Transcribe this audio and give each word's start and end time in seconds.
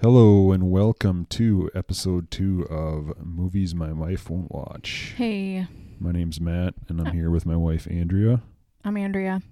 Hello 0.00 0.52
and 0.52 0.70
welcome 0.70 1.26
to 1.30 1.70
episode 1.74 2.30
two 2.30 2.66
of 2.70 3.12
Movies 3.24 3.74
My 3.74 3.92
Wife 3.92 4.30
Won't 4.30 4.52
Watch. 4.52 5.14
Hey, 5.16 5.66
My 5.98 6.12
name's 6.12 6.40
Matt 6.40 6.74
and 6.88 7.00
I'm 7.00 7.12
here 7.12 7.30
with 7.30 7.44
my 7.44 7.56
wife 7.56 7.88
Andrea. 7.90 8.40
I'm 8.84 8.96
Andrea. 8.96 9.42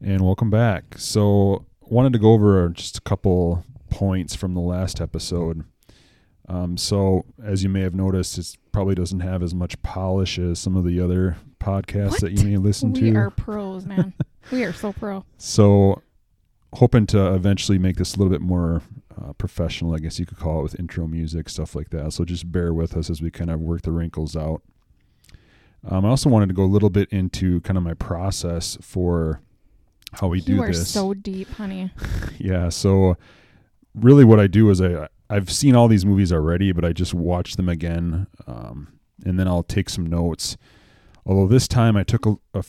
And 0.00 0.22
welcome 0.22 0.50
back. 0.50 0.96
So, 0.98 1.66
wanted 1.82 2.12
to 2.14 2.18
go 2.18 2.32
over 2.32 2.68
just 2.70 2.98
a 2.98 3.02
couple 3.02 3.64
points 3.90 4.34
from 4.34 4.54
the 4.54 4.60
last 4.60 5.00
episode. 5.00 5.64
Um, 6.48 6.76
so, 6.76 7.24
as 7.42 7.62
you 7.62 7.68
may 7.68 7.82
have 7.82 7.94
noticed, 7.94 8.36
it 8.38 8.56
probably 8.72 8.96
doesn't 8.96 9.20
have 9.20 9.44
as 9.44 9.54
much 9.54 9.80
polish 9.82 10.40
as 10.40 10.58
some 10.58 10.76
of 10.76 10.84
the 10.84 11.00
other 11.00 11.36
podcasts 11.60 12.18
that 12.18 12.32
you 12.32 12.44
may 12.44 12.56
listen 12.56 12.92
to. 12.94 13.00
we 13.00 13.12
to. 13.12 13.16
are 13.16 13.30
pros, 13.30 13.86
man. 13.86 14.12
we 14.50 14.64
are 14.64 14.72
so 14.72 14.92
pro. 14.92 15.24
So, 15.38 16.02
hoping 16.74 17.06
to 17.06 17.34
eventually 17.34 17.78
make 17.78 17.96
this 17.96 18.14
a 18.14 18.18
little 18.18 18.30
bit 18.30 18.40
more 18.40 18.82
uh, 19.20 19.32
professional, 19.34 19.94
I 19.94 19.98
guess 19.98 20.18
you 20.18 20.26
could 20.26 20.38
call 20.38 20.60
it, 20.60 20.62
with 20.62 20.80
intro 20.80 21.06
music, 21.06 21.48
stuff 21.48 21.74
like 21.74 21.90
that. 21.90 22.12
So 22.12 22.24
just 22.24 22.50
bear 22.50 22.72
with 22.72 22.96
us 22.96 23.10
as 23.10 23.20
we 23.20 23.30
kind 23.30 23.50
of 23.50 23.60
work 23.60 23.82
the 23.82 23.92
wrinkles 23.92 24.36
out. 24.36 24.62
Um, 25.88 26.04
I 26.04 26.08
also 26.08 26.30
wanted 26.30 26.48
to 26.48 26.54
go 26.54 26.62
a 26.62 26.64
little 26.64 26.90
bit 26.90 27.08
into 27.10 27.60
kind 27.62 27.76
of 27.76 27.82
my 27.82 27.94
process 27.94 28.78
for 28.80 29.40
how 30.12 30.28
we 30.28 30.40
do 30.40 30.54
you 30.54 30.62
are 30.62 30.68
this. 30.68 30.90
so 30.90 31.14
deep, 31.14 31.50
honey. 31.50 31.90
yeah. 32.38 32.68
So 32.68 33.16
really, 33.94 34.24
what 34.24 34.38
I 34.38 34.46
do 34.46 34.70
is 34.70 34.80
I 34.80 35.08
I've 35.28 35.50
seen 35.50 35.74
all 35.74 35.88
these 35.88 36.06
movies 36.06 36.32
already, 36.32 36.72
but 36.72 36.84
I 36.84 36.92
just 36.92 37.14
watch 37.14 37.56
them 37.56 37.68
again, 37.68 38.26
um, 38.46 38.88
and 39.24 39.38
then 39.38 39.48
I'll 39.48 39.62
take 39.62 39.88
some 39.88 40.06
notes. 40.06 40.56
Although 41.24 41.46
this 41.46 41.66
time 41.66 41.96
I 41.96 42.04
took 42.04 42.26
a, 42.26 42.36
a 42.54 42.62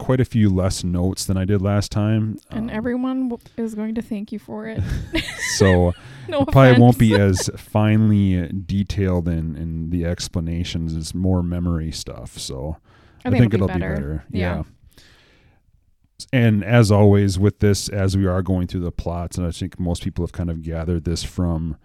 quite 0.00 0.18
a 0.18 0.24
few 0.24 0.48
less 0.48 0.82
notes 0.82 1.26
than 1.26 1.36
I 1.36 1.44
did 1.44 1.60
last 1.60 1.92
time. 1.92 2.38
And 2.50 2.70
Um, 2.70 2.76
everyone 2.76 3.28
w- 3.28 3.42
is 3.56 3.74
going 3.74 3.94
to 3.96 4.02
thank 4.02 4.32
you 4.32 4.38
for 4.38 4.66
it. 4.66 4.82
so 5.58 5.92
no 6.26 6.44
probably 6.46 6.80
won't 6.80 6.98
be 6.98 7.14
as 7.14 7.50
finely 7.56 8.48
detailed 8.48 9.28
in, 9.28 9.54
in 9.56 9.90
the 9.90 10.06
explanations. 10.06 10.96
It's 10.96 11.14
more 11.14 11.42
memory 11.42 11.92
stuff. 11.92 12.38
So 12.38 12.78
I, 13.24 13.30
think, 13.30 13.52
it'll, 13.52 13.68
be 13.68 13.74
better. 13.74 14.24
Yeah. 14.30 14.56
Yeah. 14.56 14.62
And 16.32 16.64
as 16.64 16.90
always 16.90 17.38
with 17.38 17.60
this, 17.60 17.88
as 17.88 18.16
we 18.16 18.26
are 18.26 18.42
going 18.42 18.66
through 18.66 18.80
the 18.80 18.92
plots, 18.92 19.36
and 19.36 19.46
I 19.46 19.50
think 19.50 19.78
most 19.78 20.02
people 20.02 20.24
have 20.24 20.32
kind 20.32 20.50
of 20.50 20.62
gathered 20.62 21.04
this 21.04 21.22
from 21.22 21.76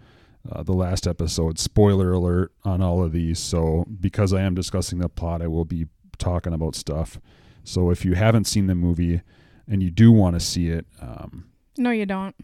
uh, 0.50 0.62
the 0.62 0.72
last 0.72 1.06
episode. 1.06 1.58
Spoiler 1.58 2.12
alert 2.12 2.52
on 2.64 2.80
all 2.80 3.02
of 3.02 3.12
these. 3.12 3.38
So 3.38 3.84
because 4.00 4.32
I 4.32 4.42
am 4.42 4.54
discussing 4.54 5.00
the 5.00 5.08
plot, 5.08 5.42
I 5.42 5.48
will 5.48 5.64
be 5.64 5.86
talking 6.18 6.52
about 6.52 6.74
stuff. 6.74 7.18
So 7.66 7.90
if 7.90 8.04
you 8.04 8.14
haven't 8.14 8.44
seen 8.44 8.66
the 8.68 8.74
movie 8.74 9.20
and 9.68 9.82
you 9.82 9.90
do 9.90 10.12
want 10.12 10.34
to 10.36 10.40
see 10.40 10.68
it, 10.68 10.86
um, 11.00 11.46
No, 11.76 11.90
you 11.90 12.06
don't. 12.06 12.34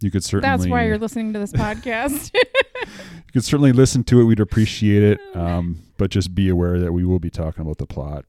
you 0.00 0.10
could 0.10 0.24
certainly 0.24 0.56
That's 0.56 0.68
why 0.68 0.84
you're 0.86 0.98
listening 0.98 1.32
to 1.32 1.38
this 1.38 1.52
podcast. 1.52 2.30
you 2.34 3.32
could 3.32 3.44
certainly 3.44 3.72
listen 3.72 4.02
to 4.04 4.20
it. 4.20 4.24
We'd 4.24 4.40
appreciate 4.40 5.02
it. 5.02 5.36
Um, 5.36 5.82
but 5.96 6.10
just 6.10 6.34
be 6.34 6.48
aware 6.48 6.80
that 6.80 6.92
we 6.92 7.04
will 7.04 7.20
be 7.20 7.30
talking 7.30 7.62
about 7.62 7.78
the 7.78 7.86
plot. 7.86 8.24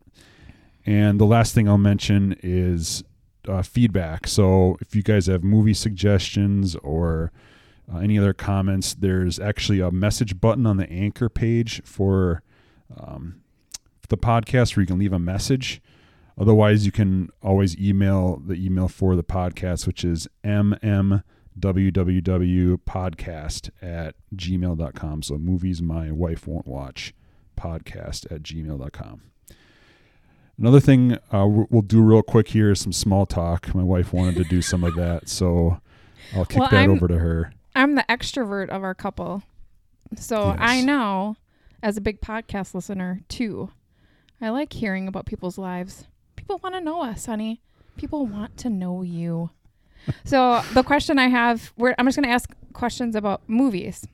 And 0.85 1.19
the 1.19 1.25
last 1.25 1.53
thing 1.53 1.67
I'll 1.67 1.77
mention 1.77 2.37
is 2.41 3.03
uh, 3.47 3.61
feedback. 3.61 4.27
So 4.27 4.77
if 4.79 4.95
you 4.95 5.01
guys 5.03 5.25
have 5.27 5.43
movie 5.43 5.73
suggestions 5.73 6.75
or 6.77 7.31
uh, 7.91 7.97
any 7.97 8.17
other 8.17 8.33
comments, 8.33 8.93
there's 8.93 9.39
actually 9.39 9.79
a 9.79 9.91
message 9.91 10.39
button 10.39 10.65
on 10.65 10.77
the 10.77 10.89
anchor 10.89 11.29
page 11.29 11.81
for 11.83 12.43
um, 12.95 13.41
the 14.09 14.17
podcast 14.17 14.75
where 14.75 14.83
you 14.83 14.87
can 14.87 14.99
leave 14.99 15.13
a 15.13 15.19
message. 15.19 15.81
Otherwise, 16.39 16.85
you 16.85 16.91
can 16.91 17.29
always 17.41 17.75
email 17.79 18.41
the 18.45 18.53
email 18.53 18.87
for 18.87 19.15
the 19.15 19.23
podcast, 19.23 19.87
which 19.87 20.03
is 20.03 20.27
mm 20.43 21.23
www.podcast 22.37 23.69
at 23.81 24.15
gmail.com. 24.35 25.23
So 25.23 25.37
movies 25.39 25.81
my 25.81 26.11
wife 26.11 26.45
won't 26.47 26.67
watch 26.67 27.15
podcast 27.57 28.31
at 28.31 28.43
gmail.com. 28.43 29.21
Another 30.59 30.79
thing 30.79 31.13
uh, 31.31 31.47
we'll 31.47 31.81
do 31.81 32.01
real 32.01 32.21
quick 32.23 32.49
here 32.49 32.71
is 32.71 32.79
some 32.81 32.93
small 32.93 33.25
talk. 33.25 33.73
My 33.73 33.83
wife 33.83 34.13
wanted 34.13 34.35
to 34.35 34.43
do 34.43 34.61
some 34.61 34.83
of 34.83 34.95
that, 34.97 35.29
so 35.29 35.79
I'll 36.35 36.45
kick 36.45 36.59
Well, 36.59 36.69
that 36.69 36.77
I'm- 36.81 36.91
over 36.91 37.07
to 37.07 37.17
her. 37.19 37.53
I'm 37.75 37.93
the 37.95 38.05
extrovert 38.09 38.69
of 38.69 38.83
our 38.83 38.95
couple. 38.95 39.43
So 40.15 40.55
I 40.57 40.81
know, 40.81 41.35
as 41.83 41.95
a 41.97 42.01
big 42.01 42.21
podcast 42.21 42.73
listener, 42.73 43.21
too, 43.29 43.69
I 44.41 44.49
like 44.49 44.73
hearing 44.73 45.07
about 45.07 45.25
people's 45.27 45.57
lives. 45.59 46.05
People 46.47 46.61
want 46.63 46.75
to 46.75 46.81
know 46.81 47.01
us, 47.01 47.25
honey. 47.25 47.59
People 47.97 48.25
want 48.25 48.55
to 48.59 48.69
know 48.69 49.01
you. 49.01 49.49
so 50.23 50.61
the 50.73 50.81
question 50.81 51.19
I 51.19 51.27
have, 51.27 51.73
I'm 51.77 52.05
just 52.05 52.15
going 52.15 52.23
to 52.23 52.33
ask 52.33 52.49
questions 52.71 53.17
about 53.17 53.41
movies 53.47 54.07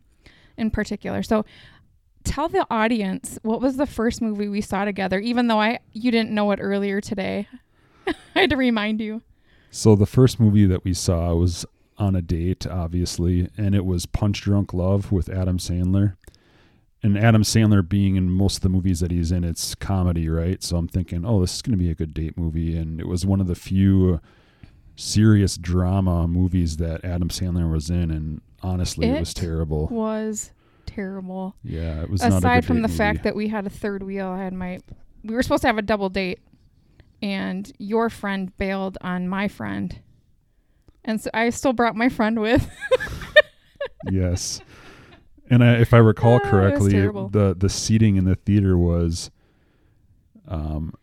in 0.58 0.72
particular. 0.72 1.22
So 1.22 1.46
tell 2.24 2.50
the 2.50 2.66
audience 2.72 3.38
what 3.44 3.62
was 3.62 3.78
the 3.78 3.86
first 3.86 4.20
movie 4.20 4.48
we 4.48 4.62
saw 4.62 4.84
together, 4.84 5.20
even 5.20 5.46
though 5.46 5.62
I 5.62 5.78
you 5.92 6.10
didn't 6.10 6.32
know 6.32 6.50
it 6.50 6.58
earlier 6.60 7.02
today. 7.02 7.48
I 8.08 8.14
had 8.34 8.50
to 8.50 8.58
remind 8.58 9.00
you. 9.00 9.22
So 9.70 9.96
the 9.96 10.08
first 10.08 10.40
movie 10.40 10.66
that 10.66 10.84
we 10.84 10.96
saw 10.96 11.36
was 11.36 11.68
on 12.00 12.16
a 12.16 12.22
date, 12.24 12.66
obviously, 12.66 13.52
and 13.60 13.76
it 13.76 13.86
was 13.86 14.08
Punch 14.08 14.42
Drunk 14.42 14.74
Love 14.74 15.12
with 15.12 15.30
Adam 15.30 15.60
Sandler. 15.60 16.16
And 17.03 17.18
Adam 17.18 17.44
Sandler 17.44 17.88
being 17.88 18.16
in 18.16 18.30
most 18.30 18.58
of 18.58 18.62
the 18.62 18.69
movies 18.69 19.02
that 19.02 19.12
he's 19.12 19.31
in, 19.31 19.44
it's 19.44 19.75
comedy, 19.75 20.30
right? 20.30 20.64
So 20.64 20.78
I'm 20.78 20.88
thinking, 20.88 21.25
oh, 21.25 21.41
this 21.41 21.56
is 21.56 21.62
going 21.62 21.78
to 21.78 21.84
be 21.84 21.91
a 21.91 21.96
good 21.96 22.14
date 22.14 22.38
movie. 22.38 22.78
And 22.78 23.02
it 23.02 23.08
was 23.08 23.25
one 23.25 23.41
of 23.41 23.47
the 23.47 23.56
few 23.56 24.22
serious 24.96 25.58
drama 25.58 26.28
movies 26.30 26.78
that 26.78 27.03
Adam 27.03 27.28
Sandler 27.28 27.69
was 27.69 27.90
in. 27.90 28.09
And 28.09 28.41
honestly, 28.62 29.09
it, 29.09 29.19
was 29.19 29.34
terrible. 29.34 29.86
It. 29.88 29.91
Was 29.91 30.52
terrible. 30.86 31.56
Yeah, 31.64 32.03
it 32.03 32.09
was 32.09 32.22
not 32.22 32.31
a 32.31 32.38
aside 32.38 32.66
from 32.66 32.81
the 32.84 32.88
fact 32.88 33.24
that 33.24 33.35
we 33.35 33.47
had 33.50 33.66
a 33.66 33.70
third 33.70 34.03
wheel 34.03 34.28
i 34.28 34.44
had 34.44 34.53
my 34.53 34.80
we 35.24 35.34
were 35.34 35.41
supposed 35.41 35.62
to 35.62 35.68
have 35.68 35.78
a 35.78 35.81
double 35.81 36.09
date 36.09 36.40
and 37.22 37.72
your 37.80 38.09
friend 38.09 38.56
bailed 38.58 38.97
on 39.02 39.28
my 39.28 39.47
friend 39.47 40.00
and 41.03 41.22
so 41.22 41.30
i 41.34 41.50
still 41.50 41.74
brought 41.74 41.96
my 41.96 42.09
friend 42.09 42.40
with 42.40 42.70
yes. 44.12 44.62
And 45.53 45.64
I, 45.64 45.74
if 45.75 45.94
I 45.94 45.97
recall 45.97 46.40
Ah, 46.44 46.50
correctly, 46.50 46.94
the 46.94 47.56
the 47.58 47.69
seating 47.69 48.16
in 48.16 48.25
the 48.25 48.36
theater 48.36 48.78
was, 48.78 49.30
um, 50.47 50.94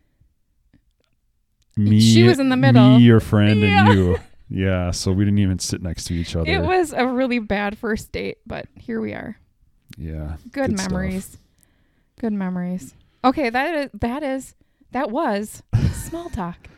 me. 1.76 2.00
She 2.00 2.22
was 2.24 2.38
in 2.38 2.48
the 2.48 2.56
middle. 2.56 2.96
Me, 2.98 3.04
your 3.04 3.20
friend, 3.20 3.60
Yeah. 3.60 3.86
and 3.90 3.98
you. 3.98 4.18
Yeah. 4.52 4.90
So 4.90 5.12
we 5.12 5.24
didn't 5.24 5.38
even 5.38 5.60
sit 5.60 5.80
next 5.80 6.06
to 6.06 6.14
each 6.14 6.34
other. 6.34 6.50
it 6.50 6.60
was 6.60 6.92
a 6.92 7.06
really 7.06 7.38
bad 7.38 7.78
first 7.78 8.10
date 8.10 8.38
but 8.48 8.66
here 8.74 9.00
we 9.00 9.12
are 9.12 9.36
yeah. 9.96 10.38
good, 10.50 10.70
Good 10.70 10.78
stuff. 10.80 10.90
memories 10.90 11.36
good 12.20 12.32
memories 12.32 12.94
okay 13.22 13.48
that 13.48 13.72
is 13.76 13.90
that 14.00 14.24
is 14.24 14.56
that 14.90 15.12
was 15.12 15.62
small 15.92 16.28
talk 16.30 16.68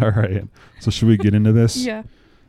All 0.00 0.10
right. 0.10 0.44
So 0.80 0.90
should 0.90 1.06
we 1.08 1.18
get 1.18 1.34
into 1.34 1.52
this? 1.52 1.76
yeah 1.84 2.04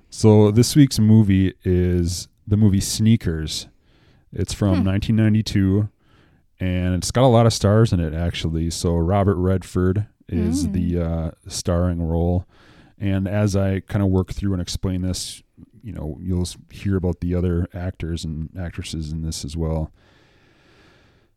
So 0.09 0.49
this 0.49 0.77
week's 0.77 0.97
movie 0.97 1.55
is 1.65 2.29
the 2.47 2.55
movie 2.55 2.79
Sneakers. 2.79 3.67
It's 4.31 4.53
from 4.53 4.79
Hmm. 4.81 4.85
1992, 4.87 5.89
and 6.59 6.95
it's 6.95 7.11
got 7.11 7.23
a 7.23 7.27
lot 7.27 7.45
of 7.45 7.53
stars 7.53 7.91
in 7.93 7.99
it 7.99 8.13
actually. 8.13 8.69
So 8.69 8.95
Robert 8.95 9.35
Redford 9.35 10.05
is 10.27 10.67
Mm. 10.67 10.73
the 10.73 11.01
uh, 11.01 11.31
starring 11.47 12.01
role, 12.01 12.45
and 12.99 13.27
as 13.27 13.55
I 13.55 13.79
kind 13.81 14.03
of 14.03 14.09
work 14.09 14.31
through 14.33 14.53
and 14.53 14.61
explain 14.61 15.01
this, 15.01 15.41
you 15.81 15.91
know, 15.93 16.17
you'll 16.21 16.47
hear 16.71 16.95
about 16.97 17.21
the 17.21 17.33
other 17.33 17.67
actors 17.73 18.23
and 18.25 18.49
actresses 18.59 19.11
in 19.11 19.21
this 19.23 19.43
as 19.45 19.55
well. 19.57 19.91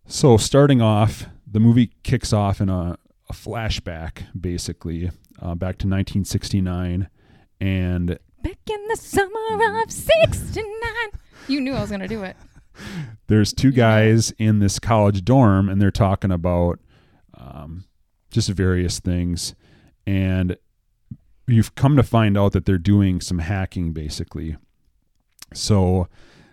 So 0.06 0.36
starting 0.36 0.82
off, 0.82 1.26
the 1.50 1.60
movie 1.60 1.92
kicks 2.02 2.32
off 2.32 2.60
in 2.60 2.68
a, 2.68 2.98
a 3.30 3.32
flashback, 3.32 4.24
basically, 4.38 5.10
uh, 5.40 5.54
back 5.54 5.78
to 5.78 5.86
1969, 5.86 7.08
and 7.60 8.18
back 8.42 8.58
in 8.70 8.88
the 8.88 8.96
summer 8.96 9.82
of 9.82 9.90
69 9.90 10.64
you 11.46 11.60
knew 11.60 11.72
i 11.74 11.80
was 11.80 11.90
gonna 11.92 12.08
do 12.08 12.24
it 12.24 12.36
there's 13.26 13.52
two 13.52 13.70
guys 13.70 14.32
in 14.38 14.58
this 14.58 14.78
college 14.78 15.24
dorm 15.24 15.68
and 15.68 15.80
they're 15.80 15.90
talking 15.90 16.30
about 16.30 16.78
um, 17.38 17.84
just 18.30 18.48
various 18.50 19.00
things. 19.00 19.54
And 20.06 20.56
you've 21.46 21.74
come 21.74 21.96
to 21.96 22.02
find 22.02 22.36
out 22.36 22.52
that 22.52 22.64
they're 22.66 22.78
doing 22.78 23.20
some 23.20 23.38
hacking 23.38 23.92
basically. 23.92 24.56
So 25.54 26.08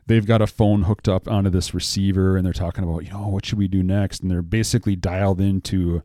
they've 0.07 0.25
got 0.25 0.41
a 0.41 0.47
phone 0.47 0.83
hooked 0.83 1.07
up 1.07 1.27
onto 1.27 1.49
this 1.49 1.73
receiver 1.73 2.35
and 2.35 2.45
they're 2.45 2.53
talking 2.53 2.83
about 2.83 3.05
you 3.05 3.11
know 3.11 3.27
what 3.27 3.45
should 3.45 3.57
we 3.57 3.67
do 3.67 3.83
next? 3.83 4.21
And 4.21 4.29
they're 4.29 4.41
basically 4.41 4.95
dialed 4.95 5.41
into 5.41 6.03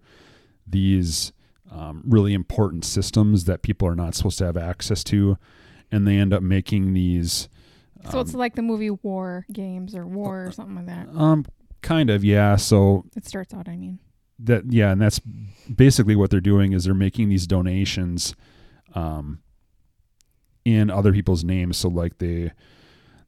these 0.67 1.33
um, 1.71 2.03
really 2.07 2.35
important 2.35 2.85
systems 2.85 3.45
that 3.45 3.63
people 3.63 3.89
are 3.89 3.97
not 3.97 4.15
supposed 4.15 4.39
to 4.39 4.47
have 4.47 4.57
access 4.57 5.03
to. 5.05 5.39
And 5.91 6.07
they 6.07 6.17
end 6.17 6.33
up 6.33 6.43
making 6.43 6.93
these 6.93 7.49
so 8.11 8.21
it's 8.21 8.35
um, 8.35 8.41
like 8.41 8.55
the 8.55 8.63
movie 8.63 8.91
war 8.91 9.47
games 9.53 9.95
or 9.95 10.07
war 10.07 10.47
or 10.47 10.51
something 10.53 10.77
like 10.77 10.87
that 10.87 11.09
um 11.15 11.45
kind 11.83 12.11
of 12.11 12.25
yeah 12.25 12.57
so 12.57 13.05
it 13.17 13.27
starts 13.27 13.53
out 13.55 13.69
i 13.69 13.77
mean 13.77 13.99
that 14.39 14.65
yeah 14.71 14.91
and 14.91 15.01
that's 15.01 15.21
basically 15.75 16.17
what 16.17 16.31
they're 16.31 16.41
doing 16.41 16.73
is 16.73 16.85
they're 16.85 16.95
making 16.95 17.29
these 17.29 17.47
donations 17.47 18.35
um 18.95 19.41
in 20.65 20.91
other 20.91 21.13
people's 21.13 21.45
names 21.45 21.77
so 21.77 21.89
like 21.89 22.19
they 22.19 22.51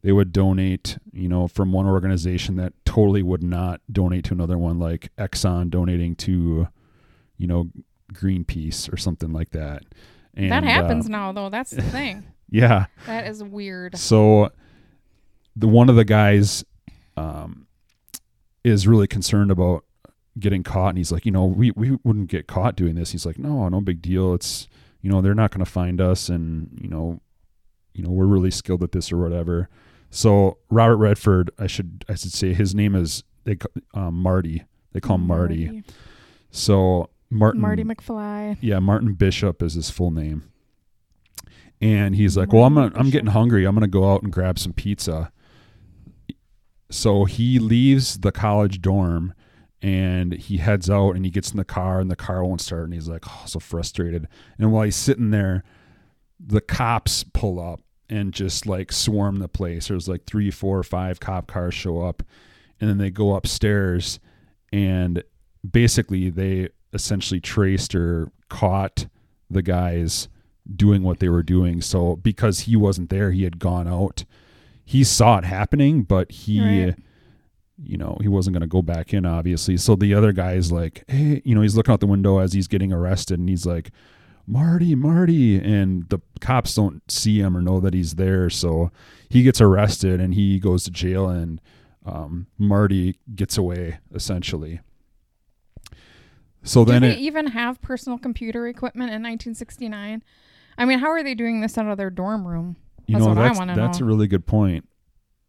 they 0.06 0.12
would 0.12 0.32
donate, 0.32 0.98
you 1.12 1.28
know, 1.28 1.48
from 1.48 1.72
one 1.72 1.84
organization 1.84 2.54
that 2.56 2.72
totally 2.84 3.24
would 3.24 3.42
not 3.42 3.80
donate 3.90 4.24
to 4.26 4.34
another 4.34 4.56
one, 4.56 4.78
like 4.78 5.10
Exxon 5.16 5.68
donating 5.68 6.14
to, 6.14 6.68
you 7.38 7.46
know, 7.48 7.70
Greenpeace 8.12 8.92
or 8.92 8.96
something 8.96 9.32
like 9.32 9.50
that. 9.50 9.82
And, 10.34 10.52
that 10.52 10.62
happens 10.62 11.06
uh, 11.06 11.08
now, 11.08 11.32
though. 11.32 11.48
That's 11.48 11.72
the 11.72 11.82
thing. 11.82 12.24
yeah. 12.50 12.86
that 13.06 13.26
is 13.26 13.42
weird. 13.42 13.98
So 13.98 14.52
the 15.56 15.66
one 15.66 15.88
of 15.88 15.96
the 15.96 16.04
guys 16.04 16.64
um, 17.16 17.66
is 18.62 18.86
really 18.86 19.06
concerned 19.06 19.50
about 19.50 19.84
getting 20.38 20.62
caught, 20.62 20.90
and 20.90 20.98
he's 20.98 21.10
like, 21.10 21.24
you 21.24 21.32
know, 21.32 21.46
we 21.46 21.70
we 21.72 21.98
wouldn't 22.04 22.28
get 22.28 22.46
caught 22.46 22.76
doing 22.76 22.94
this. 22.94 23.12
He's 23.12 23.26
like, 23.26 23.38
no, 23.38 23.68
no 23.68 23.80
big 23.80 24.02
deal. 24.02 24.34
It's 24.34 24.68
you 25.00 25.10
know 25.10 25.22
they're 25.22 25.34
not 25.34 25.50
going 25.50 25.64
to 25.64 25.70
find 25.70 26.00
us, 26.00 26.28
and 26.28 26.78
you 26.80 26.88
know, 26.88 27.20
you 27.94 28.02
know 28.02 28.10
we're 28.10 28.26
really 28.26 28.50
skilled 28.50 28.82
at 28.82 28.92
this 28.92 29.10
or 29.10 29.16
whatever. 29.18 29.68
So 30.10 30.58
Robert 30.70 30.96
Redford, 30.96 31.50
I 31.58 31.66
should 31.66 32.04
I 32.08 32.14
should 32.14 32.32
say 32.32 32.52
his 32.52 32.74
name 32.74 32.94
is 32.94 33.24
they 33.44 33.56
um, 33.94 34.14
Marty. 34.14 34.64
They 34.92 35.00
call 35.00 35.16
him 35.16 35.26
Marty. 35.26 35.84
So 36.50 37.10
Martin 37.30 37.60
Marty 37.60 37.84
McFly. 37.84 38.58
yeah, 38.60 38.78
Martin 38.78 39.14
Bishop 39.14 39.62
is 39.62 39.74
his 39.74 39.90
full 39.90 40.10
name. 40.10 40.50
And 41.80 42.16
he's 42.16 42.36
like, 42.38 42.52
"Well, 42.52 42.64
I'm 42.64 42.74
gonna, 42.74 42.92
I'm 42.96 43.10
getting 43.10 43.30
hungry. 43.30 43.66
I'm 43.66 43.74
gonna 43.74 43.88
go 43.88 44.10
out 44.10 44.22
and 44.22 44.32
grab 44.32 44.58
some 44.58 44.72
pizza." 44.72 45.30
So 46.90 47.24
he 47.24 47.58
leaves 47.58 48.18
the 48.18 48.32
college 48.32 48.80
dorm, 48.80 49.34
and 49.82 50.32
he 50.32 50.58
heads 50.58 50.88
out 50.88 51.16
and 51.16 51.24
he 51.24 51.30
gets 51.30 51.50
in 51.50 51.56
the 51.56 51.64
car, 51.64 52.00
and 52.00 52.10
the 52.10 52.16
car 52.16 52.44
won't 52.44 52.60
start, 52.60 52.84
and 52.84 52.94
he's 52.94 53.08
like, 53.08 53.24
"Oh, 53.28 53.42
so 53.46 53.58
frustrated." 53.60 54.28
And 54.58 54.72
while 54.72 54.84
he's 54.84 54.96
sitting 54.96 55.30
there, 55.30 55.64
the 56.38 56.60
cops 56.60 57.24
pull 57.24 57.60
up 57.60 57.80
and 58.08 58.32
just 58.32 58.66
like 58.66 58.92
swarm 58.92 59.38
the 59.38 59.48
place. 59.48 59.88
There's 59.88 60.08
like 60.08 60.24
three, 60.26 60.50
four, 60.50 60.82
five 60.82 61.20
cop 61.20 61.46
cars 61.46 61.74
show 61.74 62.02
up, 62.02 62.22
and 62.80 62.88
then 62.88 62.98
they 62.98 63.10
go 63.10 63.34
upstairs, 63.34 64.20
and 64.72 65.22
basically 65.68 66.30
they 66.30 66.68
essentially 66.92 67.40
traced 67.40 67.94
or 67.94 68.30
caught 68.48 69.06
the 69.50 69.62
guys 69.62 70.28
doing 70.74 71.02
what 71.02 71.20
they 71.20 71.28
were 71.28 71.42
doing. 71.42 71.80
So 71.80 72.16
because 72.16 72.60
he 72.60 72.76
wasn't 72.76 73.10
there, 73.10 73.30
he 73.30 73.44
had 73.44 73.58
gone 73.58 73.86
out. 73.86 74.24
He 74.86 75.04
saw 75.04 75.36
it 75.38 75.44
happening, 75.44 76.02
but 76.04 76.30
he 76.32 76.60
Right. 76.86 76.96
you 77.82 77.98
know, 77.98 78.16
he 78.22 78.28
wasn't 78.28 78.54
going 78.54 78.62
to 78.62 78.66
go 78.66 78.80
back 78.80 79.12
in 79.12 79.26
obviously. 79.26 79.76
So 79.76 79.96
the 79.96 80.14
other 80.14 80.32
guy's 80.32 80.72
like, 80.72 81.04
"Hey, 81.08 81.42
you 81.44 81.54
know, 81.54 81.60
he's 81.60 81.76
looking 81.76 81.92
out 81.92 82.00
the 82.00 82.06
window 82.06 82.38
as 82.38 82.54
he's 82.54 82.68
getting 82.68 82.90
arrested 82.92 83.38
and 83.38 83.48
he's 83.50 83.66
like, 83.66 83.90
"Marty, 84.46 84.94
Marty." 84.94 85.58
And 85.58 86.08
the 86.08 86.20
cops 86.40 86.74
don't 86.74 87.02
see 87.10 87.40
him 87.40 87.54
or 87.54 87.60
know 87.60 87.80
that 87.80 87.92
he's 87.92 88.14
there, 88.14 88.48
so 88.48 88.90
he 89.28 89.42
gets 89.42 89.60
arrested 89.60 90.20
and 90.22 90.32
he 90.34 90.58
goes 90.58 90.84
to 90.84 90.90
jail 90.90 91.28
and 91.28 91.60
um, 92.06 92.46
Marty 92.56 93.18
gets 93.34 93.58
away 93.58 93.98
essentially. 94.14 94.80
So 96.62 96.84
Did 96.84 96.94
then 96.94 97.02
they 97.02 97.12
it, 97.12 97.18
even 97.18 97.48
have 97.48 97.80
personal 97.82 98.18
computer 98.18 98.66
equipment 98.66 99.08
in 99.10 99.22
1969? 99.22 100.22
I 100.78 100.84
mean, 100.84 100.98
how 100.98 101.08
are 101.10 101.22
they 101.22 101.34
doing 101.34 101.60
this 101.60 101.76
out 101.78 101.86
of 101.88 101.96
their 101.98 102.10
dorm 102.10 102.46
room? 102.46 102.76
You 103.06 103.14
That's 103.14 103.24
know 103.26 103.30
I 103.32 103.34
that's 103.34 103.58
that's 103.76 104.00
know. 104.00 104.04
a 104.06 104.08
really 104.08 104.26
good 104.26 104.46
point. 104.46 104.88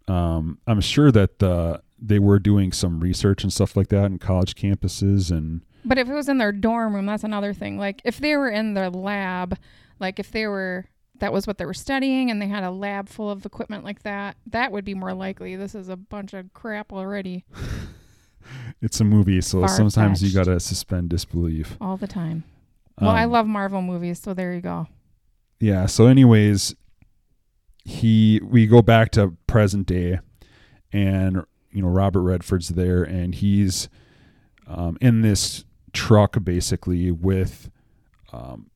Um, 0.08 0.60
I'm 0.68 0.80
sure 0.82 1.12
that 1.12 1.42
uh, 1.44 1.80
they 2.00 2.20
were 2.20 2.40
doing 2.40 2.72
some 2.72 3.00
research 3.00 3.44
and 3.44 3.52
stuff 3.52 3.76
like 3.76 3.90
that 3.90 4.06
in 4.06 4.20
college 4.20 4.56
campuses 4.56 5.32
and 5.32 5.62
But 5.84 5.98
if 5.98 6.08
it 6.08 6.14
was 6.14 6.30
in 6.30 6.38
their 6.38 6.52
dorm 6.54 6.94
room, 6.96 7.06
that's 7.06 7.24
another 7.26 7.54
thing. 7.54 7.78
Like 7.78 8.02
if 8.06 8.18
they 8.20 8.36
were 8.38 8.50
in 8.50 8.74
their 8.74 8.90
lab, 8.90 9.58
like 10.00 10.20
if 10.20 10.32
they 10.32 10.48
were 10.48 10.86
that 11.20 11.34
was 11.34 11.48
what 11.48 11.58
they 11.58 11.66
were 11.66 11.74
studying 11.74 12.30
and 12.30 12.40
they 12.42 12.48
had 12.48 12.64
a 12.64 12.70
lab 12.72 13.10
full 13.10 13.30
of 13.32 13.46
equipment 13.46 13.84
like 13.84 14.04
that, 14.04 14.38
that 14.46 14.72
would 14.72 14.86
be 14.86 14.94
more 14.94 15.14
likely. 15.14 15.56
This 15.56 15.74
is 15.76 15.90
a 15.90 15.98
bunch 15.98 16.34
of 16.34 16.54
crap 16.54 16.94
already 16.94 17.44
it's 18.82 19.00
a 19.00 19.04
movie, 19.04 19.42
so 19.42 19.66
sometimes 19.68 20.22
you 20.24 20.34
gotta 20.34 20.60
suspend 20.60 21.10
disbelief. 21.10 21.76
all 21.82 21.98
the 21.98 22.08
time. 22.08 22.44
Well, 23.02 23.10
I 23.12 23.24
Um, 23.26 23.32
love 23.32 23.48
Marvel 23.48 23.82
movies, 23.82 24.20
so 24.20 24.34
there 24.34 24.54
you 24.54 24.62
go. 24.62 24.88
Yeah. 25.60 25.86
So, 25.88 26.06
anyways, 26.08 26.76
he 27.88 28.42
we 28.44 28.68
go 28.68 28.82
back 28.82 29.12
to 29.12 29.38
present 29.48 29.88
day, 29.88 30.20
and 30.92 31.46
you 31.72 31.82
know 31.82 31.88
Robert 31.88 32.22
Redford's 32.22 32.70
there, 32.70 33.02
and 33.02 33.34
he's 33.34 33.88
um, 34.68 34.98
in 35.00 35.22
this 35.22 35.64
truck 35.94 36.44
basically 36.44 37.12
with, 37.12 37.72
um, 38.34 38.70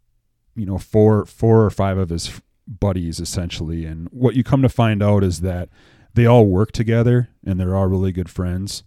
you 0.56 0.66
know, 0.66 0.78
four 0.78 1.26
four 1.26 1.66
or 1.66 1.70
five 1.70 1.98
of 1.98 2.08
his 2.08 2.42
buddies 2.66 3.20
essentially, 3.20 3.84
and 3.86 4.08
what 4.14 4.36
you 4.36 4.46
come 4.46 4.62
to 4.62 4.70
find 4.70 5.04
out 5.04 5.26
is 5.26 5.42
that 5.42 5.68
they 6.14 6.26
all 6.26 6.46
work 6.46 6.72
together 6.72 7.28
and 7.46 7.60
they're 7.60 7.76
all 7.76 7.88
really 7.88 8.14
good 8.14 8.30
friends, 8.30 8.82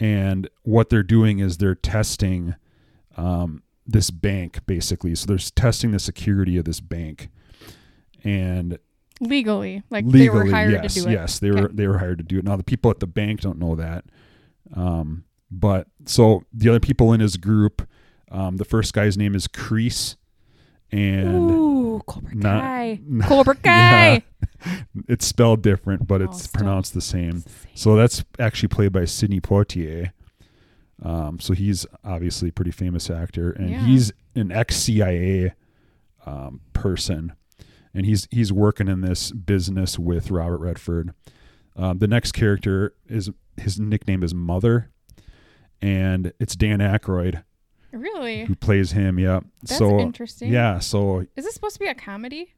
and 0.00 0.48
what 0.62 0.88
they're 0.88 1.02
doing 1.02 1.40
is 1.40 1.58
they're 1.58 1.74
testing. 1.74 2.54
Um, 3.18 3.62
this 3.88 4.10
bank 4.10 4.66
basically. 4.66 5.14
So 5.14 5.26
they're 5.26 5.38
testing 5.38 5.92
the 5.92 6.00
security 6.00 6.56
of 6.56 6.64
this 6.64 6.80
bank. 6.80 7.28
And 8.24 8.78
Legally, 9.20 9.82
like 9.90 10.04
legally 10.04 10.20
they 10.26 10.28
were 10.30 10.46
hired 10.50 10.72
yes 10.72 10.94
to 10.94 11.00
do 11.02 11.08
it. 11.08 11.12
yes 11.12 11.38
they 11.38 11.50
were 11.50 11.68
they 11.68 11.86
were 11.86 11.98
hired 11.98 12.18
to 12.18 12.24
do 12.24 12.38
it 12.38 12.44
now 12.44 12.54
the 12.56 12.62
people 12.64 12.90
at 12.90 13.00
the 13.00 13.06
bank 13.06 13.40
don't 13.40 13.58
know 13.58 13.74
that 13.74 14.04
um 14.74 15.24
but 15.50 15.86
so 16.04 16.42
the 16.52 16.68
other 16.68 16.80
people 16.80 17.12
in 17.14 17.20
his 17.20 17.36
group 17.38 17.88
um 18.30 18.58
the 18.58 18.64
first 18.64 18.92
guy's 18.92 19.16
name 19.16 19.34
is 19.34 19.46
Crease 19.48 20.16
and 20.92 21.34
Ooh, 21.34 22.02
Cobra 22.06 22.34
not- 22.34 22.60
Kai. 22.62 23.00
Cobra 23.22 23.54
Kai. 23.54 24.22
Yeah. 24.66 24.80
it's 25.08 25.26
spelled 25.26 25.62
different 25.62 26.06
but 26.06 26.20
Oh, 26.20 26.24
it's 26.24 26.46
pronounced 26.46 26.92
the 26.92 27.00
same 27.00 27.40
the 27.40 27.48
same. 27.48 27.68
so 27.74 27.96
that's 27.96 28.22
actually 28.38 28.68
played 28.68 28.92
by 28.92 29.04
Sidney 29.06 29.40
Poitier. 29.40 30.10
Um, 31.02 31.38
so 31.40 31.52
he's 31.54 31.86
obviously 32.04 32.48
a 32.48 32.52
pretty 32.52 32.70
famous 32.70 33.10
actor, 33.10 33.50
and 33.52 33.68
Yeah. 33.70 33.84
he's 33.84 34.12
an 34.34 34.50
ex 34.50 34.76
CIA 34.76 35.52
um, 36.24 36.60
person, 36.72 37.34
and 37.96 38.06
he's 38.06 38.28
he's 38.30 38.52
working 38.52 38.86
in 38.88 39.00
this 39.00 39.32
business 39.32 39.98
with 39.98 40.30
Robert 40.30 40.58
Redford. 40.58 41.12
Um, 41.74 41.98
the 41.98 42.06
next 42.06 42.32
character 42.32 42.94
is 43.08 43.30
his 43.56 43.80
nickname 43.80 44.22
is 44.22 44.34
Mother, 44.34 44.90
and 45.82 46.32
it's 46.38 46.54
Dan 46.56 46.78
Aykroyd 46.80 47.42
Really? 47.92 48.44
who 48.44 48.54
plays 48.54 48.92
him. 48.92 49.18
Yeah. 49.18 49.40
That's 49.62 49.78
so 49.78 49.98
interesting. 49.98 50.52
yeah, 50.52 50.78
so 50.78 51.20
Is 51.36 51.44
this 51.44 51.54
supposed 51.54 51.74
to 51.74 51.80
be 51.80 51.86
a 51.86 51.94
comedy? 51.94 52.52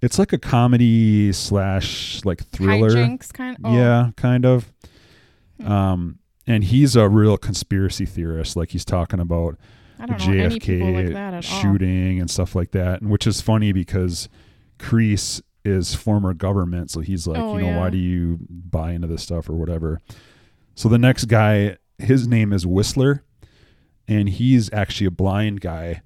it's 0.00 0.18
like 0.18 0.32
a 0.32 0.38
comedy 0.38 1.32
slash 1.32 2.24
like 2.24 2.44
thriller. 2.46 2.90
Hijinks 2.90 3.32
kind 3.32 3.56
of. 3.64 3.72
Yeah, 3.74 4.10
kind 4.16 4.46
of. 4.46 4.72
Hmm. 5.60 5.72
Um, 5.72 6.18
and 6.46 6.64
he's 6.64 6.94
a 6.96 7.08
real 7.08 7.36
conspiracy 7.36 8.06
theorist. 8.06 8.56
Like 8.56 8.70
he's 8.70 8.84
talking 8.84 9.18
about 9.20 9.58
I 9.98 10.06
don't 10.06 10.18
know 10.26 10.32
any 10.32 10.48
like 10.54 10.62
JFK 10.62 11.12
that 11.12 11.34
at 11.34 11.34
all. 11.34 11.60
shooting 11.60 12.20
and 12.20 12.30
stuff 12.30 12.54
like 12.54 12.70
that, 12.72 13.00
and 13.02 13.10
which 13.10 13.26
is 13.26 13.40
funny 13.40 13.72
because 13.72 14.28
Crease 14.78 15.42
is 15.64 15.94
former 15.94 16.32
government, 16.34 16.90
so 16.90 17.00
he's 17.00 17.26
like, 17.26 17.38
Oh, 17.38 17.56
you 17.56 17.64
know, 17.64 17.70
yeah. 17.70 17.78
why 17.78 17.90
do 17.90 17.98
you 17.98 18.38
buy 18.48 18.92
into 18.92 19.06
this 19.06 19.22
stuff 19.22 19.48
or 19.48 19.54
whatever? 19.54 20.00
So 20.74 20.88
the 20.88 20.98
next 20.98 21.24
guy, 21.26 21.76
his 21.98 22.28
name 22.28 22.52
is 22.52 22.66
Whistler, 22.66 23.24
and 24.06 24.28
he's 24.28 24.72
actually 24.72 25.08
a 25.08 25.10
blind 25.10 25.60
guy, 25.60 26.02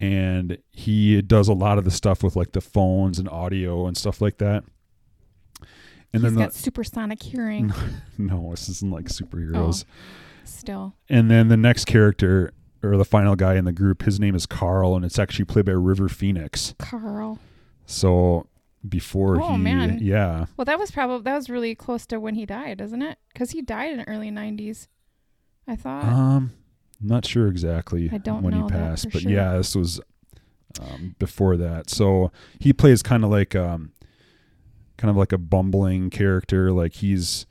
and 0.00 0.58
he 0.72 1.22
does 1.22 1.48
a 1.48 1.52
lot 1.52 1.78
of 1.78 1.84
the 1.84 1.90
stuff 1.90 2.22
with 2.22 2.36
like 2.36 2.52
the 2.52 2.60
phones 2.60 3.18
and 3.18 3.28
audio 3.28 3.86
and 3.86 3.96
stuff 3.96 4.20
like 4.20 4.38
that. 4.38 4.64
And 6.12 6.22
He's 6.24 6.34
then 6.34 6.34
got 6.34 6.54
supersonic 6.54 7.22
hearing. 7.22 7.72
no, 8.18 8.50
this 8.50 8.68
isn't 8.68 8.90
like 8.90 9.04
superheroes. 9.06 9.84
Oh, 9.84 10.42
still. 10.44 10.94
And 11.08 11.30
then 11.30 11.48
the 11.48 11.56
next 11.56 11.84
character 11.84 12.52
or 12.82 12.96
the 12.96 13.04
final 13.04 13.36
guy 13.36 13.54
in 13.54 13.64
the 13.64 13.72
group, 13.72 14.02
his 14.02 14.18
name 14.18 14.34
is 14.34 14.46
Carl, 14.46 14.96
and 14.96 15.04
it's 15.04 15.18
actually 15.18 15.44
played 15.44 15.66
by 15.66 15.72
River 15.72 16.08
Phoenix. 16.08 16.74
Carl. 16.78 17.38
So 17.90 18.46
before 18.88 19.42
Oh, 19.42 19.52
he, 19.52 19.58
man. 19.58 19.98
yeah, 20.00 20.46
Well, 20.56 20.64
that 20.64 20.78
was 20.78 20.90
probably 20.90 21.22
that 21.24 21.34
was 21.34 21.50
really 21.50 21.74
close 21.74 22.06
to 22.06 22.18
when 22.20 22.34
he 22.34 22.46
died, 22.46 22.80
isn't 22.80 23.02
it? 23.02 23.18
Because 23.32 23.50
he 23.50 23.60
died 23.62 23.92
in 23.92 23.98
the 23.98 24.08
early 24.08 24.30
'90s. 24.30 24.88
I 25.68 25.76
thought. 25.76 26.04
um, 26.04 26.52
not 27.00 27.26
sure 27.26 27.46
exactly 27.48 28.08
I 28.12 28.18
don't 28.18 28.42
when 28.42 28.54
know 28.58 28.64
he 28.66 28.70
passed, 28.70 29.10
but 29.12 29.22
sure. 29.22 29.30
yeah, 29.30 29.56
this 29.56 29.74
was 29.74 30.00
um, 30.80 31.14
before 31.18 31.56
that. 31.58 31.90
So 31.90 32.32
he 32.58 32.72
plays 32.72 33.02
kind 33.02 33.24
of 33.24 33.30
like 33.30 33.54
um, 33.54 33.92
kind 34.96 35.10
of 35.10 35.16
like 35.16 35.32
a 35.32 35.38
bumbling 35.38 36.08
character. 36.10 36.72
Like 36.72 36.94
he's 36.94 37.46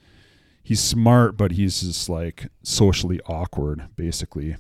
he's 0.63 0.79
smart, 0.79 1.37
but 1.37 1.51
he's 1.51 1.81
just 1.81 2.09
like 2.09 2.47
socially 2.63 3.19
awkward, 3.27 3.87
basically. 3.95 4.55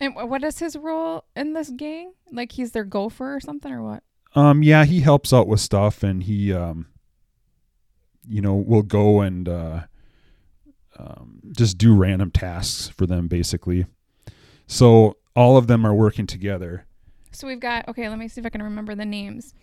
and 0.00 0.14
what 0.16 0.42
is 0.42 0.58
his 0.58 0.74
role 0.76 1.24
in 1.36 1.52
this 1.52 1.70
gang? 1.70 2.12
Like 2.32 2.52
he's 2.52 2.72
their 2.72 2.84
gopher 2.84 3.34
or 3.36 3.40
something, 3.40 3.70
or 3.72 3.82
what? 3.82 4.02
Um, 4.34 4.62
yeah, 4.62 4.84
he 4.84 5.00
helps 5.00 5.32
out 5.32 5.46
with 5.46 5.60
stuff, 5.60 6.02
and 6.02 6.22
he, 6.22 6.52
um, 6.52 6.86
you 8.26 8.40
know, 8.40 8.54
will 8.54 8.82
go 8.82 9.20
and 9.20 9.48
uh, 9.48 9.80
um, 10.98 11.40
just 11.52 11.78
do 11.78 11.94
random 11.94 12.30
tasks 12.30 12.88
for 12.88 13.06
them, 13.06 13.28
basically. 13.28 13.86
So 14.66 15.16
all 15.36 15.56
of 15.56 15.66
them 15.66 15.84
are 15.84 15.94
working 15.94 16.26
together. 16.26 16.86
So 17.32 17.46
we've 17.46 17.60
got 17.60 17.88
okay. 17.88 18.08
Let 18.08 18.18
me 18.18 18.28
see 18.28 18.40
if 18.40 18.46
I 18.46 18.50
can 18.50 18.62
remember 18.62 18.94
the 18.94 19.04
names. 19.04 19.54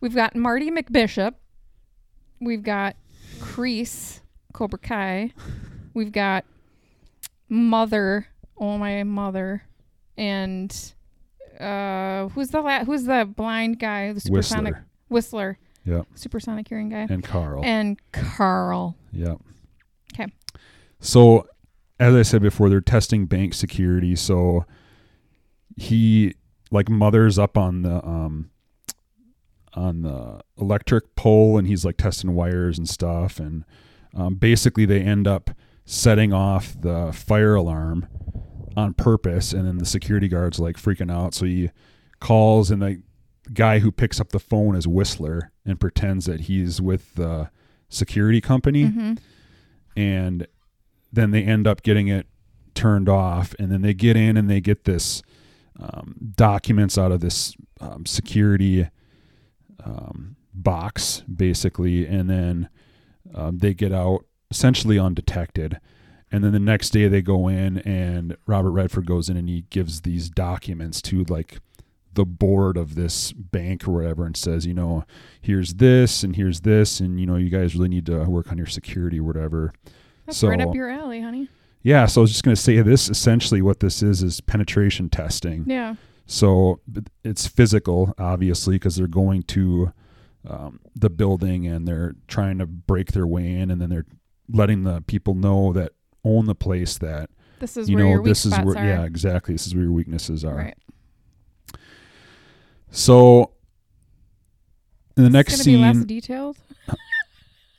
We've 0.00 0.14
got 0.14 0.34
Marty 0.34 0.70
McBishop. 0.70 1.34
We've 2.40 2.62
got 2.62 2.96
Kreese, 3.38 4.20
Cobra 4.52 4.78
Kai. 4.78 5.32
We've 5.94 6.12
got 6.12 6.44
Mother, 7.48 8.26
oh 8.58 8.78
my 8.78 9.02
mother, 9.04 9.62
and 10.16 10.94
uh, 11.60 12.28
who's 12.28 12.48
the 12.48 12.60
la- 12.60 12.84
who's 12.84 13.04
the 13.04 13.24
blind 13.36 13.78
guy, 13.78 14.12
the 14.12 14.20
supersonic 14.20 14.74
Whistler 14.74 14.86
Whistler, 15.08 15.58
Yep. 15.84 16.06
supersonic 16.14 16.68
hearing 16.68 16.88
guy, 16.88 17.06
and 17.10 17.22
Carl. 17.22 17.62
and 17.64 17.98
Carl. 18.12 18.96
Yeah. 19.12 19.26
Yep. 19.28 19.40
'Kay. 20.14 20.26
So, 21.00 21.46
as 22.00 22.14
I 22.14 22.22
said 22.22 22.42
before, 22.42 22.68
they're 22.68 22.80
testing 22.80 23.26
bank 23.26 23.54
security. 23.54 24.16
So 24.16 24.64
he 25.76 26.34
like 26.70 26.88
mothers 26.88 27.38
up 27.38 27.56
on 27.58 27.82
the 27.82 28.04
um 28.06 28.50
on 29.74 30.02
the 30.02 30.40
electric 30.60 31.14
pole, 31.16 31.58
and 31.58 31.66
he's 31.66 31.84
like 31.84 31.96
testing 31.96 32.34
wires 32.34 32.78
and 32.78 32.88
stuff. 32.88 33.38
And 33.40 33.64
um, 34.14 34.36
basically, 34.36 34.84
they 34.86 35.00
end 35.00 35.26
up 35.26 35.50
setting 35.84 36.32
off 36.32 36.74
the 36.80 37.12
fire 37.12 37.54
alarm 37.56 38.06
on 38.76 38.94
purpose, 38.94 39.52
and 39.52 39.66
then 39.66 39.78
the 39.78 39.86
security 39.86 40.28
guards 40.28 40.58
like 40.58 40.76
freaking 40.76 41.12
out. 41.12 41.34
So 41.34 41.46
he 41.46 41.70
calls, 42.20 42.70
and 42.70 42.82
the 42.82 43.02
guy 43.52 43.78
who 43.80 43.92
picks 43.92 44.20
up 44.20 44.30
the 44.30 44.38
phone 44.38 44.74
is 44.74 44.86
Whistler 44.88 45.52
and 45.66 45.78
pretends 45.78 46.26
that 46.26 46.42
he's 46.42 46.80
with 46.80 47.14
the 47.14 47.50
security 47.88 48.40
company. 48.40 48.86
Hmm 48.86 49.14
and 49.96 50.46
then 51.12 51.30
they 51.30 51.42
end 51.42 51.66
up 51.66 51.82
getting 51.82 52.08
it 52.08 52.26
turned 52.74 53.08
off. 53.08 53.54
And 53.58 53.70
then 53.70 53.82
they 53.82 53.94
get 53.94 54.16
in 54.16 54.36
and 54.36 54.50
they 54.50 54.60
get 54.60 54.84
this 54.84 55.22
um, 55.78 56.16
documents 56.36 56.98
out 56.98 57.12
of 57.12 57.20
this 57.20 57.56
um, 57.80 58.06
security 58.06 58.88
um, 59.84 60.36
box 60.52 61.22
basically. 61.32 62.06
And 62.06 62.28
then 62.28 62.68
um, 63.34 63.58
they 63.58 63.74
get 63.74 63.92
out 63.92 64.24
essentially 64.50 64.98
undetected 64.98 65.80
and 66.34 66.42
then 66.44 66.52
the 66.52 66.58
next 66.58 66.90
day 66.90 67.06
they 67.08 67.22
go 67.22 67.48
in 67.48 67.78
and 67.78 68.36
robert 68.46 68.70
redford 68.72 69.06
goes 69.06 69.28
in 69.28 69.36
and 69.36 69.48
he 69.48 69.64
gives 69.70 70.00
these 70.02 70.28
documents 70.30 71.00
to 71.02 71.24
like 71.24 71.58
the 72.14 72.24
board 72.24 72.76
of 72.76 72.94
this 72.94 73.32
bank 73.32 73.86
or 73.88 73.92
whatever 73.92 74.24
and 74.26 74.36
says 74.36 74.66
you 74.66 74.74
know 74.74 75.04
here's 75.40 75.74
this 75.74 76.22
and 76.22 76.36
here's 76.36 76.60
this 76.60 77.00
and 77.00 77.18
you 77.20 77.26
know 77.26 77.36
you 77.36 77.50
guys 77.50 77.74
really 77.74 77.88
need 77.88 78.06
to 78.06 78.24
work 78.24 78.50
on 78.52 78.56
your 78.58 78.66
security 78.66 79.18
or 79.18 79.24
whatever 79.24 79.72
That's 80.26 80.38
So- 80.38 80.48
right 80.48 80.60
up 80.60 80.74
your 80.74 80.88
alley, 80.90 81.20
honey. 81.20 81.48
yeah, 81.82 82.06
so 82.06 82.20
I 82.20 82.22
was 82.22 82.30
just 82.30 82.44
going 82.44 82.54
to 82.56 82.62
say 82.62 82.80
this 82.82 83.08
essentially 83.10 83.60
what 83.62 83.80
this 83.80 84.02
is 84.02 84.22
is 84.22 84.40
penetration 84.40 85.08
testing. 85.10 85.64
Yeah. 85.66 85.96
So 86.26 86.80
it's 87.24 87.46
physical, 87.46 88.14
obviously, 88.16 88.76
because 88.76 88.96
they're 88.96 89.06
going 89.06 89.42
to 89.42 89.92
um, 90.48 90.80
the 90.96 91.10
building 91.10 91.66
and 91.66 91.86
they're 91.86 92.14
trying 92.28 92.56
to 92.58 92.66
break 92.66 93.12
their 93.12 93.26
way 93.26 93.54
in, 93.54 93.70
and 93.70 93.80
then 93.82 93.90
they're 93.90 94.06
letting 94.48 94.84
the 94.84 95.02
people 95.06 95.34
know 95.34 95.72
that 95.74 95.92
own 96.24 96.46
the 96.46 96.54
place 96.54 96.98
that 96.98 97.30
This 97.60 97.76
is 97.76 97.88
you 97.88 97.96
where 97.96 98.16
know 98.18 98.22
this 98.22 98.44
is 98.46 98.54
where 98.60 98.76
are. 98.78 98.84
yeah 98.84 99.04
exactly 99.04 99.54
this 99.54 99.66
is 99.66 99.74
where 99.74 99.84
your 99.84 99.92
weaknesses 99.92 100.44
are. 100.44 100.56
Right. 100.56 100.76
So 102.90 103.50
in 105.16 105.24
the 105.24 105.30
next 105.30 105.54
it's 105.54 105.64
be 105.64 105.76
less 105.76 105.96
scene, 105.96 106.06
detailed. 106.06 106.56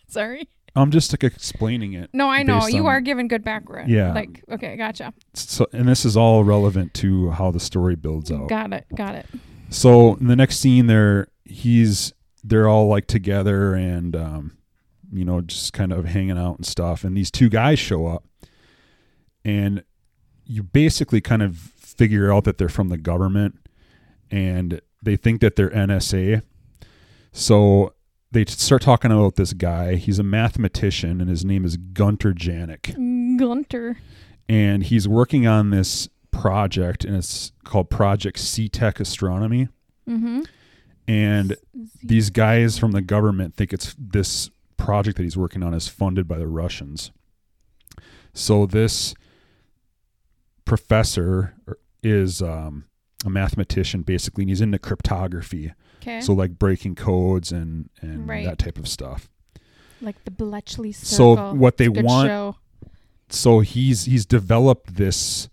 Sorry. 0.07 0.47
I'm 0.77 0.91
just 0.91 1.13
like 1.13 1.23
explaining 1.23 1.93
it. 1.93 2.09
No, 2.13 2.29
I 2.29 2.43
know 2.43 2.67
you 2.67 2.81
on- 2.81 2.87
are 2.87 3.01
giving 3.01 3.27
good 3.29 3.43
background. 3.43 3.89
Yeah. 3.89 4.13
Like, 4.13 4.43
okay, 4.51 4.75
gotcha. 4.75 5.13
So 5.33 5.67
and 5.71 5.87
this 5.87 6.03
is 6.03 6.17
all 6.17 6.43
relevant 6.43 6.93
to 6.95 7.29
how 7.31 7.51
the 7.51 7.59
story 7.61 7.95
builds 7.95 8.29
out. 8.31 8.49
Got 8.49 8.73
it. 8.73 8.85
Got 8.93 9.15
it. 9.15 9.25
So 9.69 10.15
in 10.15 10.27
the 10.27 10.35
next 10.35 10.57
scene, 10.59 10.87
they're 10.87 11.27
he's 11.45 12.13
they're 12.43 12.67
all 12.67 12.87
like 12.87 13.07
together 13.07 13.73
and 13.73 14.15
um, 14.17 14.57
you 15.13 15.23
know 15.23 15.39
just 15.41 15.71
kind 15.71 15.93
of 15.93 16.05
hanging 16.05 16.37
out 16.37 16.57
and 16.57 16.65
stuff. 16.65 17.05
And 17.05 17.15
these 17.15 17.31
two 17.31 17.47
guys 17.49 17.79
show 17.79 18.05
up, 18.07 18.25
and 19.45 19.83
you 20.45 20.61
basically 20.63 21.21
kind 21.21 21.41
of 21.41 21.55
figure 21.57 22.33
out 22.33 22.43
that 22.43 22.57
they're 22.57 22.67
from 22.67 22.89
the 22.89 22.97
government, 22.97 23.57
and 24.29 24.81
they 25.01 25.15
think 25.15 25.39
that 25.41 25.55
they're 25.55 25.69
NSA. 25.69 26.41
So 27.31 27.93
they 28.31 28.43
start 28.45 28.81
talking 28.81 29.11
about 29.11 29.35
this 29.35 29.53
guy. 29.53 29.95
He's 29.95 30.19
a 30.19 30.23
mathematician, 30.23 31.21
and 31.21 31.29
his 31.29 31.45
name 31.45 31.63
is 31.63 31.77
Gunter 31.77 32.33
Janek 32.33 33.37
Gunter. 33.37 33.97
and 34.49 34.83
he's 34.83 35.07
working 35.07 35.47
on 35.47 35.69
this 35.69 36.09
project 36.31 37.05
and 37.05 37.15
it's 37.15 37.53
called 37.63 37.89
project 37.89 38.37
Setec 38.39 38.99
Astronomy 38.99 39.69
Mm-hmm. 40.07 40.41
and 41.07 41.55
these 42.03 42.29
guys 42.29 42.77
from 42.77 42.91
the 42.91 43.01
government 43.01 43.55
think 43.55 43.73
it's 43.73 43.95
this 43.97 44.51
project 44.77 45.17
that 45.17 45.23
he's 45.23 45.35
working 45.37 45.63
on 45.63 45.73
is 45.73 45.87
funded 45.87 46.27
by 46.27 46.37
the 46.37 46.45
russians 46.45 47.09
so 48.33 48.67
this 48.67 49.15
professor 50.65 51.55
is 52.03 52.41
um, 52.41 52.85
a 53.25 53.29
mathematician 53.29 54.01
basically 54.01 54.43
and 54.43 54.49
he's 54.49 54.61
into 54.61 54.77
cryptography 54.79 55.73
Okay. 56.01 56.21
so 56.21 56.33
like 56.33 56.59
breaking 56.59 56.95
codes 56.95 57.51
and 57.51 57.89
and 58.01 58.27
Right. 58.27 58.45
that 58.45 58.57
type 58.59 58.77
of 58.77 58.87
stuff 58.87 59.29
like 60.01 60.23
the 60.25 60.31
Bletchley 60.31 60.91
circle. 60.91 61.35
So 61.37 61.53
what 61.53 61.77
they 61.77 61.85
It's 61.85 61.91
a 61.93 61.95
good 62.01 62.05
want- 62.05 62.27
Show. 62.27 62.55
so 63.29 63.59
he's 63.61 64.05
he's 64.05 64.25
developed 64.25 64.95
this 64.95 65.49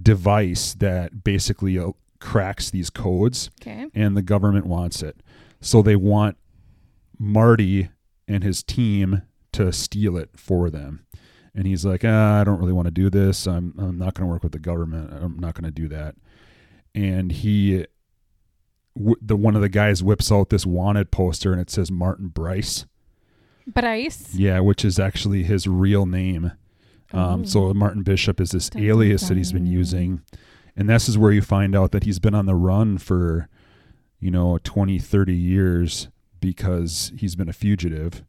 device 0.00 0.74
that 0.74 1.24
basically 1.24 1.78
uh, 1.78 1.90
cracks 2.20 2.70
these 2.70 2.90
codes 2.90 3.50
Okay. 3.60 3.86
and 3.94 4.16
the 4.16 4.22
government 4.22 4.66
wants 4.66 5.02
it 5.02 5.16
so 5.60 5.82
they 5.82 5.96
want 5.96 6.36
marty 7.18 7.88
and 8.28 8.44
his 8.44 8.62
team 8.62 9.22
to 9.52 9.72
steal 9.72 10.16
it 10.16 10.30
for 10.36 10.70
them 10.70 11.04
and 11.58 11.66
he's 11.66 11.84
like 11.84 12.04
ah, 12.04 12.40
i 12.40 12.44
don't 12.44 12.60
really 12.60 12.72
want 12.72 12.86
to 12.86 12.92
do 12.92 13.10
this. 13.10 13.46
I'm, 13.46 13.74
I'm 13.76 13.98
not 13.98 14.14
going 14.14 14.26
to 14.26 14.32
work 14.32 14.44
with 14.44 14.52
the 14.52 14.60
government. 14.60 15.12
I'm 15.12 15.38
not 15.38 15.54
going 15.54 15.64
to 15.64 15.72
do 15.72 15.88
that. 15.88 16.14
And 16.94 17.32
he 17.32 17.84
w- 18.96 19.16
the 19.20 19.36
one 19.36 19.56
of 19.56 19.62
the 19.62 19.68
guys 19.68 20.00
whips 20.02 20.30
out 20.30 20.50
this 20.50 20.64
wanted 20.64 21.10
poster 21.10 21.52
and 21.52 21.60
it 21.60 21.68
says 21.68 21.90
martin 21.90 22.28
bryce. 22.28 22.86
Bryce. 23.66 24.34
yeah 24.34 24.60
which 24.60 24.84
is 24.84 24.98
actually 25.00 25.42
his 25.42 25.66
real 25.66 26.06
name. 26.06 26.52
Um, 27.12 27.44
so 27.44 27.72
Martin 27.74 28.02
Bishop 28.02 28.40
is 28.40 28.50
this 28.50 28.70
Dun, 28.70 28.82
dun, 28.82 28.90
alias 28.90 29.28
that 29.28 29.36
he's 29.36 29.52
been 29.52 29.66
using. 29.66 30.22
And 30.76 30.88
this 30.88 31.08
is 31.08 31.18
where 31.18 31.32
you 31.32 31.42
find 31.42 31.74
out 31.74 31.90
that 31.92 32.04
he's 32.04 32.18
been 32.18 32.34
on 32.34 32.46
the 32.46 32.54
run 32.54 32.98
for, 32.98 33.48
you 34.20 34.30
know, 34.30 34.58
20, 34.62 34.98
30 34.98 35.34
years 35.34 36.08
because 36.40 37.10
he's 37.16 37.34
been 37.34 37.48
a 37.48 37.52
fugitive. 37.54 38.24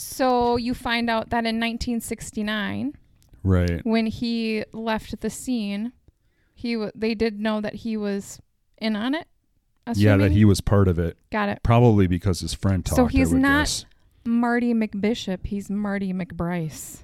So 0.00 0.56
you 0.56 0.74
find 0.74 1.10
out 1.10 1.30
that 1.30 1.44
in 1.44 1.58
1969, 1.58 2.94
Right. 3.42 3.84
when 3.84 4.06
he 4.06 4.62
left 4.72 5.20
the 5.20 5.28
scene, 5.30 5.90
he 6.54 6.74
w- 6.74 6.92
they 6.94 7.14
did 7.16 7.40
know 7.40 7.60
that 7.60 7.74
he 7.76 7.96
was 7.96 8.40
in 8.80 8.94
on 8.94 9.14
it. 9.14 9.26
Yeah, 9.94 10.16
that 10.18 10.30
he 10.32 10.44
was 10.44 10.60
part 10.60 10.86
of 10.86 10.98
it. 10.98 11.16
got 11.32 11.48
it. 11.48 11.60
Probably 11.64 12.06
because 12.06 12.40
his 12.40 12.54
friend 12.54 12.84
talked. 12.84 12.96
So 12.96 13.06
he's 13.06 13.32
not- 13.32 13.62
guess. 13.62 13.86
Marty 14.24 14.72
McBishop. 14.74 15.46
He's 15.46 15.68
Marty 15.70 16.12
McBryce. 16.12 16.98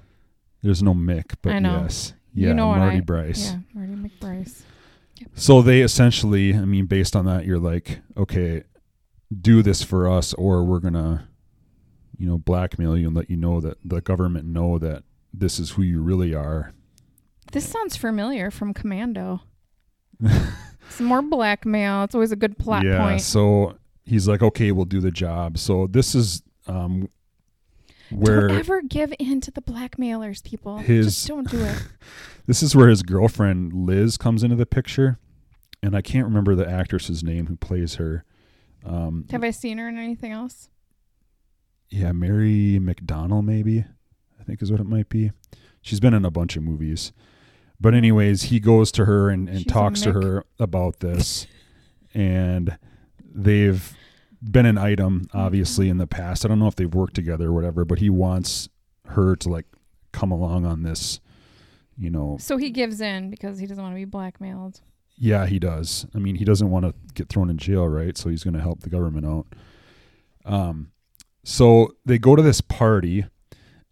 There's 0.61 0.81
no 0.83 0.93
Mick, 0.93 1.35
but 1.41 1.53
I 1.53 1.59
know. 1.59 1.81
yes. 1.81 2.13
You 2.33 2.47
Yeah, 2.49 2.53
know 2.53 2.67
Marty 2.75 2.97
I- 2.97 3.01
Bryce. 3.01 3.51
Yeah, 3.51 3.59
Marty 3.73 3.93
McBryce. 3.95 4.61
So 5.33 5.61
they 5.61 5.81
essentially, 5.81 6.53
I 6.55 6.63
mean, 6.65 6.85
based 6.85 7.15
on 7.15 7.25
that, 7.25 7.45
you're 7.45 7.59
like, 7.59 7.99
okay, 8.15 8.63
do 9.41 9.61
this 9.63 9.81
for 9.81 10.07
us, 10.09 10.33
or 10.35 10.63
we're 10.63 10.79
gonna, 10.79 11.27
you 12.17 12.27
know, 12.27 12.37
blackmail 12.37 12.97
you 12.97 13.07
and 13.07 13.15
let 13.15 13.29
you 13.29 13.37
know 13.37 13.59
that 13.61 13.77
the 13.83 14.01
government 14.01 14.45
know 14.45 14.77
that 14.77 15.03
this 15.33 15.59
is 15.59 15.71
who 15.71 15.81
you 15.81 16.01
really 16.01 16.33
are. 16.33 16.73
This 17.51 17.67
sounds 17.69 17.95
familiar 17.95 18.51
from 18.51 18.73
Commando. 18.73 19.41
Some 20.89 21.07
more 21.07 21.21
blackmail. 21.21 22.03
It's 22.03 22.15
always 22.15 22.31
a 22.31 22.35
good 22.35 22.57
plot 22.57 22.85
yeah. 22.85 22.99
point. 22.99 23.21
So 23.21 23.77
he's 24.05 24.27
like, 24.27 24.41
okay, 24.41 24.71
we'll 24.71 24.85
do 24.85 25.01
the 25.01 25.11
job. 25.11 25.57
So 25.57 25.87
this 25.87 26.15
is 26.15 26.43
um, 26.67 27.09
where 28.09 28.47
don't 28.47 28.57
ever 28.57 28.81
give 28.81 29.13
in 29.19 29.41
to 29.41 29.51
the 29.51 29.61
blackmailers, 29.61 30.41
people. 30.41 30.77
His- 30.77 31.07
Just 31.07 31.27
don't 31.27 31.49
do 31.49 31.59
it. 31.59 31.83
this 32.45 32.63
is 32.63 32.75
where 32.75 32.89
his 32.89 33.03
girlfriend 33.03 33.73
Liz 33.73 34.17
comes 34.17 34.43
into 34.43 34.55
the 34.55 34.65
picture, 34.65 35.19
and 35.81 35.95
I 35.95 36.01
can't 36.01 36.25
remember 36.25 36.55
the 36.55 36.69
actress's 36.69 37.23
name 37.23 37.47
who 37.47 37.55
plays 37.55 37.95
her. 37.95 38.23
Um, 38.85 39.25
Have 39.31 39.43
I 39.43 39.51
seen 39.51 39.77
her 39.79 39.89
in 39.89 39.97
anything 39.97 40.31
else? 40.31 40.69
Yeah, 41.89 42.11
Mary 42.11 42.79
McDonnell, 42.81 43.43
maybe 43.43 43.85
I 44.39 44.43
think 44.43 44.61
is 44.61 44.71
what 44.71 44.79
it 44.81 44.85
might 44.87 45.09
be. 45.09 45.31
She's 45.81 45.99
been 45.99 46.13
in 46.13 46.25
a 46.25 46.31
bunch 46.31 46.55
of 46.57 46.63
movies, 46.63 47.11
but 47.79 47.93
anyways, 47.93 48.43
he 48.43 48.59
goes 48.59 48.91
to 48.93 49.05
her 49.05 49.29
and, 49.29 49.47
and 49.47 49.59
She's 49.59 49.65
talks 49.71 50.01
to 50.01 50.13
her 50.13 50.43
about 50.59 50.99
this, 50.99 51.45
and 52.13 52.77
they've 53.23 53.95
been 54.41 54.65
an 54.65 54.77
item 54.77 55.27
obviously 55.33 55.89
in 55.89 55.97
the 55.97 56.07
past. 56.07 56.45
I 56.45 56.47
don't 56.47 56.59
know 56.59 56.67
if 56.67 56.75
they've 56.75 56.93
worked 56.93 57.15
together 57.15 57.47
or 57.49 57.53
whatever, 57.53 57.85
but 57.85 57.99
he 57.99 58.09
wants 58.09 58.69
her 59.07 59.35
to 59.37 59.49
like 59.49 59.65
come 60.11 60.31
along 60.31 60.65
on 60.65 60.83
this. 60.83 61.19
You 61.97 62.09
know, 62.09 62.37
So 62.41 62.57
he 62.57 62.71
gives 62.71 62.99
in 62.99 63.29
because 63.29 63.57
he 63.57 63.65
doesn't 63.67 63.81
want 63.81 63.93
to 63.93 63.99
be 63.99 64.03
blackmailed. 64.05 64.81
yeah, 65.17 65.45
he 65.45 65.59
does. 65.59 66.05
I 66.13 66.17
mean, 66.17 66.35
he 66.35 66.43
doesn't 66.43 66.69
want 66.69 66.83
to 66.83 66.93
get 67.13 67.29
thrown 67.29 67.49
in 67.49 67.57
jail, 67.57 67.87
right? 67.87 68.17
So 68.17 68.27
he's 68.29 68.43
going 68.43 68.53
to 68.55 68.59
help 68.59 68.81
the 68.81 68.89
government 68.89 69.25
out. 69.25 69.45
Um, 70.43 70.91
so 71.45 71.93
they 72.03 72.17
go 72.17 72.35
to 72.35 72.41
this 72.41 72.59
party, 72.59 73.25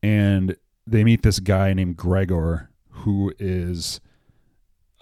and 0.01 0.57
they 0.88 1.03
meet 1.03 1.22
this 1.22 1.39
guy 1.39 1.72
named 1.74 1.95
Gregor 1.95 2.72
who 2.89 3.31
is 3.38 4.01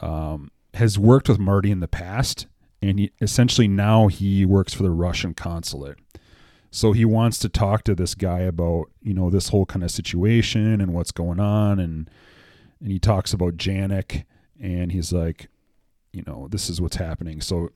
um, 0.02 0.52
has 0.74 1.00
worked 1.00 1.30
with 1.30 1.40
Marty 1.40 1.72
in 1.72 1.80
the 1.80 1.88
past, 1.88 2.48
and 2.82 3.00
he, 3.00 3.12
essentially 3.22 3.70
now 3.70 4.08
he 4.08 4.46
works 4.46 4.74
for 4.74 4.84
the 4.84 4.92
Russian 4.92 5.34
consulate. 5.34 5.98
So 6.72 6.92
he 6.92 7.06
wants 7.06 7.40
to 7.40 7.50
talk 7.50 7.84
to 7.86 7.96
this 7.96 8.16
guy 8.16 8.40
about 8.40 8.92
you 9.02 9.14
know 9.14 9.30
this 9.30 9.50
whole 9.50 9.66
kind 9.66 9.84
of 9.84 9.92
situation 9.92 10.82
and 10.82 10.94
what's 10.94 11.12
going 11.12 11.40
on, 11.40 11.80
and 11.80 12.10
and 12.82 12.92
he 12.92 13.00
talks 13.00 13.32
about 13.32 13.56
Janek, 13.56 14.26
and 14.62 14.92
he's 14.92 15.14
like, 15.14 15.48
you 16.12 16.24
know, 16.28 16.50
this 16.52 16.70
is 16.70 16.82
what's 16.82 16.98
happening. 16.98 17.40
So 17.40 17.70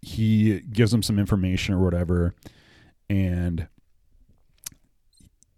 he 0.00 0.60
gives 0.60 0.94
him 0.94 1.02
some 1.02 1.18
information 1.18 1.74
or 1.74 1.82
whatever, 1.82 2.34
and 3.10 3.66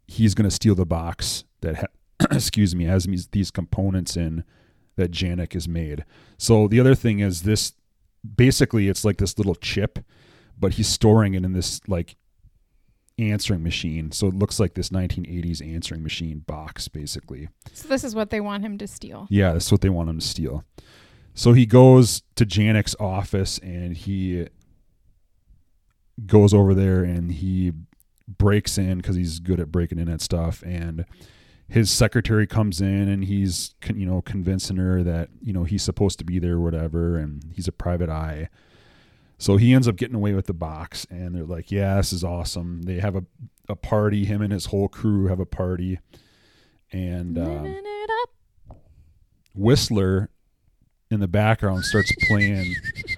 he's 0.06 0.34
going 0.34 0.48
to 0.48 0.54
steal 0.54 0.74
the 0.74 0.86
box 0.86 1.44
that 1.60 1.76
ha- 1.76 1.86
excuse 2.30 2.74
me 2.74 2.84
has 2.84 3.04
these, 3.32 3.50
components 3.50 4.16
in 4.16 4.44
that 4.96 5.10
Janek 5.10 5.54
is 5.56 5.68
made. 5.68 6.04
So 6.38 6.68
the 6.68 6.80
other 6.80 6.94
thing 6.94 7.20
is 7.20 7.42
this 7.42 7.72
basically 8.36 8.88
it's 8.88 9.04
like 9.04 9.18
this 9.18 9.38
little 9.38 9.54
chip, 9.54 9.98
but 10.58 10.74
he's 10.74 10.88
storing 10.88 11.34
it 11.34 11.44
in 11.44 11.52
this 11.52 11.80
like 11.88 12.16
answering 13.18 13.62
machine. 13.62 14.12
So 14.12 14.26
it 14.28 14.34
looks 14.34 14.58
like 14.60 14.74
this 14.74 14.90
1980s 14.90 15.66
answering 15.66 16.02
machine 16.02 16.40
box 16.40 16.88
basically. 16.88 17.48
So 17.72 17.88
this 17.88 18.04
is 18.04 18.14
what 18.14 18.30
they 18.30 18.40
want 18.40 18.64
him 18.64 18.78
to 18.78 18.86
steal. 18.86 19.26
Yeah, 19.30 19.52
that's 19.52 19.72
what 19.72 19.80
they 19.80 19.88
want 19.88 20.10
him 20.10 20.20
to 20.20 20.26
steal. 20.26 20.64
So 21.34 21.52
he 21.52 21.66
goes 21.66 22.22
to 22.36 22.46
Janek's 22.46 22.94
office 23.00 23.58
and 23.58 23.96
he 23.96 24.46
goes 26.26 26.54
over 26.54 26.74
there 26.74 27.02
and 27.02 27.32
he 27.32 27.72
breaks 28.26 28.78
in 28.78 28.98
because 28.98 29.16
he's 29.16 29.38
good 29.38 29.60
at 29.60 29.70
breaking 29.70 29.98
in 29.98 30.08
at 30.08 30.20
stuff 30.20 30.62
and 30.64 31.04
his 31.68 31.90
secretary 31.90 32.46
comes 32.46 32.80
in 32.80 33.08
and 33.08 33.24
he's 33.24 33.74
you 33.94 34.06
know 34.06 34.20
convincing 34.22 34.76
her 34.76 35.02
that 35.02 35.30
you 35.40 35.52
know 35.52 35.64
he's 35.64 35.82
supposed 35.82 36.18
to 36.18 36.24
be 36.24 36.38
there 36.38 36.54
or 36.54 36.60
whatever 36.60 37.16
and 37.16 37.42
he's 37.54 37.68
a 37.68 37.72
private 37.72 38.10
eye. 38.10 38.48
So 39.38 39.56
he 39.56 39.74
ends 39.74 39.88
up 39.88 39.96
getting 39.96 40.14
away 40.14 40.32
with 40.32 40.46
the 40.46 40.54
box 40.54 41.06
and 41.10 41.34
they're 41.34 41.44
like 41.44 41.70
yeah 41.70 41.96
this 41.96 42.12
is 42.12 42.22
awesome. 42.22 42.82
They 42.82 43.00
have 43.00 43.16
a, 43.16 43.24
a 43.68 43.76
party. 43.76 44.24
Him 44.24 44.42
and 44.42 44.52
his 44.52 44.66
whole 44.66 44.88
crew 44.88 45.26
have 45.28 45.40
a 45.40 45.46
party 45.46 45.98
and 46.92 47.38
um, 47.38 47.82
whistler 49.54 50.30
in 51.10 51.20
the 51.20 51.28
background 51.28 51.84
starts 51.84 52.12
playing 52.26 52.74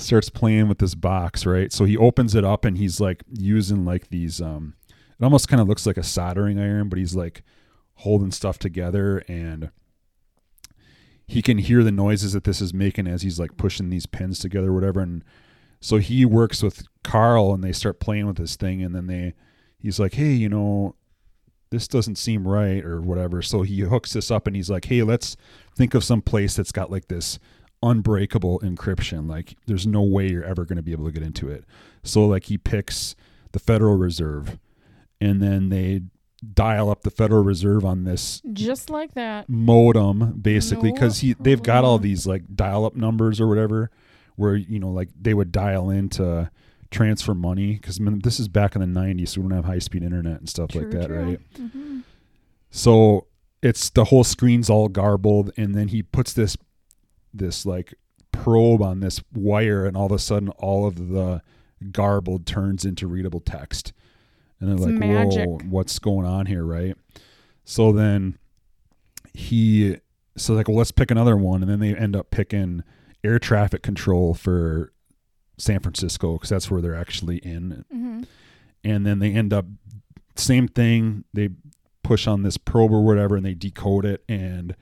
starts 0.00 0.30
playing 0.30 0.68
with 0.68 0.78
this 0.78 0.94
box 0.94 1.46
right? 1.46 1.72
So 1.72 1.84
he 1.84 1.96
opens 1.96 2.34
it 2.34 2.44
up 2.44 2.64
and 2.64 2.78
he's 2.78 3.00
like 3.00 3.22
using 3.30 3.84
like 3.84 4.08
these 4.08 4.40
um 4.40 4.74
it 4.88 5.24
almost 5.24 5.48
kind 5.48 5.60
of 5.60 5.68
looks 5.68 5.86
like 5.86 5.96
a 5.96 6.02
soldering 6.02 6.58
iron 6.58 6.88
but 6.88 6.98
he's 6.98 7.14
like 7.14 7.42
holding 7.96 8.30
stuff 8.30 8.58
together 8.58 9.22
and 9.28 9.70
he 11.26 11.42
can 11.42 11.58
hear 11.58 11.84
the 11.84 11.92
noises 11.92 12.32
that 12.32 12.44
this 12.44 12.60
is 12.60 12.74
making 12.74 13.06
as 13.06 13.22
he's 13.22 13.38
like 13.38 13.56
pushing 13.56 13.90
these 13.90 14.06
pins 14.06 14.38
together 14.38 14.72
whatever. 14.72 15.00
And 15.00 15.22
so 15.80 15.98
he 15.98 16.24
works 16.24 16.62
with 16.62 16.86
carl 17.04 17.54
and 17.54 17.62
they 17.62 17.72
start 17.72 18.00
playing 18.00 18.26
with 18.26 18.36
this 18.36 18.56
thing 18.56 18.82
and 18.82 18.94
then 18.94 19.06
they 19.06 19.34
he's 19.78 19.98
like 19.98 20.14
hey 20.14 20.32
you 20.32 20.48
know 20.48 20.94
this 21.70 21.86
doesn't 21.86 22.16
seem 22.16 22.48
right 22.48 22.84
or 22.84 23.00
whatever. 23.00 23.42
So 23.42 23.62
he 23.62 23.80
hooks 23.80 24.12
this 24.12 24.30
up 24.30 24.46
and 24.46 24.56
he's 24.56 24.70
like 24.70 24.86
hey 24.86 25.02
let's 25.02 25.36
think 25.76 25.94
of 25.94 26.02
some 26.02 26.22
place 26.22 26.56
that's 26.56 26.72
got 26.72 26.90
like 26.90 27.08
this 27.08 27.38
unbreakable 27.82 28.60
encryption 28.60 29.28
like 29.28 29.54
there's 29.66 29.86
no 29.86 30.02
way 30.02 30.28
you're 30.28 30.44
ever 30.44 30.64
going 30.66 30.76
to 30.76 30.82
be 30.82 30.92
able 30.92 31.06
to 31.06 31.12
get 31.12 31.22
into 31.22 31.48
it 31.48 31.64
so 32.02 32.26
like 32.26 32.44
he 32.44 32.58
picks 32.58 33.14
the 33.52 33.58
federal 33.58 33.96
reserve 33.96 34.58
and 35.20 35.40
then 35.40 35.70
they 35.70 36.02
dial 36.54 36.90
up 36.90 37.02
the 37.02 37.10
federal 37.10 37.42
reserve 37.42 37.84
on 37.84 38.04
this 38.04 38.40
Just 38.52 38.90
like 38.90 39.14
that. 39.14 39.48
modem 39.48 40.32
basically 40.40 40.92
because 40.92 41.18
he 41.20 41.34
they've 41.40 41.62
got 41.62 41.84
all 41.84 41.98
these 41.98 42.26
like 42.26 42.42
dial 42.54 42.84
up 42.84 42.94
numbers 42.96 43.40
or 43.40 43.46
whatever 43.46 43.90
where 44.36 44.56
you 44.56 44.78
know 44.78 44.90
like 44.90 45.08
they 45.20 45.32
would 45.34 45.50
dial 45.52 45.88
in 45.90 46.08
to 46.10 46.50
transfer 46.90 47.34
money 47.34 47.74
because 47.74 47.98
this 48.22 48.40
is 48.40 48.48
back 48.48 48.74
in 48.74 48.80
the 48.80 49.00
90s 49.00 49.28
so 49.28 49.40
we 49.40 49.48
don't 49.48 49.56
have 49.56 49.64
high 49.64 49.78
speed 49.78 50.02
internet 50.02 50.38
and 50.38 50.48
stuff 50.48 50.74
like 50.74 50.90
that 50.90 51.06
true. 51.06 51.22
right 51.22 51.40
Mhm. 51.58 52.02
so 52.70 53.26
it's 53.62 53.90
the 53.90 54.04
whole 54.06 54.24
screen's 54.24 54.68
all 54.70 54.88
garbled 54.88 55.50
and 55.56 55.74
then 55.74 55.88
he 55.88 56.02
puts 56.02 56.32
this 56.32 56.56
this 57.32 57.64
like 57.66 57.94
probe 58.32 58.82
on 58.82 59.00
this 59.00 59.20
wire 59.34 59.84
and 59.86 59.96
all 59.96 60.06
of 60.06 60.12
a 60.12 60.18
sudden 60.18 60.48
all 60.50 60.86
of 60.86 61.08
the 61.08 61.42
garbled 61.92 62.46
turns 62.46 62.84
into 62.84 63.06
readable 63.06 63.40
text. 63.40 63.92
And 64.58 64.68
they're 64.68 64.76
It's 64.76 64.84
like 64.86 64.94
magic. 64.94 65.48
whoa 65.48 65.58
what's 65.68 65.98
going 65.98 66.26
on 66.26 66.46
here? 66.46 66.64
Right? 66.64 66.96
So 67.64 67.92
then 67.92 68.38
he 69.32 69.96
so 70.36 70.54
like 70.54 70.68
well 70.68 70.76
let's 70.76 70.90
pick 70.92 71.10
another 71.10 71.36
one. 71.36 71.62
And 71.62 71.70
then 71.70 71.80
they 71.80 71.94
end 71.94 72.16
up 72.16 72.30
picking 72.30 72.82
air 73.22 73.38
traffic 73.38 73.82
control 73.82 74.34
for 74.34 74.92
san 75.58 75.80
francisco 75.80 76.34
because 76.34 76.48
that's 76.48 76.70
where 76.70 76.80
they're 76.80 76.94
actually 76.94 77.36
in. 77.38 77.84
Mhm. 77.94 78.26
and 78.82 79.04
then 79.06 79.18
they 79.18 79.32
end 79.32 79.52
up 79.52 79.66
same 80.36 80.66
thing 80.68 81.24
they 81.34 81.50
push 82.02 82.26
on 82.26 82.42
this 82.42 82.56
probe 82.56 82.92
or 82.92 83.04
whatever 83.04 83.36
and 83.36 83.44
they 83.44 83.52
decode 83.54 84.06
it 84.06 84.24
and 84.26 84.74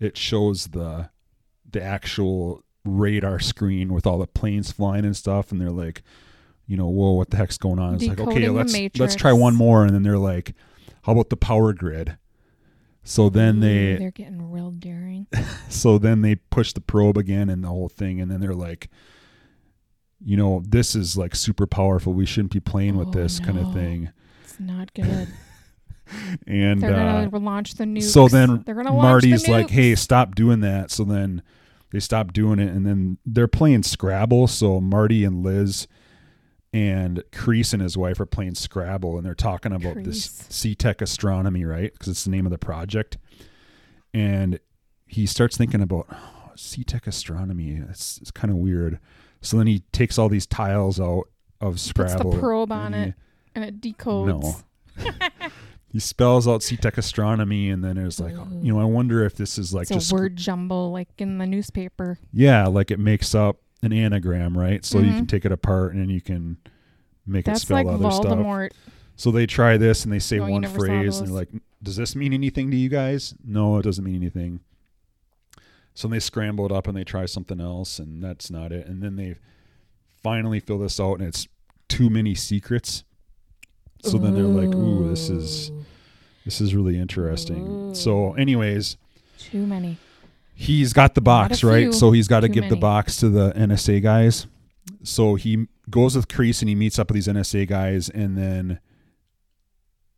it 0.00 0.16
shows 0.16 0.68
the 0.68 1.08
the 1.72 1.82
actual 1.82 2.62
radar 2.84 3.40
screen 3.40 3.92
with 3.92 4.06
all 4.06 4.18
the 4.18 4.26
planes 4.26 4.70
flying 4.70 5.04
and 5.04 5.16
stuff 5.16 5.50
and 5.50 5.60
they're 5.60 5.70
like 5.70 6.02
you 6.66 6.76
know 6.76 6.88
whoa 6.88 7.12
what 7.12 7.30
the 7.30 7.36
heck's 7.36 7.58
going 7.58 7.78
on? 7.78 7.94
It's 7.94 8.06
like 8.06 8.20
okay 8.20 8.40
Decoding 8.40 8.54
let's 8.54 8.98
let's 8.98 9.14
try 9.14 9.32
one 9.32 9.54
more 9.54 9.84
and 9.84 9.94
then 9.94 10.02
they're 10.02 10.18
like 10.18 10.54
how 11.02 11.12
about 11.12 11.30
the 11.30 11.36
power 11.36 11.72
grid? 11.72 12.16
So 13.04 13.28
then 13.28 13.58
Ooh, 13.58 13.60
they 13.60 13.96
they're 13.96 14.10
getting 14.10 14.50
real 14.50 14.70
daring. 14.72 15.26
so 15.68 15.98
then 15.98 16.22
they 16.22 16.36
push 16.36 16.72
the 16.72 16.80
probe 16.80 17.16
again 17.16 17.48
and 17.48 17.62
the 17.62 17.68
whole 17.68 17.88
thing 17.88 18.20
and 18.20 18.30
then 18.30 18.40
they're 18.40 18.54
like 18.54 18.88
you 20.24 20.36
know 20.36 20.62
this 20.66 20.94
is 20.94 21.16
like 21.16 21.34
super 21.34 21.66
powerful. 21.66 22.12
We 22.12 22.26
shouldn't 22.26 22.52
be 22.52 22.60
playing 22.60 22.96
with 22.96 23.08
Oh, 23.08 23.12
this 23.12 23.38
kind 23.38 23.58
of 23.58 23.72
thing. 23.72 24.10
It's 24.44 24.58
not 24.58 24.92
good. 24.94 25.28
and 26.46 26.80
They're 26.80 26.94
uh, 26.94 27.26
gonna 27.26 27.44
launch 27.44 27.74
the 27.74 27.84
nukes. 27.84 28.04
so 28.04 28.28
then 28.28 28.62
they're 28.64 28.74
gonna 28.74 28.94
launch 28.94 29.22
the 29.22 29.30
marty's 29.30 29.48
like 29.48 29.70
hey 29.70 29.94
stop 29.94 30.34
doing 30.34 30.60
that 30.60 30.90
so 30.90 31.04
then 31.04 31.42
they 31.92 32.00
stop 32.00 32.32
doing 32.32 32.58
it 32.58 32.68
and 32.68 32.86
then 32.86 33.18
they're 33.24 33.48
playing 33.48 33.82
scrabble 33.82 34.46
so 34.46 34.80
marty 34.80 35.24
and 35.24 35.42
liz 35.42 35.86
and 36.72 37.24
Crease 37.32 37.72
and 37.72 37.80
his 37.80 37.96
wife 37.96 38.20
are 38.20 38.26
playing 38.26 38.54
Scrabble, 38.54 39.16
and 39.16 39.24
they're 39.24 39.34
talking 39.34 39.72
about 39.72 40.04
this 40.04 40.28
Setec 40.28 41.00
Astronomy, 41.00 41.64
right? 41.64 41.90
Because 41.90 42.08
it's 42.08 42.24
the 42.24 42.30
name 42.30 42.44
of 42.44 42.52
the 42.52 42.58
project. 42.58 43.16
And 44.12 44.60
he 45.06 45.24
starts 45.24 45.56
thinking 45.56 45.80
about 45.80 46.06
oh, 46.12 46.50
Setec 46.54 47.06
Astronomy. 47.06 47.82
It's, 47.88 48.18
it's 48.18 48.30
kind 48.30 48.50
of 48.50 48.58
weird. 48.58 48.98
So 49.40 49.56
then 49.56 49.66
he 49.66 49.84
takes 49.92 50.18
all 50.18 50.28
these 50.28 50.46
tiles 50.46 51.00
out 51.00 51.28
of 51.62 51.80
Scrabble. 51.80 52.24
puts 52.24 52.34
the 52.34 52.40
probe 52.40 52.72
on 52.72 52.92
and 52.92 53.08
it 53.10 53.14
and 53.54 53.64
it 53.64 53.80
decodes. 53.80 54.62
No. 54.98 55.12
He 55.92 56.00
spells 56.00 56.46
out 56.46 56.60
Setec 56.60 56.98
Astronomy, 56.98 57.70
and 57.70 57.82
then 57.82 57.96
it's 57.96 58.20
like, 58.20 58.34
Ooh. 58.34 58.60
you 58.62 58.72
know, 58.74 58.80
I 58.80 58.84
wonder 58.84 59.24
if 59.24 59.34
this 59.36 59.56
is 59.56 59.72
like 59.72 59.82
it's 59.82 59.90
just 59.90 60.12
a 60.12 60.14
word 60.14 60.36
jumble 60.36 60.90
like 60.92 61.08
in 61.18 61.38
the 61.38 61.46
newspaper. 61.46 62.18
yeah, 62.32 62.66
like 62.66 62.90
it 62.90 62.98
makes 62.98 63.34
up 63.34 63.58
an 63.82 63.92
anagram, 63.92 64.56
right? 64.58 64.84
So 64.84 64.98
you 64.98 65.12
Mhm. 65.12 65.16
can 65.16 65.26
take 65.26 65.44
it 65.44 65.52
apart 65.52 65.94
and 65.94 66.10
you 66.10 66.20
can 66.20 66.56
make 67.26 67.46
it 67.48 67.56
spell 67.58 67.76
like 67.78 67.86
other 67.86 68.10
stuff. 68.10 68.70
So 69.16 69.30
they 69.30 69.46
try 69.46 69.76
this 69.78 70.04
and 70.04 70.12
they 70.12 70.18
say 70.18 70.38
Oh, 70.38 70.46
you 70.46 70.52
one 70.52 70.64
phrase 70.66 71.18
and 71.18 71.28
they're 71.28 71.34
like, 71.34 71.48
"Does 71.82 71.96
this 71.96 72.14
mean 72.14 72.32
anything 72.34 72.70
to 72.70 72.76
you 72.76 72.88
guys?" 72.90 73.34
No, 73.44 73.78
it 73.78 73.82
doesn't 73.82 74.04
mean 74.04 74.16
anything. 74.16 74.60
So 75.94 76.08
they 76.08 76.20
scramble 76.20 76.66
it 76.66 76.72
up 76.72 76.86
and 76.86 76.96
they 76.96 77.04
try 77.04 77.24
something 77.24 77.58
else, 77.60 77.98
and 77.98 78.22
that's 78.22 78.50
not 78.50 78.72
it. 78.72 78.86
And 78.86 79.02
then 79.02 79.16
they 79.16 79.36
finally 80.22 80.60
fill 80.60 80.78
this 80.78 81.00
out, 81.00 81.20
and 81.20 81.28
it's 81.28 81.48
too 81.88 82.10
many 82.10 82.34
secrets. 82.34 83.04
So 84.02 84.18
then 84.18 84.34
they're 84.34 84.44
like, 84.44 84.74
"Ooh, 84.74 85.08
this 85.08 85.28
is 85.30 85.70
this 86.44 86.60
is 86.60 86.74
really 86.74 86.98
interesting." 86.98 87.94
So, 87.94 88.34
anyways, 88.34 88.96
too 89.38 89.66
many. 89.66 89.98
he's 90.54 90.92
got 90.92 91.14
the 91.14 91.20
Not 91.20 91.46
a 91.46 91.48
box 91.48 91.64
right? 91.64 91.84
few, 91.84 91.92
so 91.92 92.12
he's 92.12 92.28
got 92.28 92.40
to 92.40 92.48
too 92.48 92.54
give 92.54 92.64
the 92.64 92.70
many. 92.76 92.80
box 92.80 93.16
to 93.18 93.28
the 93.28 93.52
nsa 93.52 94.02
guys. 94.02 94.46
So 95.02 95.34
he 95.34 95.66
goes 95.90 96.14
with 96.16 96.28
crease 96.28 96.62
and 96.62 96.68
he 96.68 96.74
meets 96.74 96.98
up 96.98 97.08
with 97.10 97.14
these 97.16 97.26
nsa 97.26 97.66
guys 97.66 98.08
and 98.08 98.36
then 98.36 98.78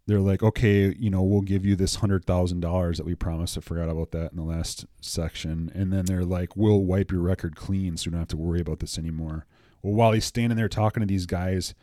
they're 0.07 0.21
like 0.21 0.43
okay 0.43 0.95
you 0.99 1.11
know 1.11 1.23
we'll 1.23 1.43
give 1.43 1.67
you 1.67 1.77
this 1.77 1.97
hundred 1.97 2.25
thousand 2.25 2.61
dollars 2.61 2.99
that 2.99 3.07
we 3.07 3.15
promised. 3.15 3.57
I 3.59 3.61
forgot 3.61 3.89
about 3.89 4.11
that 4.13 4.31
in 4.33 4.37
the 4.37 4.43
last 4.45 4.87
section. 5.01 5.71
And 5.75 5.93
then 5.93 6.05
they're 6.07 6.25
like 6.25 6.57
we'll 6.57 6.83
wipe 6.85 7.11
your 7.11 7.21
record 7.23 7.57
clean 7.57 7.97
so 7.97 8.07
you 8.07 8.11
don't 8.13 8.21
have 8.21 8.29
to 8.29 8.37
worry 8.37 8.61
about 8.61 8.81
this 8.81 8.99
anymore. 8.99 9.47
Well 9.83 9.95
while 9.95 10.13
he's 10.13 10.25
standing 10.25 10.57
there 10.57 10.69
talking 10.69 11.01
to 11.01 11.07
these 11.07 11.27
guys 11.27 11.75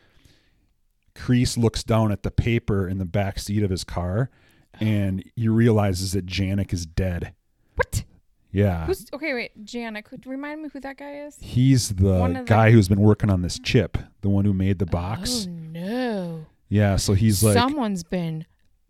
crease 1.16 1.56
looks 1.56 1.82
down 1.82 2.12
at 2.12 2.22
the 2.22 2.30
paper 2.30 2.88
in 2.88 2.98
the 2.98 3.04
back 3.04 3.38
seat 3.38 3.62
of 3.62 3.70
his 3.70 3.82
car 3.84 4.30
and 4.78 5.24
he 5.36 5.48
realizes 5.48 6.12
that 6.12 6.26
Janek 6.26 6.72
is 6.72 6.84
dead 6.86 7.32
What? 7.76 8.04
yeah 8.52 8.86
Who's 8.86 9.06
okay? 9.12 9.34
Wait, 9.34 9.52
you 9.56 9.90
remind 10.26 10.62
me 10.62 10.68
who 10.72 10.80
that 10.80 10.96
guy 10.98 11.20
is? 11.26 11.36
He's 11.40 11.88
the 11.90 12.12
of 12.12 12.32
the- 12.34 12.42
guy 12.44 12.70
who's 12.70 12.88
been 12.88 13.00
working 13.00 13.30
on 13.30 13.42
this 13.42 13.58
chip, 13.58 13.98
the 14.20 14.28
one 14.28 14.44
who 14.44 14.52
made 14.52 14.78
the 14.78 14.86
box. 14.86 15.46
Oh 15.48 15.50
no! 15.52 16.46
Yeah, 16.68 16.96
so 16.96 17.14
he's 17.14 17.42
like, 17.44 17.54
someone's 17.54 18.02
been 18.04 18.44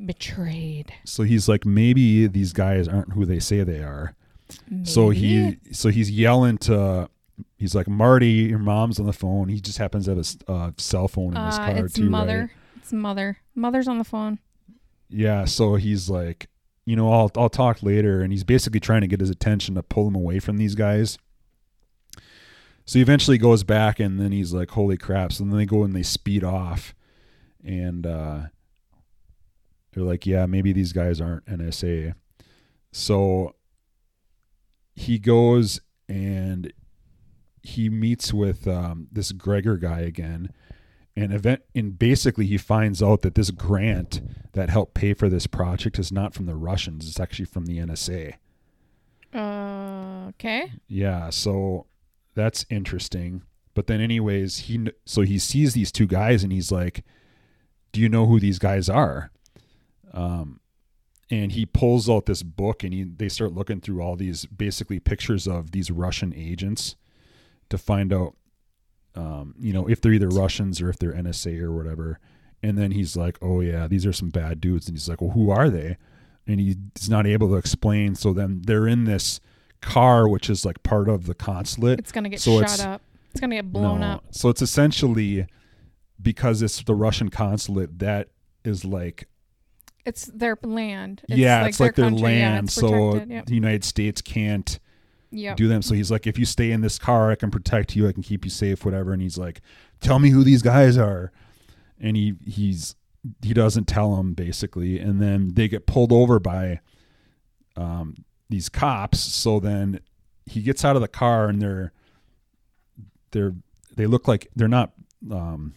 Betrayed. 0.04 0.92
So 1.04 1.22
he's 1.22 1.48
like, 1.48 1.64
maybe 1.64 2.26
these 2.26 2.52
guys 2.52 2.86
aren't 2.86 3.12
who 3.14 3.24
they 3.24 3.38
say 3.38 3.62
they 3.64 3.78
are. 3.82 4.14
So 4.84 5.08
he 5.10 5.56
so 5.72 5.88
he's 5.88 6.10
yelling 6.10 6.58
to 6.58 7.08
he's 7.56 7.74
like 7.74 7.88
Marty, 7.88 8.28
your 8.28 8.58
mom's 8.58 9.00
on 9.00 9.06
the 9.06 9.12
phone. 9.12 9.48
He 9.48 9.60
just 9.60 9.78
happens 9.78 10.04
to 10.04 10.14
have 10.14 10.26
a 10.48 10.50
uh, 10.50 10.70
cell 10.78 11.08
phone 11.08 11.36
in 11.36 11.44
his 11.44 11.58
uh, 11.58 11.58
car 11.58 11.84
it's 11.86 11.94
too, 11.94 12.08
mother. 12.08 12.52
right? 12.52 12.76
It's 12.76 12.92
mother. 12.92 13.38
Mother's 13.54 13.88
on 13.88 13.98
the 13.98 14.04
phone. 14.04 14.38
Yeah, 15.08 15.44
so 15.44 15.76
he's 15.76 16.10
like, 16.10 16.48
you 16.84 16.96
know, 16.96 17.12
I'll 17.12 17.30
I'll 17.36 17.48
talk 17.48 17.82
later, 17.82 18.20
and 18.20 18.32
he's 18.32 18.44
basically 18.44 18.80
trying 18.80 19.00
to 19.00 19.06
get 19.06 19.20
his 19.20 19.30
attention 19.30 19.74
to 19.74 19.82
pull 19.82 20.06
him 20.06 20.14
away 20.14 20.38
from 20.38 20.56
these 20.56 20.74
guys. 20.74 21.18
So 22.84 22.98
he 22.98 23.02
eventually 23.02 23.38
goes 23.38 23.64
back, 23.64 23.98
and 23.98 24.20
then 24.20 24.32
he's 24.32 24.52
like, 24.52 24.70
"Holy 24.70 24.96
crap!" 24.96 25.32
So 25.32 25.44
then 25.44 25.56
they 25.56 25.66
go 25.66 25.82
and 25.82 25.94
they 25.94 26.02
speed 26.04 26.44
off, 26.44 26.94
and 27.64 28.06
uh, 28.06 28.40
they're 29.92 30.04
like, 30.04 30.26
"Yeah, 30.26 30.46
maybe 30.46 30.72
these 30.72 30.92
guys 30.92 31.20
aren't 31.20 31.44
NSA." 31.46 32.14
So 32.92 33.54
he 34.94 35.18
goes 35.18 35.80
and 36.08 36.72
he 37.66 37.88
meets 37.88 38.32
with 38.32 38.68
um, 38.68 39.08
this 39.10 39.32
Gregor 39.32 39.76
guy 39.76 40.00
again, 40.00 40.52
and 41.16 41.32
event 41.32 41.62
and 41.74 41.98
basically 41.98 42.46
he 42.46 42.56
finds 42.56 43.02
out 43.02 43.22
that 43.22 43.34
this 43.34 43.50
grant 43.50 44.20
that 44.52 44.70
helped 44.70 44.94
pay 44.94 45.14
for 45.14 45.28
this 45.28 45.48
project 45.48 45.98
is 45.98 46.12
not 46.12 46.32
from 46.32 46.46
the 46.46 46.54
Russians; 46.54 47.08
it's 47.08 47.18
actually 47.18 47.46
from 47.46 47.66
the 47.66 47.78
NSA. 47.78 48.34
Uh, 49.34 50.28
okay. 50.28 50.70
Yeah, 50.86 51.30
so 51.30 51.86
that's 52.34 52.64
interesting. 52.70 53.42
But 53.74 53.88
then, 53.88 54.00
anyways, 54.00 54.58
he 54.58 54.88
so 55.04 55.22
he 55.22 55.38
sees 55.38 55.74
these 55.74 55.90
two 55.90 56.06
guys 56.06 56.44
and 56.44 56.52
he's 56.52 56.70
like, 56.70 57.04
"Do 57.90 58.00
you 58.00 58.08
know 58.08 58.26
who 58.26 58.38
these 58.38 58.60
guys 58.60 58.88
are?" 58.88 59.32
Um, 60.12 60.60
and 61.30 61.50
he 61.50 61.66
pulls 61.66 62.08
out 62.08 62.26
this 62.26 62.44
book 62.44 62.84
and 62.84 62.94
he, 62.94 63.02
they 63.02 63.28
start 63.28 63.52
looking 63.52 63.80
through 63.80 64.00
all 64.00 64.14
these 64.14 64.46
basically 64.46 65.00
pictures 65.00 65.48
of 65.48 65.72
these 65.72 65.90
Russian 65.90 66.32
agents 66.32 66.94
to 67.70 67.78
find 67.78 68.12
out, 68.12 68.34
um, 69.14 69.54
you 69.58 69.72
know, 69.72 69.88
if 69.88 70.00
they're 70.00 70.12
either 70.12 70.28
Russians 70.28 70.80
or 70.80 70.88
if 70.90 70.98
they're 70.98 71.12
NSA 71.14 71.60
or 71.60 71.72
whatever. 71.72 72.18
And 72.62 72.76
then 72.78 72.90
he's 72.92 73.16
like, 73.16 73.38
"Oh 73.42 73.60
yeah, 73.60 73.86
these 73.86 74.06
are 74.06 74.12
some 74.12 74.30
bad 74.30 74.60
dudes." 74.60 74.88
And 74.88 74.96
he's 74.96 75.08
like, 75.08 75.20
"Well, 75.20 75.30
who 75.30 75.50
are 75.50 75.68
they?" 75.70 75.96
And 76.46 76.58
he's 76.60 77.08
not 77.10 77.26
able 77.26 77.48
to 77.48 77.56
explain. 77.56 78.14
So 78.14 78.32
then 78.32 78.62
they're 78.66 78.86
in 78.88 79.04
this 79.04 79.40
car, 79.82 80.26
which 80.28 80.48
is 80.48 80.64
like 80.64 80.82
part 80.82 81.08
of 81.08 81.26
the 81.26 81.34
consulate. 81.34 81.98
It's 81.98 82.12
gonna 82.12 82.28
get 82.30 82.40
So 82.40 82.52
shot 82.60 82.62
it's- 82.62 82.80
up. 82.80 83.02
It's 83.30 83.40
gonna 83.40 83.56
get 83.56 83.70
blown 83.72 84.00
No. 84.00 84.06
up. 84.06 84.24
So 84.30 84.48
it's 84.48 84.62
essentially 84.62 85.46
because 86.20 86.62
it's 86.62 86.82
the 86.82 86.94
Russian 86.94 87.28
consulate 87.28 87.98
that 87.98 88.28
is 88.64 88.84
like 88.84 89.28
It's 90.06 90.24
their 90.26 90.56
land. 90.62 91.22
yeah, 91.28 91.66
it's 91.66 91.78
like 91.78 91.94
their 91.94 92.06
country. 92.06 92.22
Yeah, 92.38 92.52
land. 92.54 92.64
it's 92.68 92.74
so. 92.74 93.22
Yep. 93.22 93.46
the 93.46 93.54
United 93.54 93.84
States 93.84 94.22
can't 94.22 94.78
Do 95.54 95.68
them. 95.68 95.82
So 95.82 95.94
he's 95.94 96.10
like, 96.10 96.26
if 96.26 96.38
you 96.38 96.44
stay 96.44 96.70
in 96.70 96.80
this 96.80 96.98
car, 96.98 97.30
I 97.30 97.34
can 97.34 97.50
protect 97.50 97.94
you. 97.94 98.08
I 98.08 98.12
can 98.12 98.22
keep 98.22 98.44
you 98.44 98.50
safe, 98.50 98.84
whatever. 98.84 99.12
And 99.12 99.22
he's 99.22 99.38
like, 99.38 99.60
tell 100.00 100.18
me 100.18 100.30
who 100.30 100.42
these 100.44 100.62
guys 100.62 100.96
are. 100.96 101.32
And 102.00 102.16
he 102.16 102.34
he's 102.44 102.94
he 103.42 103.54
doesn't 103.54 103.86
tell 103.86 104.16
them 104.16 104.34
basically, 104.34 104.98
and 104.98 105.20
then 105.20 105.54
they 105.54 105.68
get 105.68 105.86
pulled 105.86 106.12
over 106.12 106.38
by 106.38 106.80
um, 107.76 108.24
these 108.48 108.68
cops. 108.68 109.18
So 109.20 109.60
then 109.60 110.00
he 110.44 110.62
gets 110.62 110.84
out 110.84 110.96
of 110.96 111.02
the 111.02 111.08
car, 111.08 111.48
and 111.48 111.60
they're 111.60 111.92
they're 113.32 113.54
they 113.96 114.06
look 114.06 114.28
like 114.28 114.48
they're 114.54 114.68
not 114.68 114.92
um, 115.30 115.74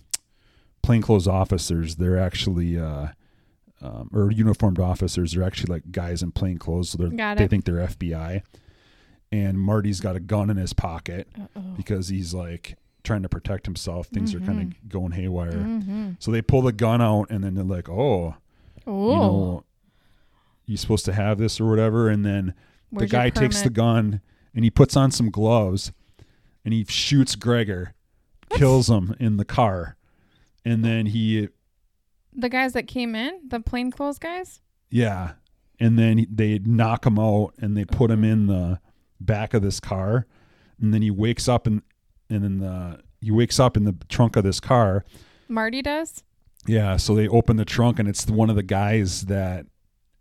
plainclothes 0.82 1.28
officers. 1.28 1.96
They're 1.96 2.20
actually 2.20 2.78
uh, 2.78 3.08
um, 3.82 4.10
or 4.14 4.32
uniformed 4.32 4.80
officers. 4.80 5.34
They're 5.34 5.44
actually 5.44 5.74
like 5.74 5.92
guys 5.92 6.22
in 6.22 6.32
plain 6.32 6.58
clothes. 6.58 6.90
So 6.90 6.98
they're, 6.98 7.10
they 7.36 7.48
think 7.48 7.66
they're 7.66 7.88
FBI. 7.88 8.44
And 9.32 9.60
Marty's 9.60 10.00
got 10.00 10.16
a 10.16 10.20
gun 10.20 10.50
in 10.50 10.58
his 10.58 10.74
pocket 10.74 11.28
Uh-oh. 11.40 11.62
because 11.78 12.08
he's 12.08 12.34
like 12.34 12.78
trying 13.04 13.22
to 13.22 13.30
protect 13.30 13.66
himself. 13.68 14.08
Things 14.08 14.34
are 14.34 14.40
kind 14.40 14.62
of 14.74 14.90
going 14.90 15.12
haywire. 15.12 15.52
Mm-hmm. 15.54 16.12
So 16.20 16.32
they 16.32 16.42
pull 16.42 16.64
the 16.64 16.72
gun 16.72 17.02
out, 17.02 17.30
and 17.30 17.44
then 17.44 17.54
they're 17.54 17.64
like, 17.64 17.88
"Oh, 17.90 18.36
you 18.88 18.92
know, 18.94 19.64
you 20.66 20.78
supposed 20.78 21.06
to 21.06 21.14
have 21.14 21.38
this 21.38 21.60
or 21.62 21.70
whatever." 21.70 22.10
And 22.10 22.26
then 22.26 22.54
Where's 22.90 23.10
the 23.10 23.16
guy 23.16 23.30
takes 23.30 23.62
the 23.62 23.70
gun 23.70 24.22
and 24.56 24.64
he 24.64 24.72
puts 24.72 24.98
on 24.98 25.12
some 25.12 25.30
gloves, 25.30 25.92
and 26.66 26.74
he 26.74 26.84
shoots 26.86 27.36
Gregor, 27.36 27.94
kills 28.50 28.90
him 28.90 29.16
in 29.20 29.38
the 29.38 29.46
car, 29.46 29.96
and 30.66 30.84
then 30.84 31.06
he, 31.06 31.50
The 32.34 32.50
guys 32.50 32.74
that 32.74 32.88
came 32.88 33.14
in, 33.14 33.42
the 33.48 33.60
plainclothes 33.60 34.18
guys. 34.18 34.60
yeah, 34.90 35.34
and 35.80 36.00
then 36.00 36.26
they 36.32 36.58
knock 36.58 37.06
him 37.06 37.20
out 37.20 37.54
and 37.60 37.78
they 37.78 37.86
put 37.86 38.10
him 38.10 38.24
in 38.24 38.48
the 38.48 38.80
back 39.20 39.54
of 39.54 39.62
this 39.62 39.80
car, 39.80 40.26
and 40.82 40.94
then 40.94 41.02
he 41.02 41.12
wakes 41.12 41.48
up 41.48 41.68
and 41.68 41.82
and 42.30 42.44
then 42.44 42.60
the 42.60 43.02
he 43.22 43.32
wakes 43.32 43.60
up 43.60 43.76
in 43.76 43.84
the 43.84 43.96
trunk 44.08 44.36
of 44.36 44.44
this 44.44 44.60
car. 44.60 45.04
Marty 45.48 45.82
does. 45.82 46.24
Yeah, 46.68 46.98
so 46.98 47.16
they 47.16 47.28
open 47.28 47.58
the 47.58 47.66
trunk 47.66 48.00
and 48.00 48.08
it's 48.08 48.26
one 48.28 48.50
of 48.50 48.56
the 48.56 48.64
guys 48.64 49.24
that 49.24 49.66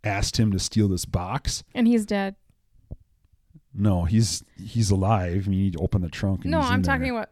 asked 0.04 0.38
him 0.38 0.50
to 0.52 0.58
steal 0.58 0.88
this 0.88 1.04
box. 1.04 1.62
And 1.74 1.86
he's 1.86 2.06
dead. 2.06 2.36
No, 3.74 4.04
he's 4.04 4.42
he's 4.56 4.90
alive. 4.90 5.44
I 5.46 5.50
mean, 5.50 5.72
you 5.72 5.78
open 5.78 6.02
the 6.02 6.08
trunk. 6.08 6.42
And 6.42 6.50
No, 6.50 6.60
I'm 6.60 6.82
there. 6.82 6.96
talking 6.98 7.10
about 7.10 7.28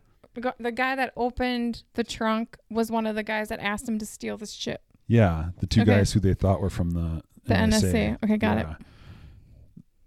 the 0.59 0.71
guy 0.73 0.95
that 0.95 1.13
opened 1.17 1.83
the 1.95 2.05
trunk 2.05 2.59
was 2.71 2.91
one 2.91 3.07
of 3.07 3.15
the 3.17 3.23
guys 3.23 3.49
that 3.49 3.59
asked 3.61 3.89
him 3.89 3.99
to 3.99 4.07
steal 4.07 4.37
this 4.37 4.55
chip. 4.55 4.83
Yeah, 5.09 5.47
the 5.61 5.67
two 5.67 5.81
Okay. 5.83 5.97
guys 5.97 6.13
who 6.13 6.21
they 6.21 6.35
thought 6.35 6.61
were 6.61 6.69
from 6.71 6.91
the 6.91 7.23
The 7.45 7.55
NSA. 7.55 8.19
Okay, 8.23 8.37
got 8.37 8.59
it. 8.59 8.67
it. 8.69 8.87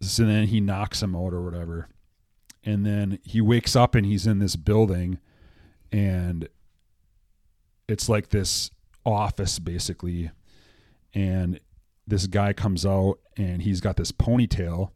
So 0.01 0.25
then 0.25 0.47
he 0.47 0.61
knocks 0.61 1.03
him 1.03 1.15
out 1.15 1.33
or 1.33 1.41
whatever, 1.43 1.89
and 2.63 2.85
then 2.85 3.19
he 3.23 3.41
wakes 3.41 3.75
up 3.75 3.95
and 3.95 4.05
he's 4.05 4.25
in 4.25 4.39
this 4.39 4.55
building, 4.55 5.19
and 5.91 6.47
it's 7.87 8.07
like 8.07 8.29
this 8.29 8.71
office 9.05 9.59
basically, 9.59 10.31
and 11.13 11.59
this 12.07 12.27
guy 12.27 12.53
comes 12.53 12.85
out 12.85 13.19
and 13.35 13.61
he's 13.61 13.81
got 13.81 13.97
this 13.97 14.11
ponytail, 14.11 14.91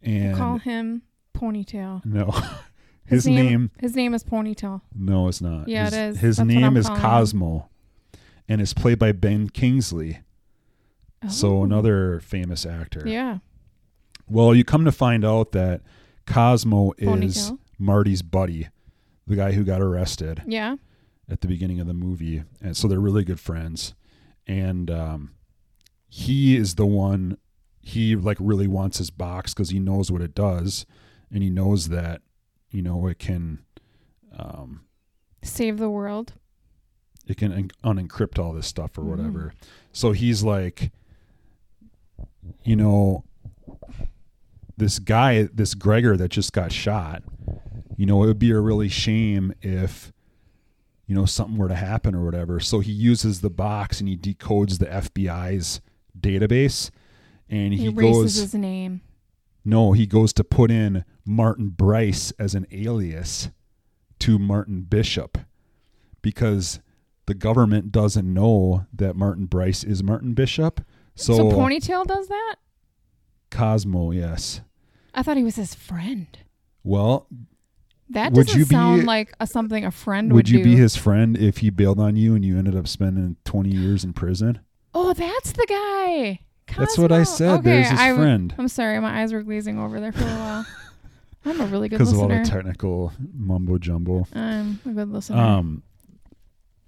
and 0.00 0.36
Call 0.36 0.58
him 0.58 1.02
Ponytail. 1.34 2.04
no, 2.04 2.32
his, 3.06 3.26
name, 3.26 3.70
His 3.80 3.96
name 3.96 4.14
is 4.14 4.22
Ponytail. 4.22 4.82
no, 4.94 5.26
it's 5.28 5.40
not. 5.40 5.68
Yeah, 5.68 5.86
his, 5.86 5.92
it 5.92 5.98
is. 5.98 6.18
His 6.20 6.36
That's 6.36 6.46
name 6.46 6.76
is 6.76 6.86
calling 6.86 7.00
him. 7.00 7.10
Cosmo, 7.10 7.68
and 8.48 8.60
it's 8.60 8.74
played 8.74 8.98
by 9.00 9.10
Ben 9.12 9.48
Kingsley. 9.48 10.20
Oh. 11.24 11.28
So 11.28 11.62
another 11.64 12.20
famous 12.20 12.64
actor. 12.66 13.02
Yeah. 13.06 13.38
Well, 14.28 14.54
you 14.54 14.64
come 14.64 14.84
to 14.84 14.92
find 14.92 15.24
out 15.24 15.52
that 15.52 15.82
Cosmo 16.26 16.92
is 16.98 17.08
Ponytail. 17.50 17.58
Marty's 17.78 18.22
buddy, 18.22 18.68
the 19.26 19.36
guy 19.36 19.52
who 19.52 19.64
got 19.64 19.80
arrested 19.82 20.42
Yeah. 20.46 20.76
at 21.28 21.40
the 21.40 21.48
beginning 21.48 21.80
of 21.80 21.86
the 21.86 21.94
movie, 21.94 22.44
and 22.60 22.76
so 22.76 22.86
they're 22.88 23.00
really 23.00 23.24
good 23.24 23.40
friends. 23.40 23.94
And 24.46 24.90
um, 24.90 25.32
he 26.08 26.56
is 26.56 26.76
the 26.76 26.86
one. 26.86 27.36
He 27.80 28.14
like 28.16 28.36
really 28.40 28.68
wants 28.68 28.98
his 28.98 29.10
box 29.10 29.52
because 29.54 29.70
he 29.70 29.78
knows 29.80 30.10
what 30.10 30.20
it 30.22 30.34
does, 30.34 30.86
and 31.30 31.42
he 31.42 31.50
knows 31.50 31.88
that 31.88 32.22
you 32.70 32.82
know 32.82 33.06
it 33.08 33.18
can, 33.18 33.58
um, 34.38 34.82
Save 35.42 35.78
the 35.78 35.90
world. 35.90 36.34
it 37.26 37.36
can 37.36 37.52
un- 37.52 37.70
unencrypt 37.84 38.38
all 38.38 38.52
this 38.52 38.66
stuff 38.68 38.96
or 38.96 39.02
Mm. 39.02 39.06
whatever. 39.08 39.54
So 39.92 40.12
he's 40.12 40.42
like, 40.44 40.92
you 42.64 42.76
know, 42.76 43.24
this 44.82 44.98
guy, 44.98 45.44
this 45.54 45.74
Gregor 45.74 46.16
that 46.16 46.28
just 46.30 46.52
got 46.52 46.72
shot, 46.72 47.22
you 47.96 48.04
know, 48.04 48.22
it 48.24 48.26
would 48.26 48.38
be 48.40 48.50
a 48.50 48.58
really 48.58 48.88
shame 48.88 49.52
if, 49.62 50.12
you 51.06 51.14
know, 51.14 51.24
something 51.24 51.56
were 51.56 51.68
to 51.68 51.74
happen 51.76 52.14
or 52.16 52.24
whatever. 52.24 52.58
So 52.58 52.80
he 52.80 52.90
uses 52.90 53.40
the 53.42 53.50
box 53.50 54.00
and 54.00 54.08
he 54.08 54.16
decodes 54.16 54.78
the 54.78 54.86
FBI's 54.86 55.80
database 56.18 56.90
and 57.48 57.72
He 57.72 57.86
he, 57.86 57.92
goes, 57.92 58.34
his 58.34 58.54
name. 58.54 59.02
no, 59.64 59.92
he 59.92 60.04
goes 60.06 60.32
to 60.32 60.42
put 60.42 60.70
in 60.72 61.04
Martin 61.24 61.68
Bryce 61.68 62.32
as 62.38 62.54
an 62.56 62.66
alias 62.72 63.50
to 64.18 64.38
Martin 64.38 64.82
Bishop 64.82 65.38
because 66.22 66.80
the 67.26 67.34
government 67.34 67.92
doesn't 67.92 68.32
know 68.32 68.86
that 68.92 69.14
Martin 69.14 69.46
Bryce 69.46 69.84
is 69.84 70.02
Martin 70.02 70.34
Bishop. 70.34 70.80
So, 71.14 71.34
So, 71.36 71.50
Ponytail 71.52 72.04
does 72.06 72.26
that? 72.28 72.56
Cosmo, 73.50 74.10
yes. 74.12 74.62
I 75.14 75.22
thought 75.22 75.36
he 75.36 75.44
was 75.44 75.56
his 75.56 75.74
friend. 75.74 76.26
Well, 76.84 77.26
That 78.10 78.32
Would 78.32 78.46
doesn't 78.46 78.58
you 78.60 78.66
be- 78.66 78.74
sound 78.74 79.04
like 79.04 79.32
a, 79.40 79.46
something 79.46 79.84
a 79.84 79.90
friend 79.90 80.32
would 80.32 80.36
would, 80.36 80.48
you 80.48 80.58
do. 80.58 80.64
be 80.64 80.76
his 80.76 80.96
friend 80.96 81.36
if 81.36 81.58
he 81.58 81.70
bailed 81.70 81.98
on 82.00 82.16
you 82.16 82.34
and 82.34 82.44
you 82.44 82.58
ended 82.58 82.76
up 82.76 82.86
spending 82.88 83.36
20 83.44 83.70
years 83.70 84.04
in 84.04 84.12
prison? 84.12 84.60
oh, 84.94 85.12
that's 85.14 85.52
the 85.52 85.66
guy. 85.66 86.40
That's 86.76 86.96
what 86.98 87.10
I 87.12 87.22
said. 87.24 87.60
Okay, 87.60 87.62
There's 87.70 87.90
his 87.90 87.98
I, 88.00 88.14
friend. 88.14 88.54
I'm 88.58 88.68
sorry, 88.68 88.98
my 89.00 89.20
eyes 89.22 89.32
were 89.32 89.42
glazing 89.42 89.78
over 89.78 90.00
there 90.00 90.12
for 90.12 90.22
a 90.24 90.26
while. 90.26 90.66
I'm 91.44 91.60
a 91.60 91.66
really 91.66 91.88
good 91.88 91.98
Because 91.98 92.12
of 92.12 92.18
all 92.20 92.28
listener. 92.28 92.44
the 92.44 92.50
technical 92.50 93.12
mumbo 93.34 93.76
jumbo. 93.78 94.26
I'm 94.34 94.78
a 94.86 94.90
good 94.90 95.10
listener. 95.12 95.38
Um, 95.38 95.82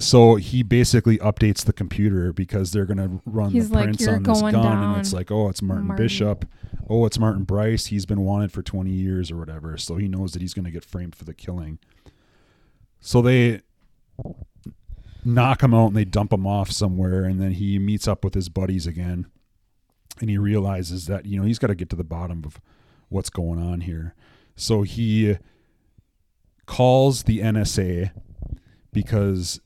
so 0.05 0.37
he 0.37 0.63
basically 0.63 1.19
updates 1.19 1.65
the 1.65 1.73
computer 1.73 2.33
because 2.33 2.73
they're 2.73 2.85
gonna 2.85 3.21
run 3.25 3.51
He's 3.51 3.69
the 3.69 3.75
like, 3.75 3.85
prints 3.85 4.03
"You're 4.03 4.17
on 4.17 4.23
this 4.23 4.41
gun, 4.41 4.53
down, 4.53 4.91
and 4.91 5.01
it's 5.01 5.13
like, 5.13 5.31
oh, 5.31 5.49
it's 5.49 5.63
Martin, 5.63 5.89
Martin." 5.89 6.05
Bishop. 6.05 6.45
Oh, 6.89 7.07
it's 7.07 7.19
Martin 7.19 7.45
Bryce. 7.45 7.87
He's 7.87 8.07
been 8.07 8.21
wanted 8.21 8.53
for 8.53 8.63
20 8.63 8.91
years 8.91 9.31
or 9.31 9.37
whatever. 9.37 9.77
So 9.77 9.97
he 9.97 10.07
knows 10.07 10.33
that 10.33 10.43
he's 10.43 10.55
gonna 10.55 10.71
get 10.71 10.85
framed 10.85 11.15
for 11.15 11.25
the 11.25 11.35
killing. 11.35 11.79
So 13.01 13.23
they 13.23 13.63
knock 15.25 15.63
him 15.63 15.75
out 15.75 15.89
and 15.89 15.97
they 15.97 16.05
dump 16.05 16.33
him 16.33 16.47
off 16.47 16.71
somewhere, 16.71 17.25
and 17.25 17.41
then 17.41 17.53
he 17.53 17.79
meets 17.79 18.07
up 18.07 18.25
with 18.25 18.35
his 18.35 18.49
buddies 18.49 18.87
again, 18.87 19.27
and 20.21 20.29
he 20.29 20.39
realizes 20.39 21.07
that 21.07 21.27
you 21.27 21.39
know 21.39 21.47
he's 21.47 21.59
got 21.59 21.69
to 21.69 21.75
get 21.75 21.91
to 21.91 21.97
the 21.97 22.05
bottom 22.05 22.43
of 22.45 22.61
what's 23.09 23.31
going 23.31 23.59
on 23.59 23.83
here. 23.83 24.15
So 24.57 24.83
he 24.83 25.39
calls 26.67 27.25
the 27.25 27.41
NSA 27.41 28.11
because 28.93 29.61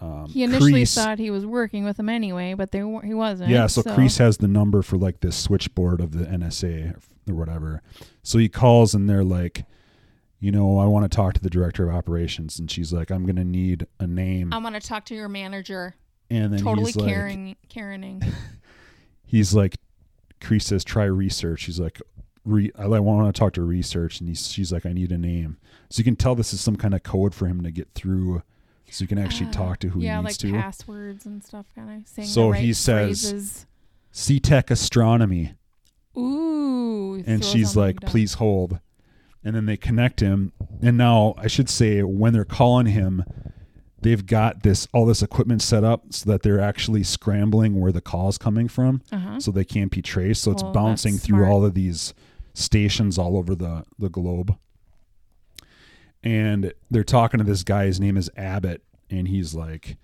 um, 0.00 0.26
He 0.28 0.42
initially 0.42 0.72
Crease- 0.72 0.94
thought 0.94 1.18
he 1.18 1.30
was 1.30 1.44
working 1.44 1.84
with 1.84 1.96
them 1.98 2.08
anyway, 2.08 2.54
but 2.54 2.70
they 2.72 2.78
he 2.78 3.14
wasn't. 3.14 3.50
yeah, 3.50 3.66
so, 3.66 3.82
Crease 3.82 4.18
has 4.18 4.38
the 4.38 4.48
number 4.48 4.82
for 4.82 4.96
like 4.96 5.20
this 5.20 5.36
switchboard 5.36 6.00
of 6.00 6.12
the 6.12 6.24
NSA 6.24 6.96
or 7.28 7.34
whatever. 7.34 7.82
So 8.22 8.38
he 8.38 8.48
calls 8.48 8.94
and 8.94 9.08
they're 9.08 9.24
like, 9.24 9.64
you 10.38 10.50
know, 10.50 10.78
I 10.78 10.86
want 10.86 11.10
to 11.10 11.14
talk 11.14 11.34
to 11.34 11.40
the 11.40 11.50
director 11.50 11.88
of 11.88 11.94
operations, 11.94 12.58
and 12.58 12.70
she's 12.70 12.92
like, 12.94 13.10
I'm 13.10 13.26
gonna 13.26 13.44
need 13.44 13.86
a 13.98 14.06
name, 14.06 14.52
I'm 14.54 14.62
gonna 14.62 14.80
talk 14.80 15.04
to 15.06 15.14
your 15.14 15.28
manager. 15.28 15.94
and 16.30 16.52
then 16.54 16.60
Totally 16.62 16.86
he's 16.86 16.96
like, 16.96 17.08
caring, 17.08 17.56
caring. 17.68 18.22
he's 19.26 19.54
like, 19.54 19.76
Crease 20.40 20.64
says, 20.66 20.82
try 20.84 21.04
research. 21.04 21.64
He's 21.64 21.78
like, 21.78 22.00
Re- 22.46 22.72
I 22.78 22.86
want 22.86 23.32
to 23.34 23.38
talk 23.38 23.52
to 23.54 23.62
research, 23.62 24.20
and 24.20 24.28
he's, 24.30 24.50
she's 24.50 24.72
like, 24.72 24.86
I 24.86 24.94
need 24.94 25.12
a 25.12 25.18
name. 25.18 25.58
So 25.90 26.00
you 26.00 26.04
can 26.04 26.16
tell 26.16 26.34
this 26.34 26.54
is 26.54 26.60
some 26.62 26.76
kind 26.76 26.94
of 26.94 27.02
code 27.02 27.34
for 27.34 27.46
him 27.46 27.62
to 27.62 27.70
get 27.70 27.88
through, 27.94 28.42
so 28.90 29.02
you 29.02 29.08
can 29.08 29.18
actually 29.18 29.48
Ah, 29.48 29.52
talk 29.52 29.78
to 29.80 29.88
who 29.88 30.00
yeah, 30.00 30.12
he 30.12 30.16
like 30.18 30.24
needs 30.26 30.38
to. 30.38 30.48
Yeah, 30.48 30.62
passwords 30.62 31.26
and 31.26 31.42
stuff, 31.44 31.66
kind 31.74 32.00
of 32.02 32.08
saying. 32.08 32.28
So 32.28 32.44
the 32.44 32.50
right 32.50 32.60
he 32.60 32.72
says- 32.72 33.30
phrases. 33.30 33.66
Setec 34.12 34.70
Astronomy. 34.70 35.54
"Ooh," 36.16 37.22
and 37.26 37.44
she's 37.44 37.76
like, 37.76 38.00
down. 38.00 38.10
please 38.10 38.34
hold. 38.34 38.80
And 39.44 39.54
then 39.56 39.66
they 39.66 39.76
connect 39.76 40.20
him. 40.20 40.52
And 40.82 40.98
now 40.98 41.34
I 41.38 41.46
should 41.46 41.70
say 41.70 42.02
when 42.02 42.32
they're 42.32 42.44
calling 42.44 42.86
him, 42.86 43.24
they've 44.02 44.24
got 44.26 44.62
this 44.62 44.86
all 44.92 45.06
this 45.06 45.22
equipment 45.22 45.62
set 45.62 45.82
up 45.84 46.04
so 46.12 46.28
that 46.30 46.42
they're 46.42 46.60
actually 46.60 47.04
scrambling 47.04 47.80
where 47.80 47.92
the 47.92 48.00
call's 48.02 48.36
coming 48.36 48.68
from 48.68 49.00
Uh-huh. 49.12 49.40
so 49.40 49.50
they 49.50 49.64
can't 49.64 49.90
be 49.90 50.02
traced. 50.02 50.42
So 50.42 50.50
it's 50.50 50.62
Oh, 50.62 50.72
bouncing 50.72 51.16
through 51.16 51.38
smart. 51.38 51.48
all 51.52 51.64
of 51.64 51.74
these 51.74 52.12
stations 52.52 53.16
all 53.16 53.36
over 53.36 53.54
the, 53.54 53.84
the 53.98 54.10
globe. 54.10 54.56
And 56.22 56.72
they're 56.90 57.04
talking 57.04 57.38
to 57.38 57.44
this 57.44 57.64
guy, 57.64 57.86
his 57.86 57.98
name 58.00 58.16
is 58.16 58.30
Abbott, 58.36 58.82
and 59.08 59.26
he's 59.26 59.54
like, 59.54 59.96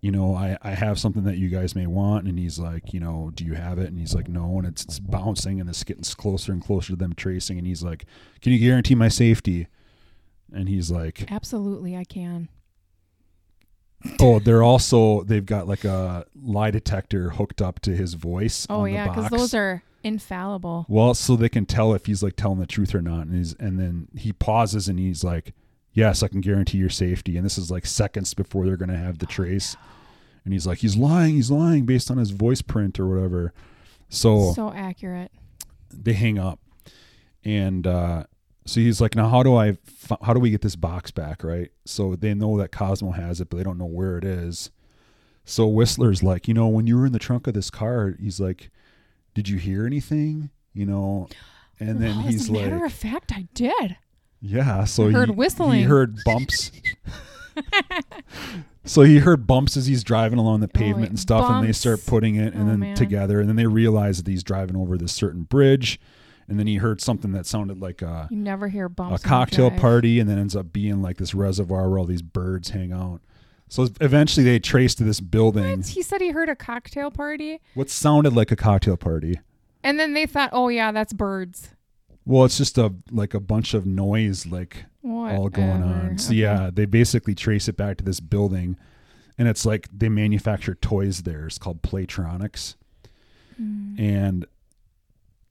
you 0.00 0.10
know, 0.10 0.34
I, 0.34 0.56
I 0.62 0.70
have 0.70 0.98
something 0.98 1.24
that 1.24 1.36
you 1.36 1.48
guys 1.48 1.74
may 1.74 1.86
want. 1.86 2.26
And 2.26 2.38
he's 2.38 2.58
like, 2.58 2.94
you 2.94 3.00
know, 3.00 3.30
do 3.34 3.44
you 3.44 3.54
have 3.54 3.78
it? 3.78 3.88
And 3.88 3.98
he's 3.98 4.14
like, 4.14 4.28
no. 4.28 4.56
And 4.58 4.66
it's, 4.66 4.84
it's 4.84 4.98
bouncing 4.98 5.60
and 5.60 5.68
it's 5.68 5.84
getting 5.84 6.04
closer 6.04 6.52
and 6.52 6.64
closer 6.64 6.92
to 6.92 6.96
them 6.96 7.12
tracing. 7.14 7.58
And 7.58 7.66
he's 7.66 7.82
like, 7.82 8.06
can 8.40 8.52
you 8.52 8.58
guarantee 8.58 8.94
my 8.94 9.08
safety? 9.08 9.66
And 10.52 10.68
he's 10.68 10.90
like, 10.90 11.30
Absolutely, 11.30 11.96
I 11.96 12.04
can. 12.04 12.48
oh, 14.20 14.38
they're 14.38 14.62
also, 14.62 15.22
they've 15.24 15.44
got 15.44 15.68
like 15.68 15.84
a 15.84 16.24
lie 16.34 16.70
detector 16.70 17.30
hooked 17.30 17.60
up 17.60 17.80
to 17.80 17.94
his 17.94 18.14
voice. 18.14 18.66
Oh 18.70 18.86
yeah, 18.86 19.08
because 19.08 19.28
those 19.30 19.54
are 19.54 19.82
infallible. 20.02 20.86
Well, 20.88 21.14
so 21.14 21.36
they 21.36 21.48
can 21.48 21.66
tell 21.66 21.94
if 21.94 22.06
he's 22.06 22.22
like 22.22 22.36
telling 22.36 22.58
the 22.58 22.66
truth 22.66 22.94
or 22.94 23.02
not. 23.02 23.26
And 23.26 23.34
he's 23.34 23.54
and 23.54 23.78
then 23.78 24.08
he 24.16 24.32
pauses 24.32 24.88
and 24.88 24.98
he's 24.98 25.22
like, 25.24 25.52
Yes, 25.92 26.22
I 26.22 26.28
can 26.28 26.40
guarantee 26.40 26.78
your 26.78 26.88
safety. 26.88 27.36
And 27.36 27.44
this 27.44 27.58
is 27.58 27.70
like 27.70 27.84
seconds 27.86 28.32
before 28.34 28.64
they're 28.66 28.76
gonna 28.76 28.96
have 28.96 29.18
the 29.18 29.26
trace. 29.26 29.76
And 30.44 30.52
he's 30.52 30.66
like, 30.66 30.78
He's 30.78 30.96
lying, 30.96 31.34
he's 31.34 31.50
lying 31.50 31.84
based 31.86 32.10
on 32.10 32.16
his 32.18 32.30
voice 32.30 32.62
print 32.62 32.98
or 33.00 33.06
whatever. 33.08 33.52
So, 34.08 34.52
So 34.54 34.72
accurate. 34.72 35.30
they 35.92 36.12
hang 36.14 36.38
up. 36.38 36.60
And 37.44 37.86
uh 37.86 38.24
so 38.66 38.78
he's 38.78 39.00
like, 39.00 39.16
now 39.16 39.28
how 39.28 39.42
do 39.42 39.56
I, 39.56 39.78
how 40.22 40.32
do 40.32 40.38
we 40.38 40.50
get 40.50 40.60
this 40.60 40.76
box 40.76 41.10
back, 41.10 41.42
right? 41.42 41.70
So 41.86 42.14
they 42.14 42.34
know 42.34 42.56
that 42.58 42.70
Cosmo 42.70 43.10
has 43.10 43.40
it, 43.40 43.48
but 43.48 43.56
they 43.56 43.64
don't 43.64 43.78
know 43.78 43.86
where 43.86 44.16
it 44.16 44.24
is. 44.24 44.70
So 45.44 45.66
Whistler's 45.66 46.22
like, 46.22 46.46
you 46.46 46.54
know, 46.54 46.68
when 46.68 46.86
you 46.86 46.96
were 46.96 47.06
in 47.06 47.12
the 47.12 47.18
trunk 47.18 47.46
of 47.48 47.54
this 47.54 47.70
car, 47.70 48.14
he's 48.20 48.38
like, 48.38 48.70
did 49.34 49.48
you 49.48 49.58
hear 49.58 49.86
anything? 49.86 50.50
You 50.72 50.86
know, 50.86 51.28
and 51.78 52.00
then 52.00 52.16
Well, 52.16 52.26
he's 52.26 52.42
as 52.42 52.48
a 52.48 52.52
matter 52.52 52.76
like, 52.76 52.86
of 52.86 52.92
fact, 52.92 53.32
I 53.34 53.46
did. 53.54 53.96
yeah. 54.40 54.84
So 54.84 55.08
he 55.08 55.14
heard 55.14 55.30
he, 55.30 55.34
whistling. 55.34 55.78
He 55.80 55.84
heard 55.84 56.18
bumps. 56.24 56.70
so 58.84 59.02
he 59.02 59.18
heard 59.18 59.46
bumps 59.46 59.76
as 59.76 59.86
he's 59.86 60.02
driving 60.04 60.38
along 60.38 60.60
the 60.60 60.66
oh, 60.68 60.78
pavement 60.78 61.10
and 61.10 61.18
stuff, 61.18 61.48
and 61.50 61.66
they 61.66 61.72
start 61.72 62.04
putting 62.06 62.36
it 62.36 62.54
and 62.54 62.64
Oh, 62.64 62.66
then 62.66 62.80
man. 62.80 62.96
together, 62.96 63.40
and 63.40 63.48
then 63.48 63.56
they 63.56 63.66
realize 63.66 64.22
that 64.22 64.26
he's 64.30 64.42
driving 64.42 64.76
over 64.76 64.96
this 64.96 65.12
certain 65.12 65.42
bridge, 65.42 66.00
and 66.48 66.58
then 66.58 66.66
he 66.66 66.76
heard 66.76 67.00
something 67.00 67.32
that 67.32 67.46
sounded 67.46 67.80
like 67.80 68.02
a 68.02 68.28
You 68.30 68.36
never 68.36 68.68
hear 68.68 68.88
bumps. 68.88 69.22
a 69.24 69.26
cocktail 69.26 69.70
party, 69.70 70.18
and 70.20 70.28
then 70.28 70.38
ends 70.38 70.56
up 70.56 70.72
being 70.72 71.02
like 71.02 71.18
this 71.18 71.34
reservoir 71.34 71.88
where 71.88 71.98
all 71.98 72.06
these 72.06 72.22
birds 72.22 72.70
hang 72.70 72.92
out. 72.92 73.20
So 73.70 73.86
eventually 74.00 74.44
they 74.44 74.58
trace 74.58 74.96
to 74.96 75.04
this 75.04 75.20
building. 75.20 75.78
What? 75.78 75.86
He 75.86 76.02
said 76.02 76.20
he 76.20 76.30
heard 76.30 76.48
a 76.48 76.56
cocktail 76.56 77.10
party, 77.10 77.60
What 77.74 77.88
sounded 77.88 78.34
like 78.34 78.50
a 78.50 78.56
cocktail 78.56 78.96
party. 78.96 79.40
and 79.84 79.98
then 79.98 80.12
they 80.12 80.26
thought, 80.26 80.50
"Oh 80.52 80.68
yeah, 80.68 80.90
that's 80.92 81.12
birds." 81.12 81.70
Well, 82.26 82.44
it's 82.44 82.58
just 82.58 82.76
a 82.76 82.92
like 83.12 83.32
a 83.32 83.40
bunch 83.40 83.72
of 83.72 83.86
noise, 83.86 84.44
like 84.44 84.84
What? 85.02 85.32
all 85.34 85.48
going 85.48 85.82
on. 85.84 86.18
So 86.18 86.32
yeah, 86.32 86.70
they 86.72 86.84
basically 86.84 87.34
trace 87.36 87.68
it 87.68 87.76
back 87.76 87.96
to 87.98 88.04
this 88.04 88.18
building, 88.18 88.76
and 89.38 89.46
it's 89.46 89.64
like 89.64 89.88
they 89.96 90.08
manufacture 90.08 90.74
toys 90.74 91.22
there. 91.22 91.46
It's 91.46 91.56
called 91.58 91.80
Playtronics, 91.80 92.74
hmm. 93.56 93.94
and 93.96 94.46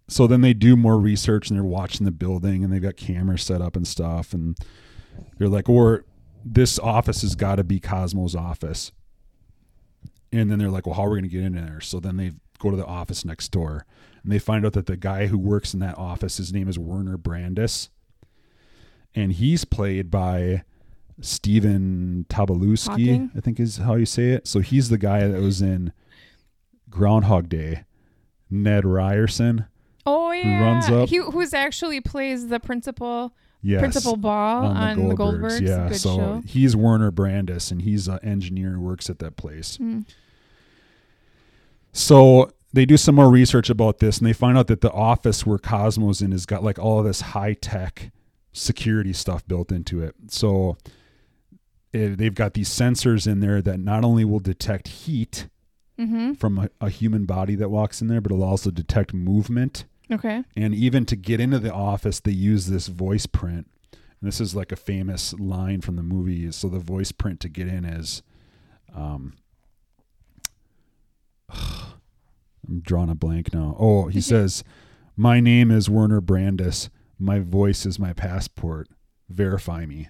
so 0.10 0.27
then 0.27 0.41
they 0.41 0.53
do 0.53 0.75
more 0.75 0.99
research 0.99 1.49
and 1.49 1.58
they're 1.58 1.63
watching 1.63 2.03
the 2.03 2.12
building 2.12 2.63
and 2.63 2.73
they've 2.73 2.82
got 2.82 2.97
cameras 2.97 3.43
set 3.43 3.62
up 3.62 3.75
and 3.77 3.88
stuff, 3.88 4.34
and 4.34 4.58
they're 5.38 5.47
like, 5.47 5.69
or 5.69 6.03
this 6.43 6.80
office 6.80 7.21
has 7.21 7.36
got 7.36 7.56
to 7.56 7.63
be 7.63 7.80
Cosmo's 7.80 8.36
office. 8.36 8.91
And 10.32 10.49
then 10.49 10.60
they're 10.60 10.69
like, 10.69 10.86
well, 10.86 10.95
how 10.95 11.06
are 11.06 11.10
we 11.10 11.19
going 11.19 11.30
to 11.30 11.36
get 11.36 11.43
in 11.43 11.54
there? 11.54 11.82
So 11.82 11.99
then 11.99 12.17
they 12.17 12.32
go 12.60 12.69
to 12.69 12.78
the 12.78 12.86
office 12.86 13.25
next 13.25 13.49
door 13.49 13.86
and 14.23 14.32
they 14.32 14.39
find 14.39 14.65
out 14.65 14.73
that 14.73 14.86
the 14.86 14.97
guy 14.97 15.28
who 15.28 15.38
works 15.38 15.73
in 15.73 15.80
that 15.80 15.97
office, 15.97 16.38
his 16.38 16.54
name 16.54 16.67
is 16.67 16.78
Werner 16.78 17.17
Brandes. 17.17 17.89
And 19.15 19.34
he's 19.34 19.65
played 19.65 20.12
by 20.12 20.63
Stephen 21.19 22.25
Tobolowsky, 22.30 23.30
I 23.36 23.39
think 23.39 23.60
is 23.60 23.78
how 23.78 23.95
you 23.95 24.06
say 24.06 24.30
it. 24.30 24.47
So 24.47 24.60
he's 24.60 24.89
the 24.89 24.97
guy 24.97 25.28
that 25.28 25.41
was 25.41 25.62
in 25.62 25.93
Groundhog 26.89 27.49
Day, 27.49 27.86
Ned 28.49 28.86
Ryerson. 28.86 29.65
Oh 30.06 30.32
yeah, 30.32 30.62
runs 30.63 30.89
up. 30.89 31.10
He 31.10 31.17
who's 31.17 31.54
actually 31.54 32.02
plays 32.02 32.47
the 32.47 32.60
principal 32.60 33.36
Yes. 33.61 33.79
principal 33.81 34.15
ball 34.15 34.67
on, 34.67 35.09
the 35.09 35.15
Goldbergs. 35.15 35.59
Yeah, 35.61 35.89
Good 35.89 35.97
so 35.99 36.15
show. 36.15 36.43
he's 36.45 36.75
Werner 36.75 37.11
Brandes, 37.11 37.71
and 37.71 37.81
he's 37.81 38.07
an 38.07 38.19
engineer 38.23 38.71
who 38.71 38.81
works 38.81 39.09
at 39.09 39.19
that 39.19 39.35
place. 39.35 39.77
Mm. 39.77 40.05
So 41.91 42.51
they 42.71 42.85
do 42.85 42.97
some 42.97 43.15
more 43.15 43.29
research 43.29 43.69
about 43.69 43.99
this, 43.99 44.19
and 44.19 44.27
they 44.27 44.33
find 44.33 44.57
out 44.57 44.67
that 44.67 44.81
the 44.81 44.91
office 44.91 45.45
where 45.45 45.57
Cosmo's 45.57 46.21
in 46.21 46.31
has 46.31 46.45
got 46.45 46.63
like 46.63 46.79
all 46.79 46.99
of 46.99 47.05
this 47.05 47.21
high 47.21 47.53
tech 47.53 48.11
security 48.53 49.13
stuff 49.13 49.45
built 49.47 49.71
into 49.71 50.01
it. 50.01 50.15
So 50.27 50.77
eh, 51.93 52.15
they've 52.15 52.33
got 52.33 52.53
these 52.53 52.69
sensors 52.69 53.27
in 53.29 53.39
there 53.39 53.61
that 53.61 53.79
not 53.79 54.03
only 54.03 54.25
will 54.25 54.39
detect 54.39 54.87
heat 54.87 55.47
Mm-hmm. 55.99 56.35
from 56.35 56.57
a, 56.57 56.69
a 56.79 56.89
human 56.89 57.25
body 57.25 57.55
that 57.55 57.67
walks 57.67 58.01
in 58.01 58.07
there, 58.07 58.21
but 58.21 58.31
it'll 58.31 58.45
also 58.45 58.71
detect 58.71 59.13
movement. 59.13 59.83
Okay. 60.11 60.43
And 60.55 60.73
even 60.73 61.05
to 61.05 61.15
get 61.15 61.39
into 61.39 61.59
the 61.59 61.73
office, 61.73 62.19
they 62.19 62.31
use 62.31 62.67
this 62.67 62.87
voice 62.87 63.25
print. 63.25 63.67
And 63.93 64.27
this 64.27 64.41
is 64.41 64.55
like 64.55 64.71
a 64.71 64.75
famous 64.75 65.33
line 65.33 65.81
from 65.81 65.95
the 65.95 66.03
movie. 66.03 66.51
So 66.51 66.67
the 66.67 66.79
voice 66.79 67.11
print 67.11 67.39
to 67.41 67.49
get 67.49 67.67
in 67.67 67.85
is, 67.85 68.21
um, 68.93 69.33
I'm 71.49 72.81
drawing 72.81 73.09
a 73.09 73.15
blank 73.15 73.53
now. 73.53 73.75
Oh, 73.79 74.07
he 74.07 74.21
says, 74.21 74.63
"My 75.15 75.39
name 75.39 75.71
is 75.71 75.89
Werner 75.89 76.21
Brandes. 76.21 76.89
My 77.17 77.39
voice 77.39 77.85
is 77.85 77.97
my 77.97 78.13
passport. 78.13 78.87
Verify 79.29 79.85
me." 79.85 80.09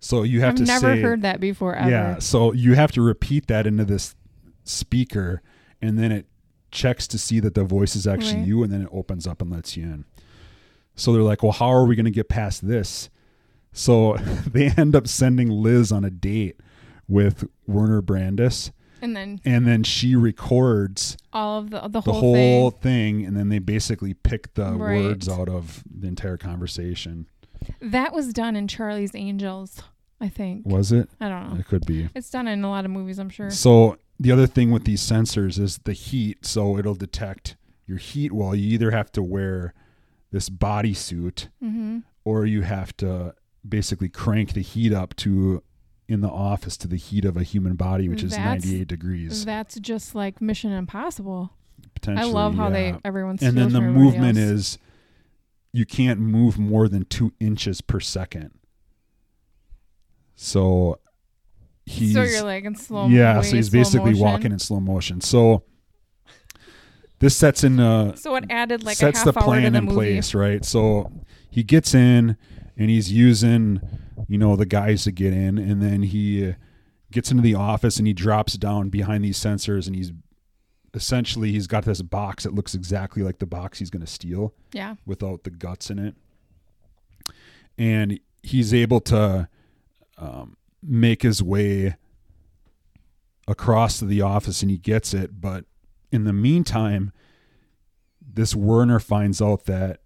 So 0.00 0.22
you 0.22 0.40
have 0.40 0.50
I've 0.50 0.56
to 0.56 0.64
never 0.64 0.94
say, 0.94 1.00
heard 1.00 1.22
that 1.22 1.40
before 1.40 1.74
ever. 1.74 1.90
yeah, 1.90 2.18
so 2.20 2.52
you 2.52 2.74
have 2.74 2.92
to 2.92 3.02
repeat 3.02 3.48
that 3.48 3.66
into 3.66 3.84
this 3.84 4.14
speaker, 4.62 5.42
and 5.82 5.98
then 5.98 6.12
it 6.12 6.26
checks 6.70 7.06
to 7.08 7.18
see 7.18 7.40
that 7.40 7.54
the 7.54 7.64
voice 7.64 7.96
is 7.96 8.06
actually 8.06 8.38
Right. 8.40 8.46
you, 8.46 8.62
and 8.62 8.72
then 8.72 8.82
it 8.82 8.88
opens 8.92 9.26
up 9.26 9.40
and 9.42 9.50
lets 9.50 9.76
you 9.76 9.84
in. 9.84 10.04
So 10.94 11.12
they're 11.12 11.22
like, 11.22 11.42
well, 11.42 11.52
how 11.52 11.68
are 11.68 11.84
we 11.86 11.94
going 11.96 12.04
to 12.06 12.10
get 12.10 12.28
past 12.28 12.66
this? 12.66 13.08
So 13.72 14.16
they 14.52 14.70
end 14.76 14.96
up 14.96 15.06
sending 15.06 15.48
Liz 15.48 15.92
on 15.92 16.04
a 16.04 16.10
date 16.10 16.60
with 17.08 17.48
Werner 17.66 18.02
Brandes, 18.02 18.70
And 19.00 19.16
then 19.16 19.40
and 19.44 19.66
then 19.66 19.82
she 19.84 20.14
records 20.16 21.16
all 21.32 21.58
of 21.60 21.70
the 21.70 21.80
the 21.82 22.00
the 22.00 22.12
whole, 22.12 22.34
whole 22.34 22.70
thing. 22.70 23.18
thing, 23.20 23.26
and 23.26 23.36
then 23.36 23.48
they 23.48 23.58
basically 23.60 24.12
pick 24.14 24.54
the 24.54 24.72
Right. 24.72 25.02
words 25.04 25.28
out 25.28 25.48
of 25.48 25.82
the 25.88 26.06
entire 26.08 26.36
conversation. 26.36 27.26
That 27.80 28.12
was 28.12 28.32
done 28.32 28.56
in 28.56 28.68
Charlie's 28.68 29.14
Angels. 29.14 29.82
I 30.20 30.28
think. 30.28 30.66
Was 30.66 30.90
it? 30.90 31.08
I 31.20 31.28
don't 31.28 31.54
know. 31.54 31.60
It 31.60 31.66
could 31.68 31.86
be. 31.86 32.08
It's 32.14 32.28
done 32.28 32.48
in 32.48 32.64
a 32.64 32.68
lot 32.68 32.84
of 32.84 32.90
movies, 32.90 33.20
I'm 33.20 33.30
sure. 33.30 33.50
So 33.50 33.98
the 34.18 34.32
other 34.32 34.46
thing 34.46 34.70
with 34.70 34.84
these 34.84 35.00
sensors 35.02 35.58
is 35.58 35.78
the 35.78 35.92
heat. 35.92 36.44
So 36.44 36.76
it'll 36.78 36.94
detect 36.94 37.56
your 37.86 37.98
heat. 37.98 38.32
Well, 38.32 38.54
you 38.54 38.68
either 38.74 38.90
have 38.90 39.10
to 39.12 39.22
wear 39.22 39.74
this 40.30 40.48
bodysuit 40.50 41.48
Mm-hmm. 41.62 41.98
or 42.24 42.44
you 42.46 42.62
have 42.62 42.96
to 42.98 43.34
basically 43.66 44.08
crank 44.08 44.52
the 44.54 44.62
heat 44.62 44.92
up 44.92 45.14
to 45.16 45.62
in 46.08 46.20
the 46.22 46.28
office 46.28 46.76
to 46.78 46.88
the 46.88 46.96
heat 46.96 47.24
of 47.24 47.36
a 47.36 47.42
human 47.42 47.74
body, 47.74 48.08
which 48.08 48.22
is 48.22 48.30
That's- 48.32 48.64
98 48.64 48.88
degrees. 48.88 49.44
That's 49.44 49.78
just 49.78 50.14
like 50.14 50.40
Mission 50.40 50.72
Impossible. 50.72 51.52
Potentially, 51.94 52.28
I 52.28 52.32
love 52.32 52.54
how 52.54 52.68
yeah. 52.68 52.92
they 52.92 52.98
everyone. 53.04 53.38
and 53.42 53.56
then 53.56 53.72
the 53.72 53.80
movement 53.80 54.38
else. 54.38 54.50
is 54.50 54.78
you 55.72 55.84
can't 55.84 56.18
move 56.20 56.58
more 56.58 56.88
than 56.88 57.04
two 57.04 57.32
inches 57.40 57.80
per 57.80 58.00
second. 58.00 58.50
So 60.36 60.98
he's 61.88 62.14
so 62.14 62.22
you're 62.22 62.42
like 62.42 62.64
in 62.64 62.74
slow. 62.74 63.02
Motion. 63.04 63.16
Yeah, 63.16 63.40
so 63.40 63.56
he's 63.56 63.70
basically 63.70 64.10
motion. 64.12 64.24
walking 64.24 64.52
in 64.52 64.58
slow 64.58 64.80
motion. 64.80 65.20
So 65.20 65.62
this 67.18 67.36
sets 67.36 67.64
in 67.64 67.80
uh 67.80 68.14
So 68.14 68.36
it 68.36 68.44
added 68.50 68.84
like 68.84 68.96
sets 68.96 69.22
a 69.22 69.24
half 69.24 69.34
the 69.34 69.40
plan 69.40 69.72
the 69.72 69.78
in 69.78 69.84
movie. 69.86 69.94
place, 69.96 70.34
right? 70.34 70.64
So 70.64 71.10
he 71.50 71.62
gets 71.62 71.94
in 71.94 72.36
and 72.76 72.90
he's 72.90 73.10
using, 73.10 73.80
you 74.28 74.38
know, 74.38 74.54
the 74.56 74.66
guys 74.66 75.04
to 75.04 75.10
get 75.12 75.32
in, 75.32 75.58
and 75.58 75.82
then 75.82 76.02
he 76.02 76.54
gets 77.10 77.30
into 77.30 77.42
the 77.42 77.54
office 77.54 77.96
and 77.98 78.06
he 78.06 78.12
drops 78.12 78.52
down 78.56 78.88
behind 78.88 79.24
these 79.24 79.38
sensors, 79.38 79.86
and 79.88 79.96
he's 79.96 80.12
essentially 80.94 81.50
he's 81.52 81.66
got 81.66 81.84
this 81.84 82.02
box 82.02 82.44
that 82.44 82.54
looks 82.54 82.74
exactly 82.74 83.22
like 83.22 83.38
the 83.40 83.46
box 83.46 83.78
he's 83.78 83.90
going 83.90 84.00
to 84.04 84.06
steal 84.06 84.54
Yeah. 84.72 84.94
without 85.06 85.42
the 85.44 85.50
guts 85.50 85.90
in 85.90 85.98
it, 85.98 86.14
and 87.76 88.20
he's 88.42 88.72
able 88.72 89.00
to 89.00 89.48
um, 90.18 90.56
make 90.82 91.22
his 91.22 91.42
way 91.42 91.96
across 93.46 93.98
to 93.98 94.04
the 94.04 94.20
office, 94.20 94.62
and 94.62 94.70
he 94.70 94.76
gets 94.78 95.14
it, 95.14 95.40
but 95.40 95.64
in 96.12 96.24
the 96.24 96.32
meantime, 96.32 97.12
this 98.20 98.54
Werner 98.54 99.00
finds 99.00 99.40
out 99.40 99.64
that 99.64 100.00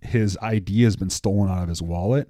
his 0.00 0.36
ID 0.42 0.82
has 0.82 0.96
been 0.96 1.10
stolen 1.10 1.50
out 1.50 1.62
of 1.62 1.68
his 1.68 1.80
wallet. 1.82 2.28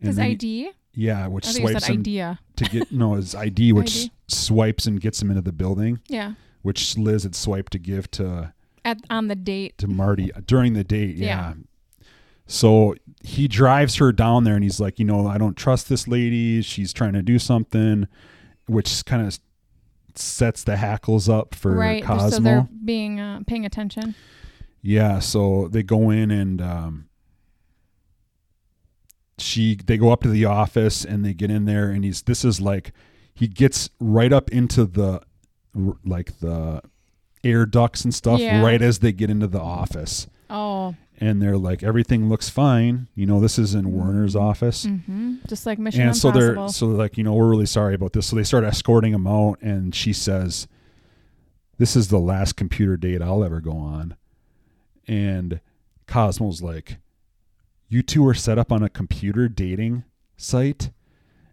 And 0.00 0.08
His 0.08 0.18
ID. 0.18 0.70
yeah, 0.94 1.26
which 1.26 1.46
swipes 1.46 1.86
him 1.86 2.00
idea. 2.00 2.38
to 2.56 2.64
get 2.64 2.92
no 2.92 3.14
his 3.14 3.34
ID, 3.34 3.72
which 3.72 3.96
ID. 3.96 4.12
swipes 4.28 4.86
and 4.86 5.00
gets 5.00 5.20
him 5.22 5.30
into 5.30 5.42
the 5.42 5.52
building, 5.52 6.00
Yeah. 6.08 6.34
which 6.62 6.98
Liz 6.98 7.22
had 7.22 7.34
swiped 7.34 7.72
to 7.72 7.78
give 7.78 8.10
to 8.12 8.52
At 8.84 8.98
on 9.08 9.28
the 9.28 9.34
date. 9.36 9.78
to 9.78 9.88
Marty 9.88 10.30
during 10.46 10.74
the 10.74 10.84
date. 10.84 11.16
Yeah. 11.16 11.26
Yeah. 11.26 11.54
So 12.46 12.94
he 13.22 13.48
drives 13.48 13.96
her 13.96 14.12
down 14.12 14.44
there, 14.44 14.54
and 14.54 14.62
he's 14.62 14.78
like, 14.80 14.98
you 14.98 15.04
know, 15.04 15.26
I 15.26 15.36
don't 15.38 15.56
trust 15.56 15.88
this 15.88 16.06
lady. 16.06 16.62
She's 16.62 16.92
trying 16.92 17.12
to 17.14 17.22
do 17.22 17.38
something, 17.38 18.06
which 18.66 19.04
kind 19.04 19.26
of 19.26 19.38
sets 20.14 20.64
the 20.64 20.76
hackles 20.76 21.28
up 21.28 21.54
for 21.54 21.72
right. 21.74 22.02
Cosmo. 22.04 22.30
So 22.30 22.40
they're 22.40 22.68
being 22.84 23.20
uh, 23.20 23.40
paying 23.46 23.66
attention. 23.66 24.14
Yeah, 24.80 25.18
so 25.18 25.66
they 25.68 25.82
go 25.82 26.10
in 26.10 26.30
and 26.30 26.62
um, 26.62 27.08
she 29.38 29.76
they 29.84 29.96
go 29.98 30.10
up 30.10 30.22
to 30.22 30.28
the 30.28 30.44
office 30.44 31.04
and 31.04 31.24
they 31.24 31.34
get 31.34 31.50
in 31.50 31.64
there 31.66 31.90
and 31.90 32.04
he's 32.04 32.22
this 32.22 32.44
is 32.44 32.60
like 32.60 32.92
he 33.34 33.46
gets 33.48 33.90
right 34.00 34.32
up 34.32 34.50
into 34.50 34.86
the 34.86 35.20
like 36.04 36.38
the 36.40 36.80
air 37.44 37.66
ducts 37.66 38.02
and 38.04 38.14
stuff 38.14 38.40
Yeah. 38.40 38.62
right 38.62 38.80
as 38.80 39.00
they 39.00 39.12
get 39.12 39.28
into 39.28 39.46
the 39.46 39.60
office 39.60 40.26
Oh. 40.48 40.94
And 41.18 41.40
they're 41.40 41.56
like 41.56 41.82
everything 41.82 42.28
looks 42.28 42.48
fine. 42.48 43.08
You 43.14 43.26
know 43.26 43.40
this 43.40 43.58
is 43.58 43.74
in 43.74 43.92
Werner's 43.92 44.36
office. 44.36 44.86
Mm-hmm. 44.86 45.36
Just 45.48 45.66
like 45.66 45.78
Mission 45.78 46.02
and 46.02 46.16
so 46.16 46.30
they're 46.30 46.68
so 46.68 46.88
they're 46.88 46.96
like 46.96 47.16
you 47.16 47.24
know 47.24 47.34
we're 47.34 47.48
really 47.48 47.66
sorry 47.66 47.94
about 47.94 48.12
this. 48.12 48.26
So 48.26 48.36
they 48.36 48.44
start 48.44 48.64
escorting 48.64 49.12
him 49.12 49.26
out 49.26 49.60
and 49.60 49.94
she 49.94 50.12
says 50.12 50.68
this 51.78 51.96
is 51.96 52.08
the 52.08 52.18
last 52.18 52.56
computer 52.56 52.96
date 52.96 53.22
i'll 53.22 53.44
ever 53.44 53.60
go 53.60 53.72
on. 53.72 54.16
And 55.08 55.60
cosmo's 56.06 56.62
like 56.62 56.98
you 57.88 58.02
two 58.02 58.26
are 58.26 58.34
set 58.34 58.58
up 58.58 58.72
on 58.72 58.82
a 58.82 58.88
computer 58.88 59.48
dating 59.48 60.04
site? 60.36 60.90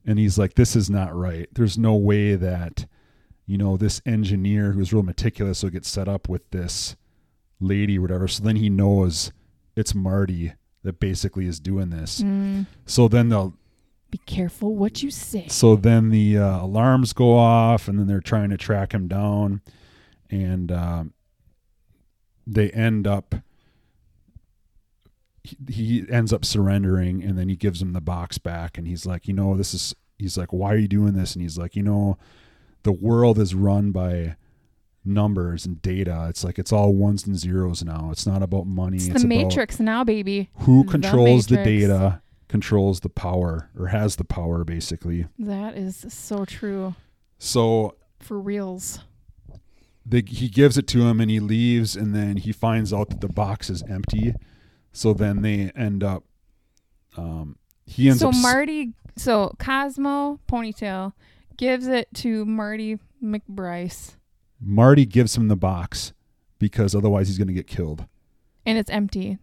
And 0.05 0.19
he's 0.19 0.37
like 0.37 0.55
this 0.55 0.75
is 0.75 0.89
not 0.89 1.15
right. 1.15 1.47
There's 1.53 1.77
no 1.77 1.95
way 1.95 2.35
that 2.35 2.85
you 3.45 3.57
know 3.57 3.77
this 3.77 4.01
engineer 4.05 4.73
who's 4.73 4.91
real 4.91 5.03
meticulous 5.03 5.63
will 5.63 5.69
get 5.69 5.85
set 5.85 6.07
up 6.07 6.27
with 6.27 6.49
this 6.51 6.95
lady 7.61 7.97
or 7.97 8.01
whatever. 8.01 8.27
So 8.27 8.43
then 8.43 8.57
he 8.57 8.69
knows 8.69 9.31
it's 9.75 9.93
marty 9.95 10.53
that 10.83 10.99
basically 10.99 11.45
is 11.47 11.59
doing 11.59 11.89
this 11.89 12.21
Mm. 12.21 12.65
so 12.85 13.07
then 13.07 13.29
they'll 13.29 13.53
Be 14.11 14.19
careful 14.25 14.75
what 14.75 15.01
you 15.01 15.09
say. 15.11 15.47
so 15.47 15.75
then 15.75 16.09
the 16.09 16.37
uh, 16.37 16.61
alarms 16.63 17.13
go 17.13 17.35
off, 17.37 17.87
and 17.87 17.97
then 17.97 18.07
they're 18.07 18.19
trying 18.21 18.49
to 18.51 18.57
track 18.57 18.93
him 18.93 19.07
down, 19.07 19.61
and 20.29 20.71
um, 20.71 21.13
they 22.45 22.69
end 22.71 23.07
up. 23.07 23.35
He, 25.43 25.57
he 25.67 26.05
ends 26.09 26.31
up 26.31 26.45
surrendering, 26.45 27.23
and 27.23 27.37
then 27.37 27.49
he 27.49 27.55
gives 27.55 27.81
him 27.81 27.93
the 27.93 28.01
box 28.01 28.37
back, 28.37 28.77
and 28.77 28.87
he's 28.87 29.05
like, 29.05 29.27
you 29.27 29.33
know, 29.33 29.55
this 29.57 29.73
is. 29.73 29.95
He's 30.19 30.37
like, 30.37 30.53
why 30.53 30.73
are 30.73 30.77
you 30.77 30.87
doing 30.87 31.13
this? 31.13 31.33
And 31.33 31.41
he's 31.41 31.57
like, 31.57 31.75
you 31.75 31.83
know, 31.83 32.17
the 32.83 32.93
world 32.93 33.39
is 33.39 33.53
run 33.55 33.91
by 33.91 34.35
numbers 35.05 35.65
and 35.65 35.81
data. 35.81 36.27
It's 36.29 36.43
like 36.43 36.57
it's 36.59 36.71
all 36.71 36.93
ones 36.93 37.25
and 37.27 37.37
zeros 37.37 37.83
now. 37.83 38.09
It's 38.11 38.25
not 38.25 38.41
about 38.43 38.65
money. 38.67 38.97
It's, 38.97 39.07
it's 39.07 39.21
the 39.23 39.27
Matrix 39.27 39.79
now, 39.79 40.03
baby. 40.03 40.49
who 40.59 40.83
The 40.85 40.91
controls 40.91 41.47
the 41.47 41.57
data 41.57 42.21
controls 42.47 42.99
the 42.99 43.09
power 43.09 43.69
or 43.77 43.87
has 43.87 44.15
the 44.17 44.23
power 44.23 44.63
basically. 44.63 45.25
That 45.39 45.75
is 45.77 46.05
so 46.09 46.45
true. 46.45 46.95
So 47.39 47.95
For 48.19 48.39
reals. 48.39 48.99
they, 50.05 50.23
he 50.25 50.47
gives 50.49 50.77
it 50.77 50.87
to 50.89 51.01
him 51.07 51.19
and 51.19 51.29
he 51.31 51.39
leaves 51.39 51.95
and 51.95 52.13
then 52.15 52.37
he 52.37 52.51
finds 52.51 52.93
out 52.93 53.09
that 53.09 53.21
the 53.21 53.27
box 53.27 53.69
is 53.69 53.83
empty. 53.89 54.33
So 54.91 55.13
then 55.13 55.41
they 55.41 55.71
end 55.75 56.03
up 56.03 56.23
um 57.17 57.57
he 57.85 58.07
ends 58.07 58.21
so 58.21 58.29
up 58.29 58.35
s- 58.35 58.41
Marty, 58.41 58.93
so 59.17 59.55
Cosmo 59.59 60.39
Ponytail 60.47 61.13
gives 61.57 61.87
it 61.87 62.07
to 62.15 62.45
Marty 62.45 62.97
McBryce, 63.21 64.15
Marty 64.65 65.05
gives 65.05 65.35
him 65.35 65.47
the 65.47 65.55
box 65.55 66.13
because 66.59 66.95
otherwise 66.95 67.27
he's 67.27 67.37
going 67.37 67.47
to 67.47 67.53
get 67.53 67.67
killed. 67.67 68.05
and 68.65 68.77
it's 68.77 68.89
empty. 68.89 69.37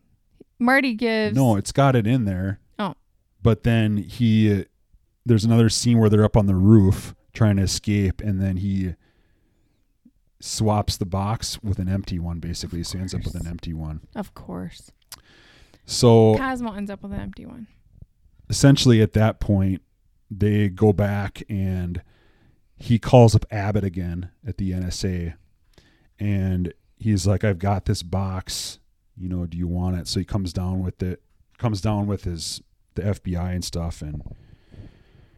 Marty 0.59 0.95
gives. 0.95 1.35
No, 1.37 1.57
it's 1.57 1.73
got 1.73 1.95
it 1.97 2.07
in 2.07 2.25
there. 2.25 2.61
Oh. 2.79 2.95
But 3.43 3.63
then 3.63 3.97
he 3.99 4.65
there's 5.27 5.45
another 5.45 5.69
scene 5.69 5.99
where 5.99 6.09
they're 6.11 6.25
up 6.25 6.37
on 6.37 6.47
the 6.47 6.55
roof 6.55 7.15
trying 7.33 7.57
to 7.57 7.63
escape 7.63 8.21
and 8.21 8.41
then 8.41 8.57
he 8.59 8.95
swaps 10.41 10.97
the 10.97 11.05
box 11.07 11.63
with 11.63 11.79
an 11.79 11.89
empty 11.89 12.19
one 12.19 12.39
basically. 12.41 12.83
So 12.83 12.97
he 12.99 13.03
ends 13.03 13.15
up 13.15 13.25
with 13.25 13.35
an 13.35 13.47
empty 13.47 13.73
one. 13.75 14.01
Of 14.15 14.35
course. 14.35 14.91
So 15.85 16.37
Cosmo 16.37 16.73
ends 16.73 16.91
up 16.91 17.03
with 17.03 17.13
an 17.13 17.21
empty 17.21 17.45
one. 17.47 17.67
essentially 18.49 19.01
at 19.03 19.13
that 19.13 19.41
point 19.41 19.83
they 20.31 20.69
go 20.69 20.93
back 20.93 21.43
and 21.49 22.03
he 22.81 22.99
calls 22.99 23.37
up 23.37 23.45
Abbott 23.51 23.85
again 23.85 24.31
at 24.45 24.57
the 24.57 24.73
NSA 24.73 25.35
and 26.19 26.73
he's 26.97 27.27
like 27.27 27.45
I've 27.45 27.59
got 27.59 27.85
this 27.85 28.03
box. 28.03 28.79
You 29.17 29.29
know 29.29 29.47
do 29.47 29.59
you 29.59 29.69
want 29.69 29.97
it? 29.97 30.09
So 30.09 30.19
he 30.19 30.25
comes 30.25 30.53
down 30.53 30.83
with 30.83 31.03
it 31.03 31.23
comes 31.59 31.83
down 31.83 32.07
with 32.07 32.25
his 32.25 32.63
the 32.95 33.03
FBI 33.03 33.53
and 33.53 33.65
stuff. 33.65 34.01
And 34.01 34.23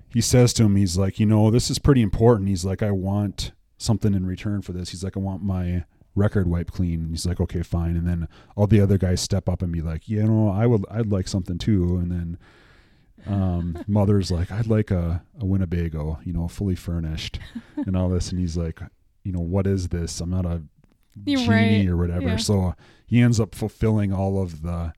he 0.08 0.20
says 0.20 0.52
to 0.54 0.64
him 0.64 0.76
he's 0.76 0.96
like 0.96 1.18
you 1.18 1.26
know 1.26 1.50
this 1.50 1.68
is 1.68 1.80
pretty 1.80 2.00
important. 2.00 2.48
He's 2.48 2.64
like 2.64 2.80
I 2.80 2.92
want 2.92 3.50
something 3.76 4.14
in 4.14 4.24
return 4.24 4.62
for 4.62 4.72
this. 4.72 4.90
He's 4.90 5.02
like 5.02 5.16
I 5.16 5.20
want 5.20 5.42
my 5.42 5.84
record 6.14 6.46
wiped 6.46 6.72
clean. 6.72 7.00
And 7.00 7.10
he's 7.10 7.26
like 7.26 7.40
okay 7.40 7.62
fine. 7.62 7.96
And 7.96 8.06
then 8.06 8.28
all 8.54 8.68
the 8.68 8.80
other 8.80 8.98
guys 8.98 9.20
step 9.20 9.48
up 9.48 9.62
and 9.62 9.72
be 9.72 9.82
like 9.82 10.08
you 10.08 10.22
know 10.22 10.48
I 10.48 10.66
would 10.66 10.84
I'd 10.88 11.10
like 11.10 11.26
something 11.26 11.58
too. 11.58 11.96
And 11.96 12.12
then 12.12 12.38
um, 13.26 13.82
mother's 13.86 14.30
like, 14.30 14.50
I'd 14.50 14.66
like 14.66 14.90
a, 14.90 15.22
a 15.38 15.44
Winnebago, 15.44 16.18
you 16.24 16.32
know, 16.32 16.48
fully 16.48 16.74
furnished 16.74 17.38
and 17.76 17.96
all 17.96 18.08
this. 18.08 18.30
And 18.30 18.40
he's 18.40 18.56
like, 18.56 18.80
you 19.24 19.32
know, 19.32 19.40
what 19.40 19.66
is 19.66 19.88
this? 19.88 20.20
I'm 20.20 20.30
not 20.30 20.46
a 20.46 20.62
You're 21.24 21.40
genie 21.40 21.86
right. 21.86 21.88
or 21.88 21.96
whatever. 21.96 22.28
Yeah. 22.28 22.36
So 22.36 22.74
he 23.06 23.20
ends 23.20 23.38
up 23.38 23.54
fulfilling 23.54 24.12
all 24.12 24.42
of 24.42 24.62
the, 24.62 24.92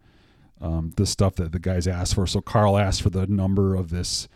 um, 0.61 0.93
the 0.97 1.07
stuff 1.07 1.35
that 1.37 1.53
the 1.53 1.59
guys 1.59 1.87
asked 1.87 2.15
for. 2.15 2.27
So 2.27 2.41
Carl 2.41 2.79
asked 2.79 3.03
for 3.03 3.11
the 3.11 3.27
number 3.27 3.75
of 3.75 3.91
this, 3.91 4.29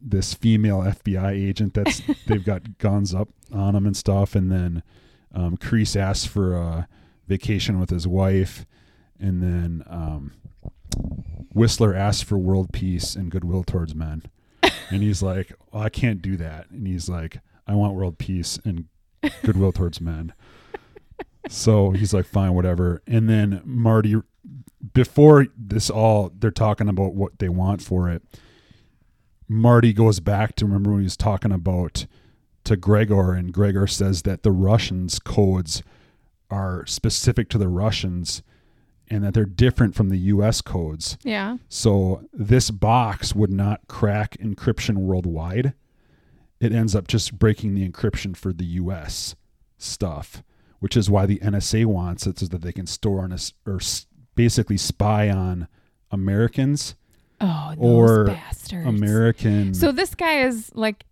this 0.00 0.34
female 0.34 0.80
FBI 0.80 1.30
agent 1.32 1.74
that's 1.74 2.02
they've 2.26 2.44
got 2.44 2.78
guns 2.78 3.14
up 3.14 3.28
on 3.52 3.74
him 3.74 3.86
and 3.86 3.96
stuff. 3.96 4.34
And 4.34 4.50
then, 4.50 4.82
um, 5.34 5.56
Crease 5.56 5.96
asked 5.96 6.28
for 6.28 6.54
a 6.54 6.88
vacation 7.28 7.78
with 7.78 7.90
his 7.90 8.06
wife. 8.06 8.66
And 9.18 9.42
then, 9.42 9.84
um, 9.86 10.32
Whistler 11.60 11.94
asks 11.94 12.22
for 12.22 12.38
world 12.38 12.72
peace 12.72 13.14
and 13.14 13.30
goodwill 13.30 13.64
towards 13.64 13.94
men. 13.94 14.22
and 14.62 15.02
he's 15.02 15.22
like, 15.22 15.52
well, 15.70 15.82
I 15.82 15.90
can't 15.90 16.22
do 16.22 16.38
that. 16.38 16.70
And 16.70 16.86
he's 16.86 17.06
like, 17.06 17.40
I 17.66 17.74
want 17.74 17.92
world 17.92 18.16
peace 18.16 18.58
and 18.64 18.86
goodwill 19.44 19.70
towards 19.70 20.00
men. 20.00 20.32
So 21.50 21.90
he's 21.90 22.14
like, 22.14 22.24
fine, 22.24 22.54
whatever. 22.54 23.02
And 23.06 23.28
then 23.28 23.60
Marty, 23.62 24.16
before 24.94 25.48
this 25.54 25.90
all, 25.90 26.32
they're 26.34 26.50
talking 26.50 26.88
about 26.88 27.14
what 27.14 27.38
they 27.40 27.50
want 27.50 27.82
for 27.82 28.08
it. 28.08 28.22
Marty 29.46 29.92
goes 29.92 30.18
back 30.18 30.56
to 30.56 30.64
remember 30.64 30.92
when 30.92 31.00
he 31.00 31.04
was 31.04 31.16
talking 31.16 31.52
about 31.52 32.06
to 32.64 32.74
Gregor, 32.74 33.34
and 33.34 33.52
Gregor 33.52 33.86
says 33.86 34.22
that 34.22 34.44
the 34.44 34.52
Russians' 34.52 35.18
codes 35.18 35.82
are 36.50 36.86
specific 36.86 37.50
to 37.50 37.58
the 37.58 37.68
Russians 37.68 38.42
and 39.10 39.24
that 39.24 39.34
they're 39.34 39.44
different 39.44 39.94
from 39.94 40.08
the 40.08 40.16
US 40.18 40.60
codes. 40.60 41.18
Yeah. 41.24 41.56
So 41.68 42.22
this 42.32 42.70
box 42.70 43.34
would 43.34 43.50
not 43.52 43.80
crack 43.88 44.36
encryption 44.38 44.98
worldwide. 44.98 45.74
It 46.60 46.72
ends 46.72 46.94
up 46.94 47.08
just 47.08 47.38
breaking 47.38 47.74
the 47.74 47.88
encryption 47.88 48.36
for 48.36 48.52
the 48.52 48.64
US 48.64 49.34
stuff, 49.78 50.42
which 50.78 50.96
is 50.96 51.10
why 51.10 51.26
the 51.26 51.38
NSA 51.38 51.86
wants 51.86 52.26
it 52.26 52.38
so 52.38 52.46
that 52.46 52.62
they 52.62 52.72
can 52.72 52.86
store 52.86 53.20
on 53.24 53.32
us 53.32 53.52
or 53.66 53.80
basically 54.36 54.76
spy 54.76 55.28
on 55.28 55.66
Americans, 56.10 56.94
Oh, 57.42 57.70
those 57.74 57.78
Or 57.78 58.24
bastards. 58.26 58.86
American. 58.86 59.72
So 59.72 59.92
this 59.92 60.14
guy 60.14 60.42
is 60.42 60.70
like, 60.74 61.04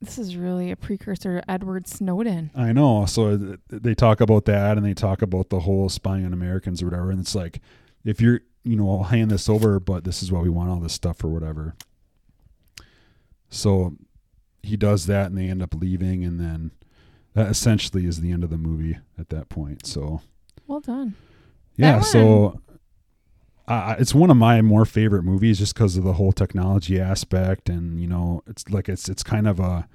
this 0.00 0.18
is 0.18 0.36
really 0.36 0.70
a 0.70 0.76
precursor 0.76 1.40
to 1.40 1.50
Edward 1.50 1.86
Snowden. 1.88 2.50
I 2.54 2.72
know. 2.72 3.04
So 3.06 3.36
th- 3.36 3.58
they 3.68 3.94
talk 3.94 4.20
about 4.20 4.44
that 4.46 4.76
and 4.76 4.86
they 4.86 4.94
talk 4.94 5.22
about 5.22 5.48
the 5.50 5.60
whole 5.60 5.88
spying 5.88 6.24
on 6.24 6.32
Americans 6.32 6.82
or 6.82 6.86
whatever. 6.86 7.10
And 7.10 7.20
it's 7.20 7.34
like, 7.34 7.60
if 8.04 8.20
you're, 8.20 8.40
you 8.62 8.76
know, 8.76 8.88
I'll 8.90 9.04
hand 9.04 9.30
this 9.30 9.48
over, 9.48 9.80
but 9.80 10.04
this 10.04 10.22
is 10.22 10.30
why 10.30 10.40
we 10.40 10.48
want 10.50 10.70
all 10.70 10.78
this 10.80 10.92
stuff 10.92 11.24
or 11.24 11.28
whatever. 11.28 11.74
So 13.50 13.94
he 14.62 14.76
does 14.76 15.06
that 15.06 15.26
and 15.26 15.38
they 15.38 15.48
end 15.48 15.62
up 15.62 15.74
leaving. 15.74 16.24
And 16.24 16.38
then 16.38 16.70
that 17.34 17.48
essentially 17.48 18.06
is 18.06 18.20
the 18.20 18.30
end 18.32 18.44
of 18.44 18.50
the 18.50 18.58
movie 18.58 18.98
at 19.18 19.30
that 19.30 19.48
point. 19.48 19.86
So, 19.86 20.20
Well 20.66 20.80
done. 20.80 21.14
yeah. 21.76 22.00
So 22.00 22.60
uh, 23.68 23.94
it's 23.98 24.14
one 24.14 24.30
of 24.30 24.36
my 24.36 24.60
more 24.62 24.84
favorite 24.84 25.22
movies 25.22 25.58
just 25.58 25.74
because 25.74 25.96
of 25.96 26.02
the 26.04 26.14
whole 26.14 26.32
technology 26.32 26.98
aspect. 27.00 27.68
And, 27.68 28.00
you 28.00 28.06
know, 28.08 28.42
it's 28.46 28.68
like, 28.70 28.88
it's, 28.88 29.08
it's 29.08 29.22
kind 29.22 29.46
of 29.46 29.60
a, 29.60 29.86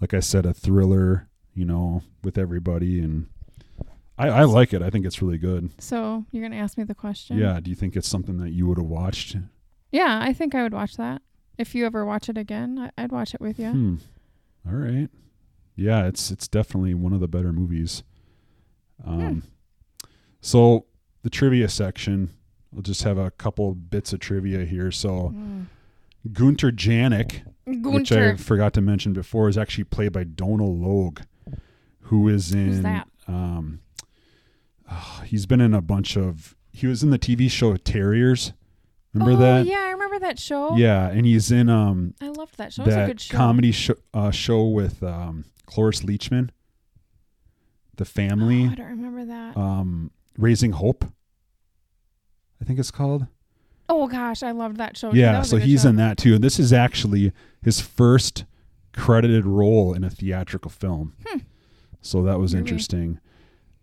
like 0.00 0.14
I 0.14 0.20
said, 0.20 0.46
a 0.46 0.54
thriller, 0.54 1.28
you 1.52 1.64
know, 1.64 2.02
with 2.22 2.38
everybody. 2.38 3.00
And 3.00 3.26
I, 4.16 4.28
I 4.28 4.44
like 4.44 4.72
it. 4.72 4.82
I 4.82 4.90
think 4.90 5.04
it's 5.04 5.20
really 5.20 5.38
good. 5.38 5.70
So 5.82 6.24
you're 6.30 6.42
gonna 6.42 6.60
ask 6.62 6.78
me 6.78 6.84
the 6.84 6.94
question? 6.94 7.36
Yeah. 7.38 7.60
Do 7.60 7.70
you 7.70 7.76
think 7.76 7.96
it's 7.96 8.08
something 8.08 8.38
that 8.38 8.50
you 8.50 8.66
would 8.68 8.78
have 8.78 8.86
watched? 8.86 9.36
Yeah, 9.92 10.20
I 10.22 10.32
think 10.32 10.54
I 10.54 10.62
would 10.62 10.72
watch 10.74 10.96
that. 10.96 11.22
If 11.56 11.74
you 11.74 11.86
ever 11.86 12.04
watch 12.04 12.28
it 12.28 12.38
again, 12.38 12.78
I- 12.96 13.02
I'd 13.02 13.10
watch 13.12 13.34
it 13.34 13.40
with 13.40 13.58
you. 13.58 13.70
Hmm. 13.70 13.94
All 14.68 14.74
right. 14.74 15.08
Yeah, 15.76 16.06
it's 16.06 16.30
it's 16.30 16.46
definitely 16.48 16.94
one 16.94 17.12
of 17.12 17.20
the 17.20 17.28
better 17.28 17.52
movies. 17.52 18.02
Um, 19.04 19.44
so 20.40 20.86
the 21.22 21.30
trivia 21.30 21.68
section. 21.68 22.30
We'll 22.72 22.82
just 22.82 23.02
have 23.04 23.18
a 23.18 23.30
couple 23.30 23.74
bits 23.74 24.12
of 24.12 24.20
trivia 24.20 24.64
here. 24.64 24.90
So 24.90 25.32
Mm. 25.34 25.66
Gunter 26.32 26.70
Janek, 26.70 27.42
which 27.66 28.12
I 28.12 28.34
forgot 28.36 28.72
to 28.74 28.80
mention 28.80 29.12
before, 29.12 29.48
is 29.48 29.56
actually 29.56 29.84
played 29.84 30.12
by 30.12 30.24
Donal 30.24 30.76
Logue, 30.76 31.20
who 32.02 32.28
is 32.28 32.52
in. 32.52 32.66
Who's 32.66 32.82
that? 32.82 33.08
Um, 33.26 33.80
ah, 34.90 35.22
he's 35.26 35.46
been 35.46 35.60
in 35.60 35.72
a 35.74 35.80
bunch 35.80 36.16
of. 36.16 36.56
He 36.72 36.86
was 36.86 37.02
in 37.02 37.10
the 37.10 37.18
TV 37.18 37.50
show 37.50 37.76
Terriers. 37.76 38.52
Remember 39.14 39.32
oh, 39.34 39.36
that? 39.36 39.66
Yeah, 39.66 39.78
I 39.86 39.90
remember 39.92 40.18
that 40.18 40.38
show. 40.38 40.76
Yeah, 40.76 41.08
and 41.08 41.24
he's 41.24 41.50
in 41.50 41.68
um 41.70 42.14
I 42.20 42.28
loved 42.28 42.58
that 42.58 42.72
show. 42.74 42.82
It 42.82 42.86
was 42.86 42.94
a 42.94 42.98
that 42.98 43.06
good 43.06 43.20
show. 43.20 43.36
comedy 43.36 43.72
sh- 43.72 43.90
uh, 44.12 44.30
show 44.30 44.66
with 44.66 45.02
um, 45.02 45.44
Cloris 45.66 46.00
Leachman, 46.02 46.50
The 47.96 48.02
Oh, 48.02 48.04
Family, 48.04 48.66
I 48.66 48.74
don't 48.74 48.86
remember 48.86 49.24
that. 49.24 49.56
um, 49.56 50.10
Raising 50.36 50.72
Hope. 50.72 51.04
I 52.60 52.64
think 52.64 52.78
it's 52.78 52.90
called. 52.90 53.26
oh 53.88 54.06
gosh, 54.08 54.42
I 54.42 54.50
loved 54.52 54.76
that 54.78 54.96
show. 54.96 55.10
too. 55.10 55.16
That 55.16 55.20
yeah, 55.20 55.42
so 55.42 55.56
he's 55.56 55.82
show. 55.82 55.88
in 55.90 55.96
that 55.96 56.18
too. 56.18 56.34
And 56.34 56.44
this 56.44 56.58
is 56.58 56.72
actually 56.72 57.32
his 57.62 57.80
first 57.80 58.44
credited 58.92 59.46
role 59.46 59.94
in 59.94 60.04
a 60.04 60.10
theatrical 60.10 60.70
film. 60.70 61.14
Hmm. 61.26 61.38
So 62.00 62.22
that 62.22 62.38
was 62.38 62.52
Really? 62.54 62.60
interesting. 62.62 63.20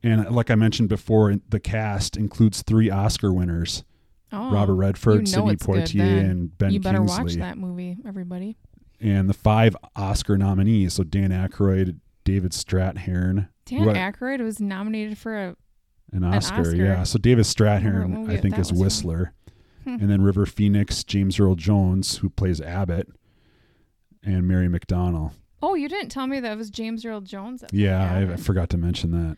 And 0.04 0.30
like 0.30 0.52
I 0.52 0.56
mentioned 0.56 0.90
before, 0.90 1.34
the 1.50 1.60
cast 1.60 2.16
includes 2.18 2.62
three 2.62 2.90
Oscar 2.90 3.34
winners: 3.34 3.84
Oh, 4.32 4.52
Robert 4.52 4.76
Redford, 4.76 5.28
you 5.28 5.36
know 5.36 5.48
Sidney 5.48 5.56
Poitier, 5.56 6.20
and 6.30 6.56
Ben 6.58 6.72
you 6.72 6.80
better 6.80 7.00
Kingsley. 7.00 7.24
watch 7.24 7.34
that 7.36 7.58
movie, 7.58 7.98
everybody. 8.06 8.58
And 9.02 9.28
the 9.30 9.34
five 9.34 9.76
Oscar 9.96 10.38
nominees: 10.38 10.94
so 10.94 11.04
Dan 11.04 11.32
Aykroyd, 11.32 12.00
David 12.24 12.52
Strathairn, 12.52 13.50
Dan 13.66 13.80
Aykroyd 13.88 14.42
was 14.42 14.60
nominated 14.60 15.18
for 15.18 15.36
a. 15.36 15.56
An 16.16 16.24
Oscar, 16.24 16.62
Oscar. 16.62 16.76
yeah. 16.76 17.04
So 17.04 17.20
David 17.20 17.46
Strathairn, 17.46 18.30
I 18.30 18.38
think, 18.38 18.58
is. 18.58 18.72
Whistler, 18.72 19.34
Hmm. 19.84 19.98
and 20.02 20.10
then 20.10 20.22
River 20.22 20.46
Phoenix, 20.46 21.04
James 21.04 21.40
Earl 21.40 21.56
Jones, 21.56 22.18
who 22.18 22.30
plays 22.30 22.60
Abbott, 22.62 23.10
and 24.24 24.48
Mary 24.48 24.68
McDonnell. 24.68 25.32
Oh, 25.62 25.76
you 25.76 25.88
didn't 25.90 26.10
tell 26.10 26.26
me 26.28 26.40
that 26.40 26.58
was 26.58 26.70
James 26.70 27.06
Earl 27.06 27.22
Jones. 27.22 27.64
Yeah, 27.72 28.12
I, 28.14 28.34
I 28.34 28.36
forgot 28.38 28.70
to 28.72 28.78
mention 28.78 29.12
that. 29.12 29.38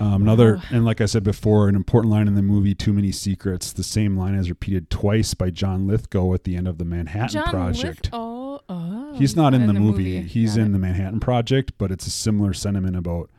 Um, 0.00 0.22
another, 0.22 0.56
Wow. 0.56 0.62
and 0.70 0.84
like 0.84 1.00
I 1.00 1.06
said 1.06 1.22
before, 1.24 1.68
an 1.68 1.74
important 1.74 2.10
line 2.12 2.26
in 2.28 2.34
the 2.34 2.42
movie 2.42 2.74
"Too 2.74 2.92
Many 2.92 3.12
Secrets." 3.12 3.72
The 3.72 3.82
same 3.84 4.16
line 4.16 4.34
is 4.34 4.48
repeated 4.48 4.90
twice 4.90 5.34
by 5.34 5.50
John 5.50 5.86
Lithgow 5.86 6.34
at 6.34 6.44
the 6.44 6.56
end 6.56 6.66
of 6.68 6.78
the 6.78 6.84
Manhattan 6.84 7.28
John 7.42 7.44
Project. 7.50 8.04
Lith- 8.06 8.10
oh, 8.12 8.60
oh. 8.68 9.14
he's 9.14 9.34
not 9.36 9.54
in, 9.54 9.66
the, 9.66 9.72
movie. 9.72 10.16
movie. 10.16 10.22
He's 10.22 10.54
Got 10.54 10.62
in 10.62 10.66
it. 10.68 10.72
the 10.72 10.78
Manhattan 10.78 11.20
Project, 11.20 11.72
but 11.78 11.90
it's 11.90 12.06
a 12.06 12.10
similar 12.10 12.52
sentiment 12.52 12.96
about 12.96 13.30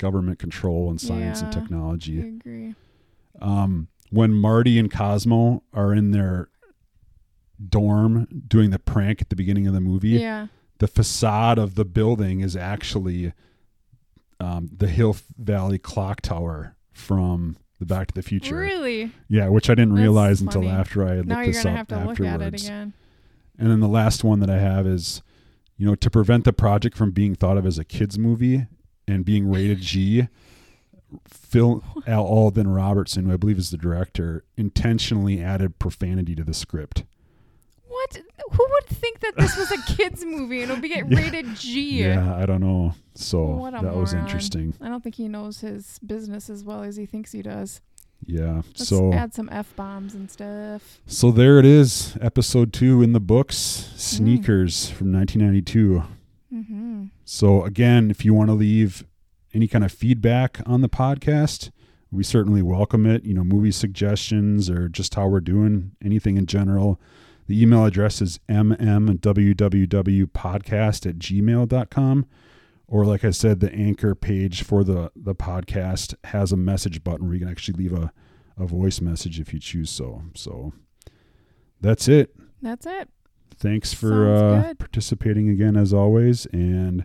government 0.00 0.38
control 0.38 0.90
and 0.90 1.00
science 1.00 1.42
and 1.42 1.52
technology. 1.52 2.20
I 2.20 2.26
agree. 2.26 2.74
um, 3.40 3.88
when 4.10 4.32
Marty 4.34 4.78
and 4.78 4.90
Cosmo 4.90 5.62
are 5.72 5.94
in 5.94 6.10
their 6.10 6.48
dorm 7.68 8.26
doing 8.48 8.70
the 8.70 8.78
prank 8.78 9.20
at 9.20 9.28
the 9.28 9.36
beginning 9.36 9.66
of 9.66 9.74
the 9.74 9.80
movie, 9.80 10.10
Yeah. 10.10 10.46
the 10.78 10.88
facade 10.88 11.58
of 11.58 11.74
the 11.74 11.84
building 11.84 12.40
is 12.40 12.56
actually 12.56 13.32
um, 14.40 14.70
the 14.74 14.88
Hill 14.88 15.16
Valley 15.38 15.78
Clock 15.78 16.22
Tower 16.22 16.74
from 16.92 17.56
the 17.78 17.84
Back 17.84 18.08
to 18.08 18.14
the 18.14 18.22
Future. 18.22 18.56
Really? 18.56 19.12
Yeah, 19.28 19.48
which 19.48 19.68
I 19.68 19.74
didn't 19.74 19.90
That's 19.94 20.00
realize 20.02 20.40
until 20.40 20.66
after 20.68 21.06
I 21.06 21.16
had 21.16 21.26
Now 21.28 21.36
looked 21.36 21.46
you're 21.46 21.52
this 21.54 21.64
up 21.66 21.76
have 21.76 21.88
to 21.88 21.94
afterwards. 21.96 22.20
look 22.20 22.28
at 22.28 22.40
it 22.42 22.62
again. 22.62 22.92
And 23.58 23.70
then 23.70 23.80
the 23.80 23.88
last 23.88 24.24
one 24.24 24.40
that 24.40 24.48
I 24.48 24.58
have 24.58 24.86
is, 24.86 25.22
you 25.76 25.84
know, 25.86 25.94
to 25.94 26.10
prevent 26.10 26.44
the 26.44 26.54
project 26.54 26.96
from 26.96 27.10
being 27.10 27.34
thought 27.34 27.58
of 27.58 27.66
as 27.66 27.78
a 27.78 27.84
kids 27.84 28.18
movie 28.18 28.66
and 29.10 29.24
being 29.24 29.50
rated 29.50 29.80
G, 29.80 30.28
Phil 31.28 31.82
Al 32.06 32.24
Alden 32.24 32.68
Robertson, 32.68 33.24
who 33.26 33.32
I 33.32 33.36
believe 33.36 33.58
is 33.58 33.70
the 33.70 33.76
director, 33.76 34.44
intentionally 34.56 35.42
added 35.42 35.78
profanity 35.78 36.34
to 36.36 36.44
the 36.44 36.54
script. 36.54 37.04
What? 37.88 38.20
Who 38.52 38.66
would 38.70 38.86
think 38.86 39.20
that 39.20 39.36
this 39.36 39.56
was 39.56 39.70
a 39.72 39.78
kids 39.94 40.24
movie 40.24 40.62
and 40.62 40.70
it 40.70 40.74
would 40.74 40.82
be 40.82 40.88
get 40.94 41.10
Yeah. 41.10 41.18
rated 41.18 41.54
G? 41.56 42.02
Yeah, 42.02 42.36
I 42.36 42.46
don't 42.46 42.60
know. 42.60 42.94
So 43.14 43.68
that 43.72 43.94
was 43.94 44.12
interesting. 44.14 44.74
I 44.80 44.88
don't 44.88 45.02
think 45.02 45.16
he 45.16 45.28
knows 45.28 45.60
his 45.60 45.98
business 46.00 46.48
as 46.48 46.64
well 46.64 46.82
as 46.82 46.96
he 46.96 47.06
thinks 47.06 47.32
he 47.32 47.42
does. 47.42 47.80
Yeah. 48.26 48.56
Let's 48.66 48.88
so 48.88 49.12
add 49.12 49.34
some 49.34 49.48
f 49.50 49.74
bombs 49.76 50.14
and 50.14 50.30
stuff. 50.30 51.00
so 51.06 51.30
there 51.30 51.58
it 51.58 51.64
is, 51.64 52.16
episode 52.20 52.72
two 52.72 53.02
in 53.02 53.12
the 53.12 53.20
books, 53.20 53.88
Mm. 53.94 53.98
Sneakers 53.98 54.90
from 54.90 55.12
1992. 55.12 56.02
Mm-hmm. 56.52 56.89
So 57.24 57.64
again, 57.64 58.10
if 58.10 58.24
you 58.24 58.34
want 58.34 58.48
to 58.48 58.54
leave 58.54 59.04
any 59.52 59.68
kind 59.68 59.84
of 59.84 59.92
feedback 59.92 60.60
on 60.66 60.80
the 60.80 60.88
podcast, 60.88 61.70
we 62.10 62.22
certainly 62.24 62.62
welcome 62.62 63.06
it. 63.06 63.24
You 63.24 63.34
know, 63.34 63.44
movie 63.44 63.70
suggestions 63.72 64.68
or 64.68 64.88
just 64.88 65.14
how 65.14 65.28
we're 65.28 65.40
doing, 65.40 65.92
anything 66.04 66.36
in 66.36 66.46
general. 66.46 67.00
The 67.46 67.60
email 67.60 67.84
address 67.84 68.22
is 68.22 68.38
mmwwwpodcast 68.48 69.16
at 71.06 71.18
gmail.com. 71.18 72.26
Or 72.86 73.04
like 73.04 73.24
I 73.24 73.30
said, 73.30 73.60
the 73.60 73.72
anchor 73.72 74.14
page 74.16 74.62
for 74.64 74.82
the, 74.82 75.12
the 75.14 75.34
podcast 75.34 76.14
has 76.24 76.50
a 76.50 76.56
message 76.56 77.04
button 77.04 77.26
where 77.26 77.34
you 77.34 77.40
can 77.40 77.48
actually 77.48 77.78
leave 77.84 77.92
a, 77.92 78.12
a 78.58 78.66
voice 78.66 79.00
message 79.00 79.38
if 79.38 79.52
you 79.52 79.60
choose 79.60 79.90
so. 79.90 80.22
So 80.34 80.72
that's 81.80 82.08
it. 82.08 82.34
That's 82.60 82.86
it. 82.86 83.08
Thanks 83.56 83.92
for 83.92 84.34
uh, 84.34 84.74
participating 84.78 85.48
again 85.50 85.76
as 85.76 85.92
always, 85.92 86.46
and 86.46 87.04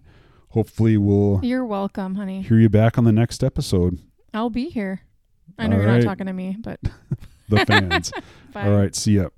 hopefully 0.49 0.97
we'll 0.97 1.39
You're 1.43 1.65
welcome, 1.65 2.15
honey. 2.15 2.41
hear 2.43 2.57
you 2.59 2.69
back 2.69 2.97
on 2.97 3.03
the 3.03 3.11
next 3.11 3.43
episode. 3.43 3.99
I'll 4.33 4.49
be 4.49 4.69
here. 4.69 5.01
I 5.57 5.67
know 5.67 5.75
All 5.77 5.81
you're 5.81 5.91
right. 5.91 6.03
not 6.03 6.09
talking 6.09 6.27
to 6.27 6.33
me, 6.33 6.57
but 6.59 6.79
The 7.49 7.65
fans. 7.65 8.11
All 8.55 8.71
right, 8.71 8.95
see 8.95 9.13
ya. 9.17 9.29